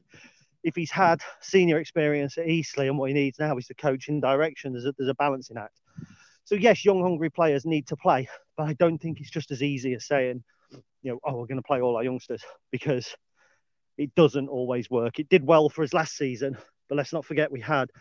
if 0.63 0.76
he's 0.76 0.91
had 0.91 1.22
senior 1.41 1.80
experience 1.80 2.38
at 2.38 2.48
Eastleigh 2.48 2.88
and 2.88 2.98
what 2.98 3.10
he 3.10 3.13
needs 3.13 3.39
now 3.39 3.58
is 3.58 3.67
the 3.67 3.76
coaching 3.76 4.19
direction, 4.19 4.74
there's 4.74 4.86
a, 4.86 4.93
there's 4.98 5.10
a 5.10 5.15
balancing 5.15 5.58
act. 5.58 5.80
So 6.50 6.56
yes, 6.56 6.84
young 6.84 7.04
hungry 7.04 7.30
players 7.30 7.64
need 7.64 7.86
to 7.90 7.96
play, 7.96 8.28
but 8.58 8.68
I 8.68 8.74
don't 8.74 8.98
think 8.98 9.20
it's 9.20 9.30
just 9.30 9.52
as 9.52 9.62
easy 9.62 9.94
as 9.94 10.08
saying, 10.08 10.44
you 11.04 11.12
know, 11.12 11.20
oh, 11.24 11.38
we're 11.38 11.46
going 11.46 11.62
to 11.62 11.68
play 11.68 11.80
all 11.80 11.96
our 11.96 12.04
youngsters 12.04 12.44
because 12.72 13.16
it 14.00 14.16
doesn't 14.16 14.48
always 14.48 14.90
work. 14.90 15.20
It 15.20 15.30
did 15.30 15.46
well 15.46 15.70
for 15.70 15.84
us 15.84 15.94
last 15.94 16.18
season, 16.18 16.58
but 16.88 16.96
let's 16.96 17.14
not 17.14 17.24
forget 17.24 17.52
we 17.52 17.62
had 17.62 17.92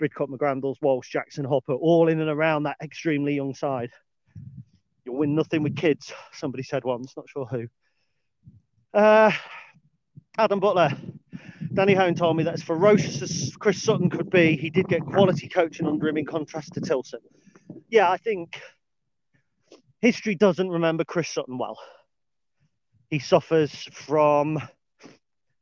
Bridcut, 0.00 0.28
McGrandles, 0.28 0.76
Walsh, 0.80 1.10
Jackson, 1.10 1.44
Hopper, 1.44 1.72
all 1.72 2.06
in 2.06 2.20
and 2.20 2.30
around 2.30 2.62
that 2.62 2.76
extremely 2.80 3.34
young 3.34 3.56
side. 3.56 3.90
You'll 5.04 5.16
win 5.16 5.34
nothing 5.34 5.64
with 5.64 5.74
kids, 5.74 6.12
somebody 6.32 6.62
said 6.62 6.84
once, 6.84 7.16
not 7.16 7.28
sure 7.28 7.46
who. 7.46 7.66
Uh, 8.94 9.32
Adam 10.38 10.60
Butler, 10.60 10.90
Danny 11.74 11.94
Hone 11.94 12.14
told 12.14 12.36
me 12.36 12.44
that 12.44 12.54
as 12.54 12.62
ferocious 12.62 13.20
as 13.20 13.56
Chris 13.58 13.82
Sutton 13.82 14.10
could 14.10 14.30
be, 14.30 14.56
he 14.56 14.70
did 14.70 14.86
get 14.86 15.04
quality 15.04 15.48
coaching 15.48 15.88
under 15.88 16.06
him 16.06 16.18
in 16.18 16.24
contrast 16.24 16.74
to 16.74 16.80
Tilson. 16.80 17.18
Yeah, 17.88 18.10
I 18.10 18.16
think 18.16 18.60
history 20.00 20.34
doesn't 20.34 20.68
remember 20.68 21.04
Chris 21.04 21.28
Sutton 21.28 21.58
well. 21.58 21.78
He 23.10 23.18
suffers 23.18 23.72
from, 23.92 24.60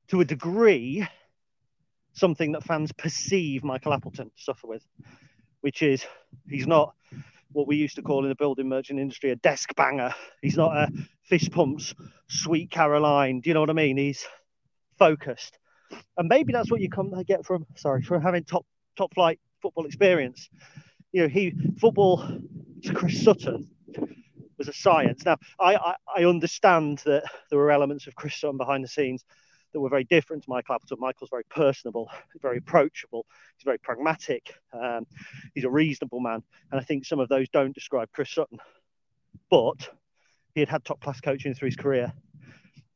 to 0.08 0.20
a 0.20 0.24
degree, 0.24 1.06
something 2.14 2.52
that 2.52 2.64
fans 2.64 2.92
perceive 2.92 3.64
Michael 3.64 3.92
Appleton 3.92 4.26
to 4.26 4.42
suffer 4.42 4.66
with, 4.66 4.86
which 5.60 5.82
is 5.82 6.06
he's 6.48 6.66
not 6.66 6.94
what 7.52 7.66
we 7.66 7.76
used 7.76 7.96
to 7.96 8.02
call 8.02 8.24
in 8.24 8.28
the 8.28 8.34
building 8.34 8.68
merchant 8.68 8.98
industry 8.98 9.30
a 9.30 9.36
desk 9.36 9.74
banger. 9.76 10.14
He's 10.42 10.56
not 10.56 10.76
a 10.76 10.88
fist 11.24 11.52
pumps, 11.52 11.94
sweet 12.28 12.70
Caroline. 12.70 13.40
Do 13.40 13.50
you 13.50 13.54
know 13.54 13.60
what 13.60 13.70
I 13.70 13.74
mean? 13.74 13.96
He's 13.96 14.26
focused 14.98 15.58
and 16.16 16.28
maybe 16.28 16.52
that's 16.52 16.70
what 16.70 16.80
you 16.80 16.88
come 16.88 17.10
to 17.10 17.24
get 17.24 17.44
from 17.44 17.66
sorry 17.76 18.02
from 18.02 18.22
having 18.22 18.44
top 18.44 18.64
top 18.96 19.14
flight 19.14 19.38
football 19.62 19.86
experience. 19.86 20.48
You 21.14 21.22
know, 21.22 21.28
he 21.28 21.54
football 21.78 22.26
to 22.82 22.92
Chris 22.92 23.22
Sutton 23.22 23.68
was 24.58 24.66
a 24.66 24.72
science. 24.72 25.24
Now, 25.24 25.36
I, 25.60 25.76
I, 25.76 25.94
I 26.16 26.24
understand 26.24 27.02
that 27.04 27.22
there 27.50 27.58
were 27.60 27.70
elements 27.70 28.08
of 28.08 28.16
Chris 28.16 28.34
Sutton 28.34 28.56
behind 28.56 28.82
the 28.82 28.88
scenes 28.88 29.24
that 29.72 29.78
were 29.78 29.88
very 29.88 30.02
different 30.02 30.42
to 30.42 30.50
Michael 30.50 30.74
Appleton. 30.74 30.98
Michael's 30.98 31.30
very 31.30 31.44
personable, 31.44 32.10
very 32.42 32.58
approachable, 32.58 33.26
he's 33.56 33.62
very 33.62 33.78
pragmatic, 33.78 34.56
um, 34.72 35.06
he's 35.54 35.62
a 35.62 35.70
reasonable 35.70 36.18
man, 36.18 36.42
and 36.72 36.80
I 36.80 36.82
think 36.82 37.04
some 37.04 37.20
of 37.20 37.28
those 37.28 37.48
don't 37.48 37.76
describe 37.76 38.08
Chris 38.12 38.30
Sutton. 38.30 38.58
But 39.50 39.88
he 40.56 40.60
had 40.62 40.68
had 40.68 40.84
top 40.84 41.00
class 41.00 41.20
coaching 41.20 41.54
through 41.54 41.66
his 41.66 41.76
career, 41.76 42.12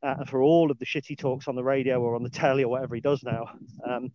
uh, 0.03 0.25
for 0.25 0.43
all 0.43 0.73
of 0.73 0.79
the 0.81 0.87
shitty 0.87 1.17
talks 1.17 1.47
on 1.47 1.55
the 1.55 1.63
radio 1.63 2.03
or 2.03 2.17
on 2.17 2.25
the 2.25 2.31
telly 2.31 2.65
or 2.65 2.69
whatever 2.69 2.97
he 2.97 3.01
does 3.01 3.23
now. 3.23 3.47
Um, 3.89 4.11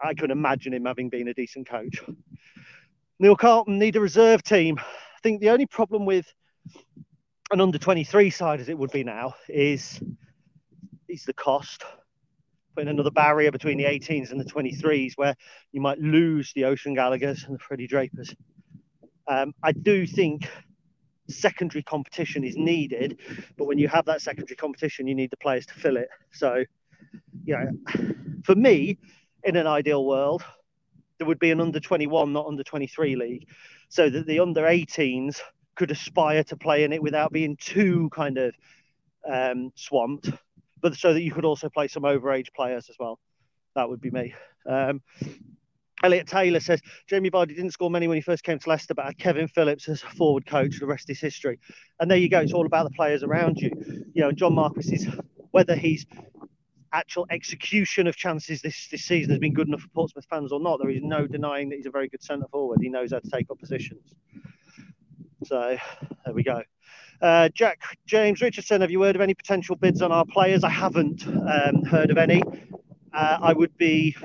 I 0.00 0.14
can 0.14 0.32
imagine 0.32 0.74
him 0.74 0.84
having 0.84 1.10
been 1.10 1.28
a 1.28 1.34
decent 1.34 1.68
coach. 1.68 2.02
Neil 3.18 3.36
Carlton 3.36 3.78
need 3.78 3.96
a 3.96 4.00
reserve 4.00 4.42
team. 4.42 4.78
I 4.78 5.20
think 5.22 5.40
the 5.40 5.50
only 5.50 5.66
problem 5.66 6.04
with 6.04 6.30
an 7.50 7.60
under 7.60 7.78
23 7.78 8.28
side 8.28 8.60
as 8.60 8.68
it 8.68 8.76
would 8.76 8.90
be 8.90 9.04
now 9.04 9.34
is 9.48 10.00
is 11.08 11.24
the 11.24 11.32
cost 11.32 11.84
putting 12.74 12.90
another 12.90 13.10
barrier 13.10 13.50
between 13.50 13.78
the 13.78 13.84
18s 13.84 14.32
and 14.32 14.40
the 14.40 14.44
23s 14.44 15.12
where 15.16 15.34
you 15.72 15.80
might 15.80 15.98
lose 15.98 16.52
the 16.54 16.64
Ocean 16.64 16.92
Gallagher's 16.92 17.44
and 17.44 17.54
the 17.54 17.58
Freddie 17.58 17.86
Drapers. 17.86 18.34
Um, 19.28 19.54
I 19.62 19.72
do 19.72 20.06
think 20.06 20.46
secondary 21.28 21.82
competition 21.82 22.44
is 22.44 22.56
needed, 22.56 23.18
but 23.56 23.64
when 23.64 23.78
you 23.78 23.88
have 23.88 24.04
that 24.06 24.20
secondary 24.20 24.56
competition, 24.56 25.06
you 25.06 25.14
need 25.14 25.30
the 25.30 25.38
players 25.38 25.64
to 25.66 25.74
fill 25.74 25.96
it. 25.96 26.08
So, 26.32 26.64
you 27.44 27.56
know, 27.56 27.94
for 28.44 28.54
me, 28.54 28.98
in 29.42 29.56
an 29.56 29.66
ideal 29.66 30.04
world, 30.04 30.44
there 31.18 31.26
would 31.26 31.38
be 31.38 31.50
an 31.50 31.60
under 31.60 31.80
21, 31.80 32.32
not 32.32 32.46
under 32.46 32.62
23 32.62 33.16
league, 33.16 33.48
so 33.88 34.10
that 34.10 34.26
the 34.26 34.40
under 34.40 34.62
18s 34.62 35.40
could 35.74 35.90
aspire 35.90 36.42
to 36.44 36.56
play 36.56 36.84
in 36.84 36.92
it 36.92 37.02
without 37.02 37.32
being 37.32 37.56
too 37.56 38.08
kind 38.12 38.38
of 38.38 38.54
um, 39.28 39.70
swamped, 39.74 40.30
but 40.80 40.94
so 40.94 41.12
that 41.12 41.22
you 41.22 41.32
could 41.32 41.44
also 41.44 41.68
play 41.68 41.88
some 41.88 42.02
overage 42.04 42.52
players 42.54 42.88
as 42.88 42.96
well. 42.98 43.18
That 43.74 43.88
would 43.88 44.00
be 44.00 44.10
me. 44.10 44.34
Um, 44.66 45.02
Elliot 46.02 46.26
Taylor 46.26 46.60
says 46.60 46.80
Jamie 47.08 47.30
Vardy 47.30 47.56
didn't 47.56 47.70
score 47.70 47.90
many 47.90 48.06
when 48.06 48.16
he 48.16 48.20
first 48.22 48.44
came 48.44 48.58
to 48.58 48.68
Leicester, 48.68 48.94
but 48.94 49.06
had 49.06 49.18
Kevin 49.18 49.48
Phillips 49.48 49.88
as 49.88 50.02
a 50.02 50.06
forward 50.06 50.46
coach. 50.46 50.78
The 50.78 50.86
rest 50.86 51.08
is 51.08 51.20
history. 51.20 51.58
And 52.00 52.10
there 52.10 52.18
you 52.18 52.28
go. 52.28 52.40
It's 52.40 52.52
all 52.52 52.66
about 52.66 52.84
the 52.84 52.94
players 52.94 53.22
around 53.22 53.58
you. 53.58 53.70
You 54.12 54.22
know, 54.22 54.32
John 54.32 54.54
Marquis 54.54 54.94
is 54.94 55.08
whether 55.52 55.74
he's 55.74 56.04
actual 56.96 57.26
execution 57.30 58.06
of 58.06 58.16
chances 58.16 58.62
this, 58.62 58.88
this 58.88 59.04
season 59.04 59.30
has 59.30 59.38
been 59.38 59.52
good 59.52 59.68
enough 59.68 59.82
for 59.82 59.88
Portsmouth 59.88 60.26
fans 60.30 60.50
or 60.50 60.60
not. 60.60 60.78
There 60.80 60.90
is 60.90 61.02
no 61.02 61.26
denying 61.26 61.68
that 61.68 61.76
he's 61.76 61.86
a 61.86 61.90
very 61.90 62.08
good 62.08 62.22
centre 62.22 62.46
forward. 62.50 62.78
He 62.80 62.88
knows 62.88 63.12
how 63.12 63.18
to 63.18 63.30
take 63.30 63.50
up 63.50 63.58
positions. 63.58 64.14
So 65.44 65.76
there 66.24 66.34
we 66.34 66.42
go. 66.42 66.62
Uh, 67.20 67.48
Jack 67.50 67.80
James 68.06 68.40
Richardson, 68.40 68.80
have 68.80 68.90
you 68.90 69.02
heard 69.02 69.14
of 69.14 69.22
any 69.22 69.34
potential 69.34 69.76
bids 69.76 70.00
on 70.00 70.10
our 70.10 70.24
players? 70.24 70.64
I 70.64 70.70
haven't 70.70 71.26
um, 71.26 71.84
heard 71.84 72.10
of 72.10 72.18
any. 72.18 72.42
Uh, 73.12 73.38
I 73.42 73.52
would 73.52 73.76
be 73.76 74.16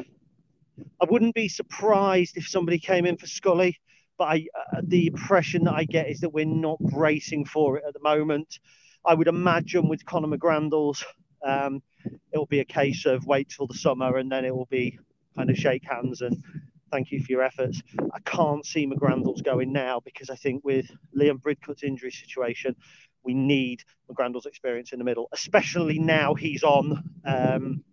I 1.01 1.05
wouldn't 1.09 1.35
be 1.35 1.47
surprised 1.47 2.37
if 2.37 2.47
somebody 2.47 2.79
came 2.79 3.05
in 3.05 3.17
for 3.17 3.27
Scully, 3.27 3.79
but 4.17 4.25
I, 4.25 4.45
uh, 4.73 4.81
the 4.83 5.07
impression 5.07 5.63
that 5.65 5.73
I 5.73 5.83
get 5.83 6.09
is 6.09 6.19
that 6.21 6.29
we're 6.29 6.45
not 6.45 6.79
bracing 6.79 7.45
for 7.45 7.77
it 7.77 7.83
at 7.87 7.93
the 7.93 7.99
moment. 8.01 8.59
I 9.05 9.15
would 9.15 9.27
imagine 9.27 9.87
with 9.87 10.05
Conor 10.05 10.27
McGrandles, 10.27 11.03
um, 11.45 11.81
it 12.05 12.37
will 12.37 12.45
be 12.45 12.59
a 12.59 12.65
case 12.65 13.05
of 13.05 13.25
wait 13.25 13.49
till 13.49 13.67
the 13.67 13.73
summer 13.73 14.17
and 14.17 14.31
then 14.31 14.45
it 14.45 14.55
will 14.55 14.67
be 14.67 14.99
kind 15.35 15.49
of 15.49 15.57
shake 15.57 15.83
hands 15.89 16.21
and 16.21 16.43
thank 16.91 17.11
you 17.11 17.23
for 17.23 17.31
your 17.31 17.41
efforts. 17.41 17.81
I 18.13 18.19
can't 18.25 18.65
see 18.65 18.85
McGrandles 18.85 19.43
going 19.43 19.71
now 19.71 20.01
because 20.01 20.29
I 20.29 20.35
think 20.35 20.63
with 20.63 20.91
Liam 21.17 21.41
Bridcut's 21.41 21.83
injury 21.83 22.11
situation, 22.11 22.75
we 23.23 23.33
need 23.33 23.83
McGrandles' 24.11 24.45
experience 24.45 24.91
in 24.91 24.99
the 24.99 25.05
middle, 25.05 25.29
especially 25.31 25.99
now 25.99 26.33
he's 26.33 26.63
on, 26.63 27.03
um, 27.23 27.83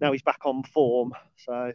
now 0.00 0.12
he's 0.12 0.22
back 0.22 0.40
on 0.44 0.62
form. 0.62 1.12
So 1.36 1.72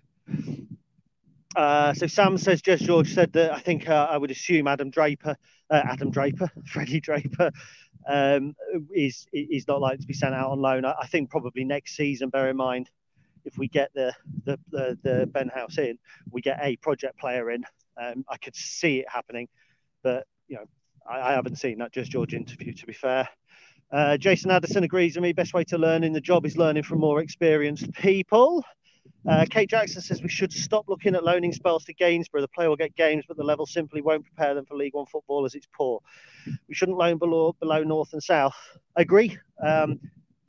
uh, 1.56 1.94
so 1.94 2.08
Sam 2.08 2.38
says, 2.38 2.62
Jez 2.62 2.80
George 2.80 3.14
said 3.14 3.34
that 3.34 3.54
I 3.54 3.60
think 3.60 3.88
uh, 3.88 4.08
I 4.10 4.18
would 4.18 4.32
assume 4.32 4.68
Adam 4.68 4.90
Draper, 4.90 5.36
uh, 5.70 5.82
Adam 5.84 6.10
Draper, 6.12 6.50
Freddie 6.66 7.00
Draper, 7.00 7.52
um, 8.08 8.56
is 8.94 9.28
is 9.32 9.68
not 9.68 9.82
likely 9.82 10.00
to 10.00 10.08
be 10.08 10.14
sent 10.14 10.34
out 10.34 10.52
on 10.52 10.60
loan. 10.60 10.86
I, 10.86 10.94
I, 11.02 11.08
think 11.08 11.30
probably 11.30 11.64
next 11.64 11.96
season. 11.96 12.30
Bear 12.30 12.50
in 12.50 12.58
mind, 12.58 12.90
if 13.46 13.58
we 13.58 13.68
get 13.68 13.92
the 13.94 14.14
the 14.46 14.60
the, 14.72 14.98
the 15.04 15.26
Ben 15.28 15.50
House 15.50 15.78
in, 15.78 15.98
we 16.32 16.42
get 16.42 16.60
a 16.62 16.76
project 16.78 17.18
player 17.20 17.52
in. 17.52 17.64
Um, 18.02 18.26
I 18.28 18.38
could 18.38 18.56
see 18.56 19.00
it 19.00 19.06
happening, 19.10 19.48
but 20.02 20.26
you 20.48 20.58
know, 20.58 20.66
I, 21.08 21.22
I 21.22 21.32
haven't 21.34 21.58
seen 21.58 21.78
that 21.80 21.94
Jez 21.94 22.10
George 22.10 22.34
interview. 22.34 22.74
To 22.74 22.86
be 22.86 22.94
fair. 22.94 23.30
Uh, 23.92 24.18
Jason 24.18 24.50
Addison 24.50 24.84
agrees 24.84 25.16
with 25.16 25.22
me. 25.22 25.34
Best 25.34 25.54
way 25.54 25.64
to 25.66 25.78
learn 25.78 26.04
in 26.04 26.14
the 26.14 26.22
job 26.22 26.48
is 26.48 26.58
learning 26.58 26.82
from 26.82 27.00
more 27.00 27.22
experienced 27.22 27.94
people. 27.94 28.64
Uh, 29.28 29.46
Kate 29.50 29.70
Jackson 29.70 30.02
says 30.02 30.22
we 30.22 30.30
should 30.30 30.52
stop 30.52 30.90
looking 30.90 31.16
at 31.16 31.24
loaning 31.24 31.54
spells 31.54 31.86
to 31.86 31.94
Gainsborough. 31.94 32.42
The 32.42 32.48
player 32.50 32.70
will 32.70 32.76
get 32.76 32.96
games, 32.96 33.24
but 33.28 33.38
the 33.38 33.44
level 33.44 33.66
simply 33.66 34.02
won't 34.02 34.26
prepare 34.26 34.54
them 34.54 34.66
for 34.66 34.76
League 34.76 34.94
One 34.94 35.06
football 35.06 35.46
as 35.46 35.56
it's 35.56 35.68
poor. 35.74 36.02
We 36.68 36.76
shouldn't 36.76 36.98
loan 36.98 37.18
below, 37.18 37.56
below 37.60 37.84
North 37.84 38.12
and 38.14 38.22
South. 38.22 38.56
I 38.98 39.02
agree. 39.02 39.38
Um, 39.66 40.00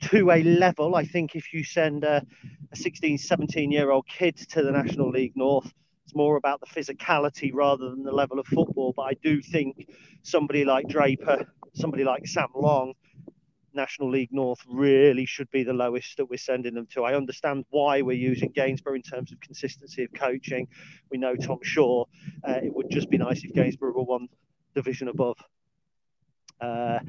to 0.09 0.29
a 0.31 0.43
level, 0.43 0.95
I 0.95 1.05
think 1.05 1.35
if 1.35 1.53
you 1.53 1.63
send 1.63 2.03
a, 2.03 2.25
a 2.71 2.75
16, 2.75 3.17
17 3.17 3.71
year 3.71 3.91
old 3.91 4.07
kid 4.07 4.35
to 4.49 4.61
the 4.61 4.71
National 4.71 5.09
League 5.09 5.35
North, 5.35 5.71
it's 6.03 6.15
more 6.15 6.35
about 6.35 6.59
the 6.59 6.67
physicality 6.67 7.51
rather 7.53 7.89
than 7.89 8.03
the 8.03 8.11
level 8.11 8.39
of 8.39 8.45
football. 8.45 8.93
But 8.95 9.03
I 9.03 9.13
do 9.23 9.41
think 9.41 9.87
somebody 10.21 10.65
like 10.65 10.87
Draper, 10.87 11.45
somebody 11.73 12.03
like 12.03 12.27
Sam 12.27 12.49
Long, 12.53 12.93
National 13.75 14.09
League 14.09 14.31
North 14.31 14.59
really 14.67 15.25
should 15.25 15.49
be 15.51 15.63
the 15.63 15.73
lowest 15.73 16.17
that 16.17 16.25
we're 16.25 16.37
sending 16.37 16.73
them 16.73 16.87
to. 16.93 17.03
I 17.03 17.15
understand 17.15 17.65
why 17.69 18.01
we're 18.01 18.13
using 18.13 18.51
Gainsborough 18.51 18.95
in 18.95 19.01
terms 19.01 19.31
of 19.31 19.39
consistency 19.39 20.03
of 20.03 20.13
coaching. 20.13 20.67
We 21.11 21.17
know 21.17 21.35
Tom 21.35 21.59
Shaw. 21.61 22.05
Uh, 22.47 22.59
it 22.63 22.73
would 22.73 22.89
just 22.89 23.09
be 23.09 23.17
nice 23.17 23.43
if 23.43 23.53
Gainsborough 23.53 23.93
were 23.93 24.03
one 24.03 24.27
division 24.73 25.07
above. 25.07 25.37
Uh, 26.59 26.99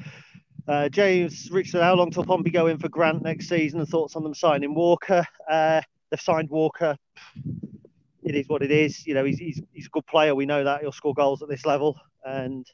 uh, 0.68 0.88
James 0.88 1.48
Richard, 1.50 1.82
how 1.82 1.94
long 1.94 2.10
till 2.10 2.24
Pompey 2.24 2.50
go 2.50 2.66
in 2.66 2.78
for 2.78 2.88
Grant 2.88 3.22
next 3.22 3.48
season? 3.48 3.80
And 3.80 3.88
thoughts 3.88 4.16
on 4.16 4.24
them 4.24 4.34
signing 4.34 4.74
Walker? 4.74 5.24
Uh, 5.48 5.80
they've 6.10 6.20
signed 6.20 6.50
Walker. 6.50 6.96
It 8.24 8.34
is 8.34 8.48
what 8.48 8.62
it 8.62 8.72
is. 8.72 9.06
You 9.06 9.14
know, 9.14 9.24
he's, 9.24 9.38
he's, 9.38 9.62
he's 9.72 9.86
a 9.86 9.90
good 9.90 10.06
player. 10.06 10.34
We 10.34 10.46
know 10.46 10.64
that 10.64 10.80
he'll 10.80 10.90
score 10.90 11.14
goals 11.14 11.42
at 11.42 11.48
this 11.48 11.64
level, 11.64 11.96
and 12.24 12.66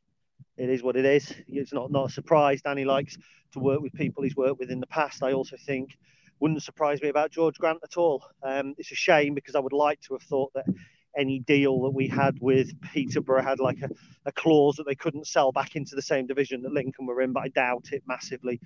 it 0.56 0.68
is 0.68 0.82
what 0.82 0.96
it 0.96 1.04
is. 1.04 1.32
It's 1.48 1.72
not 1.72 1.90
not 1.90 2.10
a 2.10 2.12
surprise. 2.12 2.62
Danny 2.62 2.84
likes 2.84 3.16
to 3.52 3.58
work 3.58 3.80
with 3.80 3.92
people 3.92 4.22
he's 4.22 4.36
worked 4.36 4.58
with 4.58 4.70
in 4.70 4.80
the 4.80 4.86
past. 4.86 5.22
I 5.22 5.32
also 5.32 5.56
think 5.56 5.96
wouldn't 6.40 6.62
surprise 6.62 7.00
me 7.00 7.08
about 7.08 7.30
George 7.30 7.56
Grant 7.56 7.78
at 7.84 7.96
all. 7.96 8.24
Um, 8.42 8.74
it's 8.76 8.90
a 8.90 8.96
shame 8.96 9.34
because 9.34 9.54
I 9.54 9.60
would 9.60 9.72
like 9.72 10.00
to 10.02 10.14
have 10.14 10.22
thought 10.22 10.52
that 10.54 10.64
any 11.16 11.38
deal 11.40 11.82
that 11.82 11.90
we 11.90 12.08
had 12.08 12.36
with 12.40 12.80
Peterborough 12.80 13.42
had 13.42 13.60
like 13.60 13.80
a, 13.82 13.88
a 14.26 14.32
clause 14.32 14.76
that 14.76 14.86
they 14.86 14.94
couldn't 14.94 15.26
sell 15.26 15.52
back 15.52 15.76
into 15.76 15.94
the 15.94 16.02
same 16.02 16.26
division 16.26 16.62
that 16.62 16.72
Lincoln 16.72 17.06
were 17.06 17.20
in, 17.20 17.32
but 17.32 17.44
I 17.44 17.48
doubt 17.48 17.90
it 17.92 18.02
massively. 18.06 18.60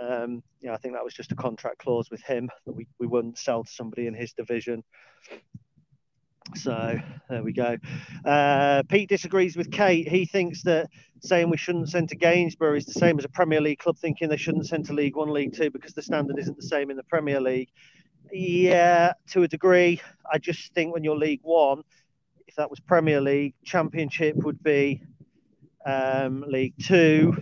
Um, 0.00 0.42
yeah, 0.60 0.72
I 0.72 0.78
think 0.78 0.94
that 0.94 1.04
was 1.04 1.14
just 1.14 1.32
a 1.32 1.36
contract 1.36 1.78
clause 1.78 2.10
with 2.10 2.22
him 2.22 2.48
that 2.66 2.72
we, 2.72 2.86
we 2.98 3.06
wouldn't 3.06 3.38
sell 3.38 3.64
to 3.64 3.70
somebody 3.70 4.06
in 4.06 4.14
his 4.14 4.32
division. 4.32 4.82
So 6.56 6.98
there 7.28 7.42
we 7.42 7.52
go. 7.52 7.76
Uh, 8.24 8.82
Pete 8.88 9.08
disagrees 9.08 9.56
with 9.56 9.70
Kate. 9.70 10.08
He 10.08 10.26
thinks 10.26 10.62
that 10.62 10.88
saying 11.20 11.50
we 11.50 11.56
shouldn't 11.56 11.88
send 11.88 12.08
to 12.08 12.16
Gainsborough 12.16 12.76
is 12.76 12.86
the 12.86 12.92
same 12.92 13.18
as 13.18 13.24
a 13.24 13.28
Premier 13.28 13.60
League 13.60 13.78
club 13.78 13.96
thinking 13.96 14.28
they 14.28 14.36
shouldn't 14.36 14.66
send 14.66 14.86
to 14.86 14.92
League 14.92 15.16
One, 15.16 15.32
League 15.32 15.54
Two 15.54 15.70
because 15.70 15.94
the 15.94 16.02
standard 16.02 16.38
isn't 16.38 16.56
the 16.56 16.66
same 16.66 16.90
in 16.90 16.96
the 16.96 17.04
Premier 17.04 17.40
League. 17.40 17.70
Yeah, 18.32 19.12
to 19.28 19.42
a 19.42 19.48
degree. 19.48 20.00
I 20.30 20.38
just 20.38 20.72
think 20.74 20.92
when 20.92 21.04
you're 21.04 21.16
League 21.16 21.40
One, 21.42 21.82
if 22.46 22.56
that 22.56 22.70
was 22.70 22.80
Premier 22.80 23.20
League, 23.20 23.54
Championship 23.64 24.36
would 24.36 24.62
be 24.62 25.02
um, 25.86 26.44
League 26.48 26.74
Two, 26.82 27.36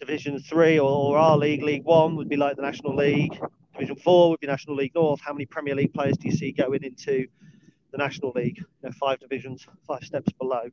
Division 0.00 0.38
Three, 0.40 0.78
or, 0.78 0.88
or 0.88 1.18
our 1.18 1.36
league, 1.36 1.62
League 1.62 1.84
One, 1.84 2.16
would 2.16 2.28
be 2.28 2.36
like 2.36 2.56
the 2.56 2.62
National 2.62 2.96
League. 2.96 3.38
Division 3.74 3.96
Four 3.96 4.30
would 4.30 4.40
be 4.40 4.46
National 4.46 4.76
League 4.76 4.94
North. 4.94 5.20
How 5.20 5.32
many 5.32 5.44
Premier 5.44 5.74
League 5.74 5.92
players 5.92 6.16
do 6.16 6.28
you 6.28 6.34
see 6.34 6.52
going 6.52 6.82
into 6.82 7.26
the 7.92 7.98
National 7.98 8.32
League? 8.34 8.58
You 8.58 8.64
know, 8.82 8.90
five 8.92 9.20
divisions, 9.20 9.66
five 9.86 10.02
steps 10.04 10.32
below. 10.32 10.68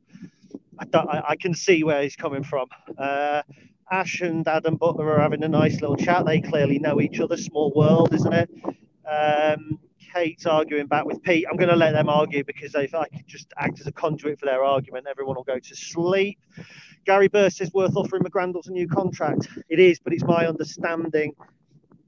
I, 0.78 0.98
I, 0.98 1.22
I, 1.30 1.36
can 1.36 1.54
see 1.54 1.84
where 1.84 2.02
he's 2.02 2.16
coming 2.16 2.42
from. 2.42 2.68
Uh, 2.98 3.42
Ash 3.90 4.20
and 4.20 4.46
Adam 4.48 4.76
Butler 4.76 5.12
are 5.12 5.20
having 5.20 5.42
a 5.44 5.48
nice 5.48 5.80
little 5.80 5.96
chat. 5.96 6.26
They 6.26 6.40
clearly 6.40 6.78
know 6.78 7.00
each 7.00 7.20
other. 7.20 7.36
Small 7.36 7.72
world, 7.74 8.14
isn't 8.14 8.32
it? 8.32 8.50
Um, 9.08 9.78
Kate's 10.14 10.46
arguing 10.46 10.86
back 10.86 11.04
with 11.04 11.22
Pete. 11.22 11.44
I'm 11.50 11.56
going 11.56 11.70
to 11.70 11.76
let 11.76 11.92
them 11.92 12.08
argue 12.08 12.44
because 12.44 12.74
if 12.74 12.94
I 12.94 13.06
could 13.08 13.26
just 13.26 13.52
act 13.58 13.80
as 13.80 13.86
a 13.86 13.92
conduit 13.92 14.38
for 14.38 14.46
their 14.46 14.62
argument, 14.62 15.06
everyone 15.08 15.36
will 15.36 15.44
go 15.44 15.58
to 15.58 15.76
sleep. 15.76 16.38
Gary 17.04 17.28
Burst 17.28 17.60
is 17.60 17.72
worth 17.72 17.96
offering 17.96 18.22
McGrandles 18.22 18.68
a 18.68 18.70
new 18.70 18.88
contract. 18.88 19.48
It 19.68 19.80
is, 19.80 19.98
but 19.98 20.12
it's 20.12 20.24
my 20.24 20.46
understanding 20.46 21.34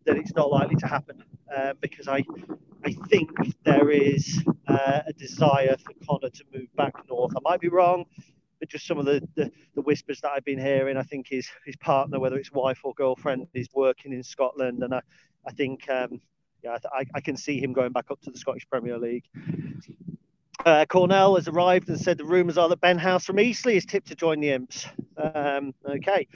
that 0.06 0.16
it's 0.16 0.34
not 0.34 0.50
likely 0.50 0.76
to 0.76 0.86
happen 0.86 1.22
uh, 1.54 1.74
because 1.80 2.08
I, 2.08 2.24
I 2.84 2.92
think 3.08 3.30
there 3.64 3.90
is 3.90 4.42
uh, 4.68 5.02
a 5.06 5.12
desire 5.12 5.76
for 5.76 5.92
Conor 6.06 6.30
to 6.30 6.44
move 6.54 6.74
back 6.76 6.94
north. 7.08 7.32
I 7.36 7.40
might 7.42 7.60
be 7.60 7.68
wrong, 7.68 8.04
but 8.60 8.68
just 8.68 8.86
some 8.86 8.98
of 8.98 9.04
the, 9.04 9.26
the, 9.34 9.50
the, 9.74 9.82
whispers 9.82 10.20
that 10.22 10.30
I've 10.30 10.44
been 10.44 10.58
hearing, 10.58 10.96
I 10.96 11.02
think 11.02 11.28
his 11.28 11.48
his 11.66 11.76
partner, 11.76 12.18
whether 12.18 12.36
it's 12.36 12.52
wife 12.52 12.80
or 12.84 12.94
girlfriend, 12.94 13.48
is 13.52 13.68
working 13.74 14.12
in 14.12 14.22
Scotland, 14.22 14.82
and 14.82 14.94
I, 14.94 15.02
I 15.46 15.52
think 15.52 15.88
um, 15.90 16.20
yeah, 16.62 16.78
I, 16.92 17.04
I, 17.14 17.20
can 17.20 17.36
see 17.36 17.60
him 17.60 17.72
going 17.72 17.92
back 17.92 18.10
up 18.10 18.20
to 18.22 18.30
the 18.30 18.38
Scottish 18.38 18.66
Premier 18.68 18.98
League. 18.98 19.24
Uh, 20.64 20.84
Cornell 20.86 21.36
has 21.36 21.48
arrived 21.48 21.88
and 21.88 22.00
said 22.00 22.18
the 22.18 22.24
rumours 22.24 22.58
are 22.58 22.68
that 22.68 22.80
Ben 22.80 22.98
House 22.98 23.24
from 23.24 23.38
Eastleigh 23.38 23.76
is 23.76 23.84
tipped 23.84 24.08
to 24.08 24.16
join 24.16 24.40
the 24.40 24.50
Imps. 24.50 24.86
Um, 25.16 25.74
okay. 25.88 26.26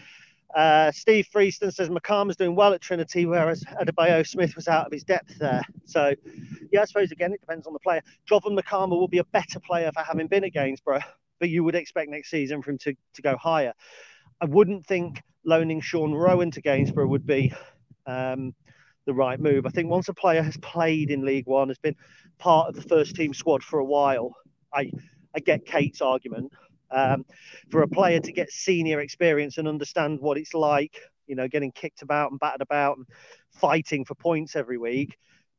Uh, 0.55 0.91
Steve 0.91 1.29
Freeston 1.33 1.73
says 1.73 1.89
is 1.89 2.37
doing 2.37 2.57
well 2.57 2.73
at 2.73 2.81
Trinity, 2.81 3.27
whereas 3.27 3.65
Adebayo 3.81 4.27
Smith 4.27 4.57
was 4.57 4.69
out 4.69 4.87
of 4.87 4.93
his 4.93 5.05
depth 5.05 5.39
there. 5.39 5.63
So, 5.85 6.15
yeah, 6.73 6.83
I 6.83 6.85
suppose 6.85 7.13
again 7.13 7.33
it 7.33 7.41
depends 7.41 7.67
on 7.67 7.73
the 7.73 7.79
player. 7.79 8.03
Jovon 8.29 8.59
Makama 8.59 8.91
will 8.91 9.09
be 9.09 9.19
a 9.19 9.25
better 9.25 9.61
player 9.61 9.91
for 9.93 10.03
having 10.03 10.27
been 10.27 10.45
at 10.45 10.53
Gainsborough, 10.53 11.03
but 11.39 11.51
you 11.51 11.63
would 11.65 11.75
expect 11.75 12.11
next 12.11 12.31
season 12.31 12.63
for 12.63 12.71
him 12.71 12.79
to, 12.79 12.95
to 13.15 13.23
go 13.23 13.37
higher. 13.37 13.73
I 14.41 14.47
wouldn't 14.47 14.87
think 14.87 15.23
loaning 15.45 15.81
Sean 15.81 16.13
Roughan 16.13 16.51
to 16.53 16.61
Gainsborough 16.61 17.07
would 17.07 17.27
be 17.27 17.53
um, 18.07 18.55
the 19.07 19.15
right 19.15 19.39
move. 19.39 19.67
I 19.67 19.71
think 19.71 19.89
once 19.89 20.09
a 20.09 20.15
player 20.15 20.43
has 20.43 20.57
played 20.59 21.11
in 21.11 21.25
League 21.25 21.47
One, 21.47 21.69
has 21.69 21.79
been 21.79 21.97
part 22.39 22.69
of 22.69 22.75
the 22.75 22.83
first 22.83 23.15
team 23.15 23.33
squad 23.35 23.63
for 23.63 23.79
a 23.79 23.85
while, 23.85 24.37
I 24.73 24.91
I 25.35 25.41
get 25.41 25.65
Kate's 25.65 26.01
argument. 26.01 26.53
Um, 26.93 27.25
for 27.71 27.83
a 27.83 27.89
player 27.89 28.21
to 28.21 28.33
get 28.33 28.51
senior 28.51 29.01
experience 29.01 29.59
and 29.59 29.69
understand 29.69 30.21
what 30.21 30.39
it's 30.39 30.55
like, 30.55 31.01
you 31.27 31.37
know, 31.37 31.47
getting 31.47 31.71
kicked 31.71 32.03
about 32.03 32.31
and 32.33 32.41
battered 32.41 32.63
about 32.63 32.97
and 32.97 33.07
fighting 33.53 34.05
for 34.05 34.15
points 34.17 34.57
every 34.57 34.79
week, 34.79 35.17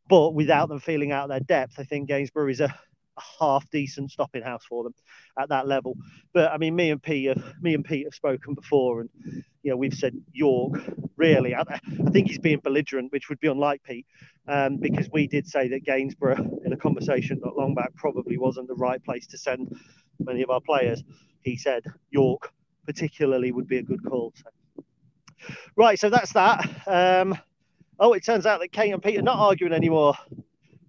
but 0.10 0.34
without 0.34 0.68
them 0.68 0.80
feeling 0.80 1.12
out 1.12 1.30
their 1.30 1.40
depth, 1.40 1.76
I 1.80 1.84
think 1.84 2.10
Gainsborough 2.10 2.50
is 2.50 2.60
a 2.60 2.74
a 3.18 3.44
half 3.44 3.70
decent 3.70 4.12
stopping 4.12 4.44
house 4.44 4.64
for 4.66 4.84
them 4.84 4.94
at 5.40 5.50
that 5.50 5.68
level. 5.68 5.98
But 6.34 6.52
I 6.52 6.58
mean, 6.58 6.76
me 6.76 6.92
and 6.92 7.02
Pete, 7.02 7.28
have, 7.28 7.54
me 7.62 7.74
and 7.74 7.84
Pete 7.84 8.06
have 8.06 8.16
spoken 8.16 8.54
before, 8.54 9.02
and 9.02 9.10
you 9.64 9.72
know, 9.72 9.78
we've 9.78 9.94
said 9.94 10.14
York. 10.32 10.80
Really, 11.18 11.54
I, 11.54 11.62
I 11.62 11.80
think 12.12 12.30
he's 12.30 12.40
being 12.40 12.60
belligerent, 12.60 13.12
which 13.12 13.30
would 13.30 13.40
be 13.40 13.48
unlike 13.48 13.84
Pete, 13.84 14.08
um, 14.48 14.78
because 14.78 15.10
we 15.12 15.28
did 15.28 15.48
say 15.48 15.68
that 15.70 15.84
Gainsborough, 15.84 16.62
in 16.66 16.74
a 16.74 16.78
conversation 16.78 17.40
not 17.44 17.56
long 17.56 17.76
back, 17.76 17.94
probably 17.96 18.38
wasn't 18.38 18.68
the 18.68 18.76
right 18.76 19.04
place 19.04 19.28
to 19.28 19.38
send 19.38 19.76
many 20.26 20.42
of 20.42 20.50
our 20.50 20.62
players. 20.62 21.04
He 21.42 21.58
said 21.58 21.84
York, 22.10 22.52
particularly, 22.86 23.52
would 23.52 23.68
be 23.68 23.78
a 23.78 23.84
good 23.84 24.04
call. 24.04 24.34
So. 24.36 24.84
Right, 25.76 26.00
so 26.00 26.10
that's 26.10 26.34
that. 26.34 26.68
Um, 26.88 27.38
oh, 28.00 28.14
it 28.14 28.24
turns 28.24 28.46
out 28.46 28.60
that 28.60 28.72
Kate 28.72 28.94
and 28.94 29.02
Pete 29.02 29.20
are 29.20 29.24
not 29.24 29.40
arguing 29.40 29.74
anymore. 29.74 30.14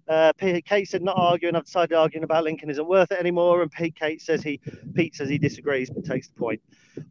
Uh, 0.07 0.33
Kate 0.37 0.87
said 0.87 1.01
not 1.01 1.17
arguing. 1.17 1.55
I've 1.55 1.65
decided 1.65 1.95
arguing 1.95 2.23
about 2.23 2.43
Lincoln 2.43 2.69
isn't 2.69 2.87
worth 2.87 3.11
it 3.11 3.19
anymore. 3.19 3.61
And 3.61 3.71
Pete 3.71 3.95
Kate 3.95 4.21
says 4.21 4.43
he 4.43 4.59
Pete 4.93 5.15
says 5.15 5.29
he 5.29 5.37
disagrees, 5.37 5.89
but 5.89 6.03
takes 6.03 6.27
the 6.27 6.35
point. 6.35 6.61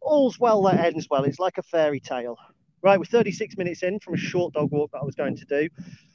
All's 0.01 0.39
well 0.39 0.62
that 0.62 0.79
ends 0.79 1.09
well. 1.11 1.25
It's 1.25 1.39
like 1.39 1.59
a 1.59 1.62
fairy 1.62 2.01
tale. 2.01 2.37
Right, 2.83 2.99
we're 2.99 3.05
36 3.05 3.57
minutes 3.57 3.85
in 3.85 4.01
from 4.01 4.14
a 4.14 4.18
short 4.18 4.55
dog 4.55 4.73
walk 4.73 4.91
that 4.91 4.99
I 4.99 5.05
was 5.05 5.14
going 5.14 5.37
to 5.37 5.45
do. 5.45 5.68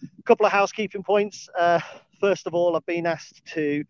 A 0.03 0.23
couple 0.23 0.45
of 0.45 0.51
housekeeping 0.51 1.01
points. 1.01 1.47
Uh, 1.57 1.79
first 2.19 2.45
of 2.45 2.53
all, 2.53 2.75
I've 2.75 2.85
been 2.85 3.05
asked 3.05 3.45
to 3.53 3.85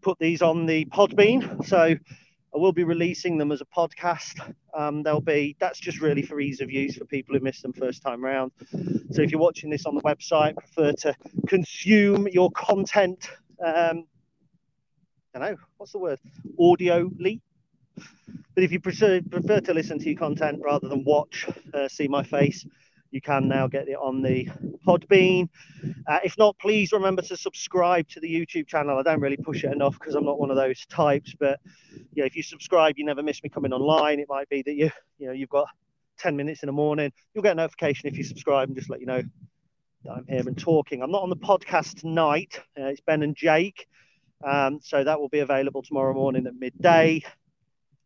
put 0.00 0.18
these 0.18 0.42
on 0.42 0.66
the 0.66 0.84
Podbean. 0.86 1.64
So 1.66 1.78
I 1.78 2.58
will 2.58 2.72
be 2.72 2.84
releasing 2.84 3.38
them 3.38 3.52
as 3.52 3.60
a 3.60 3.66
podcast. 3.66 4.54
Um, 4.74 5.02
they'll 5.02 5.20
be 5.20 5.56
that's 5.58 5.78
just 5.78 6.00
really 6.00 6.22
for 6.22 6.40
ease 6.40 6.60
of 6.60 6.70
use 6.70 6.96
for 6.96 7.04
people 7.04 7.34
who 7.34 7.42
missed 7.42 7.62
them 7.62 7.72
first 7.72 8.02
time 8.02 8.24
round. 8.24 8.52
So 9.12 9.22
if 9.22 9.30
you're 9.30 9.40
watching 9.40 9.70
this 9.70 9.86
on 9.86 9.94
the 9.94 10.02
website, 10.02 10.56
prefer 10.56 10.92
to 10.92 11.14
consume 11.46 12.26
your 12.28 12.50
content. 12.52 13.30
Um, 13.64 14.04
I 15.34 15.38
don't 15.38 15.52
know 15.52 15.56
what's 15.76 15.92
the 15.92 15.98
word, 15.98 16.18
audioly. 16.58 17.40
But 18.54 18.64
if 18.64 18.72
you 18.72 18.80
prefer, 18.80 19.20
prefer 19.20 19.60
to 19.60 19.74
listen 19.74 19.98
to 19.98 20.10
your 20.10 20.18
content 20.18 20.60
rather 20.64 20.88
than 20.88 21.04
watch, 21.04 21.46
uh, 21.74 21.88
see 21.88 22.08
my 22.08 22.22
face, 22.22 22.66
you 23.10 23.20
can 23.20 23.48
now 23.48 23.66
get 23.66 23.88
it 23.88 23.96
on 23.96 24.22
the 24.22 24.48
Podbean. 24.86 25.48
Uh, 26.06 26.18
if 26.24 26.36
not, 26.38 26.58
please 26.58 26.92
remember 26.92 27.22
to 27.22 27.36
subscribe 27.36 28.08
to 28.08 28.20
the 28.20 28.28
YouTube 28.28 28.66
channel. 28.66 28.98
I 28.98 29.02
don't 29.02 29.20
really 29.20 29.36
push 29.36 29.64
it 29.64 29.72
enough 29.72 29.98
because 29.98 30.14
I'm 30.14 30.24
not 30.24 30.38
one 30.38 30.50
of 30.50 30.56
those 30.56 30.84
types. 30.86 31.34
But 31.38 31.60
yeah, 32.12 32.24
if 32.24 32.36
you 32.36 32.42
subscribe, 32.42 32.94
you 32.98 33.04
never 33.04 33.22
miss 33.22 33.42
me 33.42 33.48
coming 33.48 33.72
online. 33.72 34.20
It 34.20 34.28
might 34.28 34.48
be 34.48 34.62
that 34.62 34.74
you 34.74 34.90
you 35.18 35.26
know 35.26 35.32
you've 35.32 35.48
got 35.48 35.68
10 36.18 36.36
minutes 36.36 36.62
in 36.62 36.66
the 36.66 36.72
morning. 36.72 37.12
You'll 37.34 37.42
get 37.42 37.52
a 37.52 37.54
notification 37.56 38.08
if 38.08 38.18
you 38.18 38.24
subscribe 38.24 38.68
and 38.68 38.76
just 38.76 38.90
let 38.90 39.00
you 39.00 39.06
know 39.06 39.22
that 40.04 40.12
I'm 40.12 40.26
here 40.28 40.46
and 40.46 40.58
talking. 40.58 41.02
I'm 41.02 41.10
not 41.10 41.22
on 41.22 41.30
the 41.30 41.36
podcast 41.36 42.00
tonight. 42.00 42.60
Uh, 42.78 42.86
it's 42.86 43.00
Ben 43.00 43.22
and 43.22 43.36
Jake. 43.36 43.86
Um, 44.46 44.78
so 44.82 45.02
that 45.02 45.18
will 45.18 45.28
be 45.28 45.40
available 45.40 45.82
tomorrow 45.82 46.14
morning 46.14 46.46
at 46.46 46.54
midday. 46.54 47.22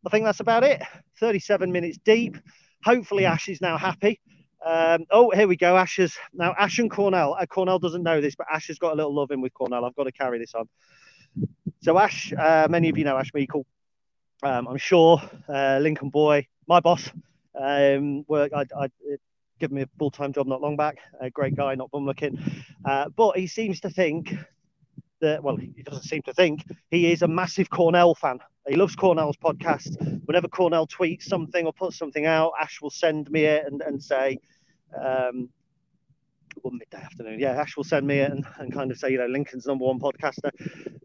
I 0.07 0.11
think 0.11 0.25
that's 0.25 0.41
about 0.41 0.65
it. 0.65 0.83
37 1.21 1.71
minutes 1.71 1.99
deep. 2.05 2.37
Hopefully, 2.85 3.25
Ash 3.25 3.49
is 3.49 3.61
now 3.61 3.77
happy. 3.77 4.21
Um, 4.65 5.05
oh, 5.11 5.31
here 5.31 5.49
we 5.49 5.57
go. 5.57 5.77
Ashes. 5.77 6.17
Now, 6.33 6.55
Ash 6.59 6.79
and 6.79 6.91
Cornell. 6.91 7.37
Uh, 7.39 7.47
Cornell 7.47 7.79
doesn't 7.79 8.03
know 8.03 8.21
this, 8.21 8.35
but 8.37 8.47
Ash 8.53 8.69
has 8.69 8.79
got 8.79 8.93
a 8.93 8.97
little 8.97 9.15
love 9.15 9.31
in 9.31 9.41
with 9.41 9.53
Cornell. 9.55 9.85
I've 9.85 9.97
got 9.97 10.05
to 10.05 10.13
carry 10.13 10.39
this 10.39 10.55
on. 10.55 10.69
So, 11.83 11.99
Ash, 11.99 12.33
uh, 12.33 12.69
many 12.71 12.89
of 12.89 12.97
you 12.97 13.05
know 13.05 13.17
Ash 13.17 13.33
Meikle. 13.35 13.67
Um, 14.43 14.69
I'm 14.69 14.79
sure 14.79 15.21
uh, 15.49 15.79
Lincoln 15.81 16.11
Boy, 16.11 16.47
my 16.67 16.81
boss, 16.81 17.11
um, 17.61 18.25
work. 18.29 18.53
I, 18.55 18.67
I 18.77 18.89
give 19.59 19.71
me 19.71 19.83
a 19.83 19.89
full 19.99 20.11
time 20.11 20.33
job 20.33 20.47
not 20.47 20.61
long 20.61 20.77
back. 20.77 20.99
A 21.21 21.31
great 21.31 21.55
guy, 21.55 21.75
not 21.75 21.91
bum 21.91 22.05
looking. 22.05 22.39
Uh, 22.85 23.09
but 23.17 23.37
he 23.37 23.47
seems 23.47 23.81
to 23.81 23.91
think 23.91 24.35
that, 25.23 25.43
well, 25.43 25.57
he 25.57 25.83
doesn't 25.83 26.05
seem 26.05 26.23
to 26.23 26.35
think 26.35 26.64
he 26.91 27.11
is 27.11 27.23
a 27.23 27.29
massive 27.29 27.70
Cornell 27.70 28.14
fan. 28.14 28.39
He 28.68 28.77
loves 28.77 28.95
Cornell's 28.95 29.37
podcast. 29.37 29.97
Whenever 30.27 30.49
Cornell 30.49 30.87
tweets 30.87 31.23
something 31.23 31.64
or 31.66 31.73
puts 31.73 31.97
something 31.97 32.27
out, 32.27 32.53
Ash 32.61 32.81
will 32.83 32.91
send 32.91 33.31
me 33.31 33.45
it 33.45 33.66
and, 33.66 33.81
and 33.81 34.03
say, 34.03 34.39
um, 34.95 35.49
well, 36.62 36.73
midday 36.73 36.99
afternoon. 37.03 37.41
Yeah, 37.41 37.53
Ash 37.53 37.77
will 37.77 37.85
send 37.85 38.07
me 38.07 38.18
it 38.18 38.31
and, 38.31 38.45
and 38.59 38.73
kind 38.73 38.91
of 38.91 38.99
say, 38.99 39.11
you 39.11 39.18
know, 39.18 39.27
Lincoln's 39.27 39.66
number 39.66 39.85
one 39.85 39.99
podcaster. 39.99 40.51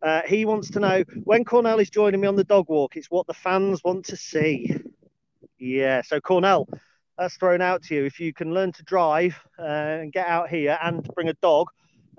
Uh, 0.01 0.21
he 0.27 0.45
wants 0.45 0.69
to 0.71 0.79
know 0.79 1.03
when 1.23 1.45
Cornell 1.45 1.79
is 1.79 1.89
joining 1.89 2.19
me 2.21 2.27
on 2.27 2.35
the 2.35 2.43
dog 2.43 2.69
walk, 2.69 2.97
it's 2.97 3.09
what 3.09 3.25
the 3.27 3.33
fans 3.33 3.83
want 3.83 4.05
to 4.05 4.17
see. 4.17 4.75
Yeah, 5.57 6.01
so 6.01 6.19
Cornell, 6.19 6.67
that's 7.17 7.37
thrown 7.37 7.61
out 7.61 7.83
to 7.83 7.95
you. 7.95 8.05
If 8.05 8.19
you 8.19 8.33
can 8.33 8.53
learn 8.53 8.71
to 8.73 8.83
drive 8.83 9.39
uh, 9.57 9.63
and 9.63 10.11
get 10.11 10.27
out 10.27 10.49
here 10.49 10.77
and 10.81 11.03
bring 11.15 11.29
a 11.29 11.33
dog, 11.33 11.69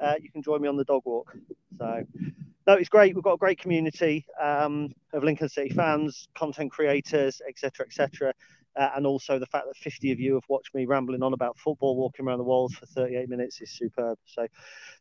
uh, 0.01 0.14
you 0.20 0.30
can 0.30 0.42
join 0.42 0.61
me 0.62 0.68
on 0.68 0.76
the 0.76 0.84
dog 0.84 1.03
walk. 1.05 1.34
So 1.78 2.05
no, 2.68 2.74
it's 2.74 2.90
great. 2.90 3.14
We've 3.14 3.24
got 3.24 3.32
a 3.32 3.38
great 3.38 3.59
community 3.59 4.26
um, 4.38 4.92
of 5.14 5.24
Lincoln 5.24 5.49
City 5.49 5.70
fans, 5.70 6.28
content 6.36 6.70
creators, 6.70 7.40
etc., 7.49 7.86
etc. 7.86 8.34
Uh, 8.76 8.90
and 8.94 9.07
also 9.07 9.38
the 9.38 9.46
fact 9.46 9.64
that 9.66 9.76
50 9.76 10.12
of 10.12 10.20
you 10.20 10.34
have 10.34 10.44
watched 10.49 10.74
me 10.74 10.84
rambling 10.84 11.22
on 11.22 11.32
about 11.32 11.57
football, 11.57 11.96
walking 11.96 12.26
around 12.26 12.38
the 12.38 12.44
walls 12.44 12.74
for 12.74 12.84
38 12.84 13.28
minutes 13.30 13.62
is 13.62 13.70
superb. 13.70 14.18
So, 14.26 14.46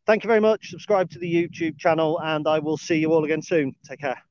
thank 0.05 0.23
you 0.23 0.29
very 0.29 0.39
much. 0.39 0.69
Subscribe 0.69 1.09
to 1.11 1.19
the 1.19 1.31
YouTube 1.31 1.77
channel, 1.77 2.19
and 2.21 2.47
I 2.47 2.59
will 2.59 2.77
see 2.77 2.95
you 2.95 3.11
all 3.11 3.25
again 3.25 3.41
soon. 3.41 3.75
Take 3.85 3.99
care. 3.99 4.23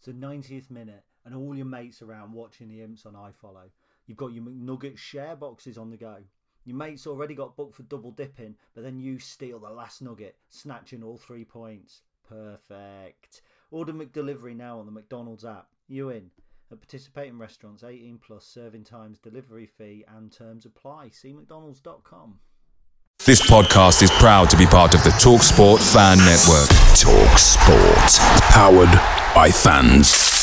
So, 0.00 0.12
90th 0.12 0.70
minute, 0.70 1.04
and 1.26 1.34
all 1.34 1.54
your 1.54 1.66
mates 1.66 2.00
around 2.00 2.32
watching 2.32 2.70
the 2.70 2.80
imps 2.80 3.04
on 3.04 3.12
iFollow. 3.12 3.68
You've 4.06 4.16
got 4.16 4.32
your 4.32 4.44
McNugget 4.44 4.96
share 4.96 5.36
boxes 5.36 5.76
on 5.76 5.90
the 5.90 5.98
go. 5.98 6.16
Your 6.64 6.76
mate's 6.76 7.06
already 7.06 7.34
got 7.34 7.56
booked 7.56 7.74
for 7.74 7.82
double 7.84 8.10
dipping, 8.10 8.54
but 8.74 8.82
then 8.82 8.98
you 8.98 9.18
steal 9.18 9.58
the 9.58 9.70
last 9.70 10.00
nugget, 10.00 10.36
snatching 10.48 11.02
all 11.02 11.18
three 11.18 11.44
points. 11.44 12.02
Perfect. 12.28 13.42
Order 13.70 13.92
McDelivery 13.92 14.56
now 14.56 14.78
on 14.78 14.86
the 14.86 14.92
McDonald's 14.92 15.44
app. 15.44 15.68
You 15.88 16.10
in? 16.10 16.30
At 16.72 16.80
participating 16.80 17.38
restaurants, 17.38 17.84
18 17.84 18.18
plus 18.18 18.46
serving 18.46 18.84
times, 18.84 19.18
delivery 19.18 19.66
fee, 19.66 20.04
and 20.16 20.32
terms 20.32 20.64
apply. 20.64 21.10
See 21.10 21.32
McDonald's.com. 21.32 22.38
This 23.24 23.40
podcast 23.48 24.02
is 24.02 24.10
proud 24.10 24.50
to 24.50 24.56
be 24.56 24.66
part 24.66 24.94
of 24.94 25.04
the 25.04 25.10
TalkSport 25.10 25.78
Fan 25.92 26.18
Network. 26.18 26.68
Talk 26.98 27.38
Sport. 27.38 28.20
Powered 28.50 28.92
by 29.34 29.50
fans. 29.50 30.33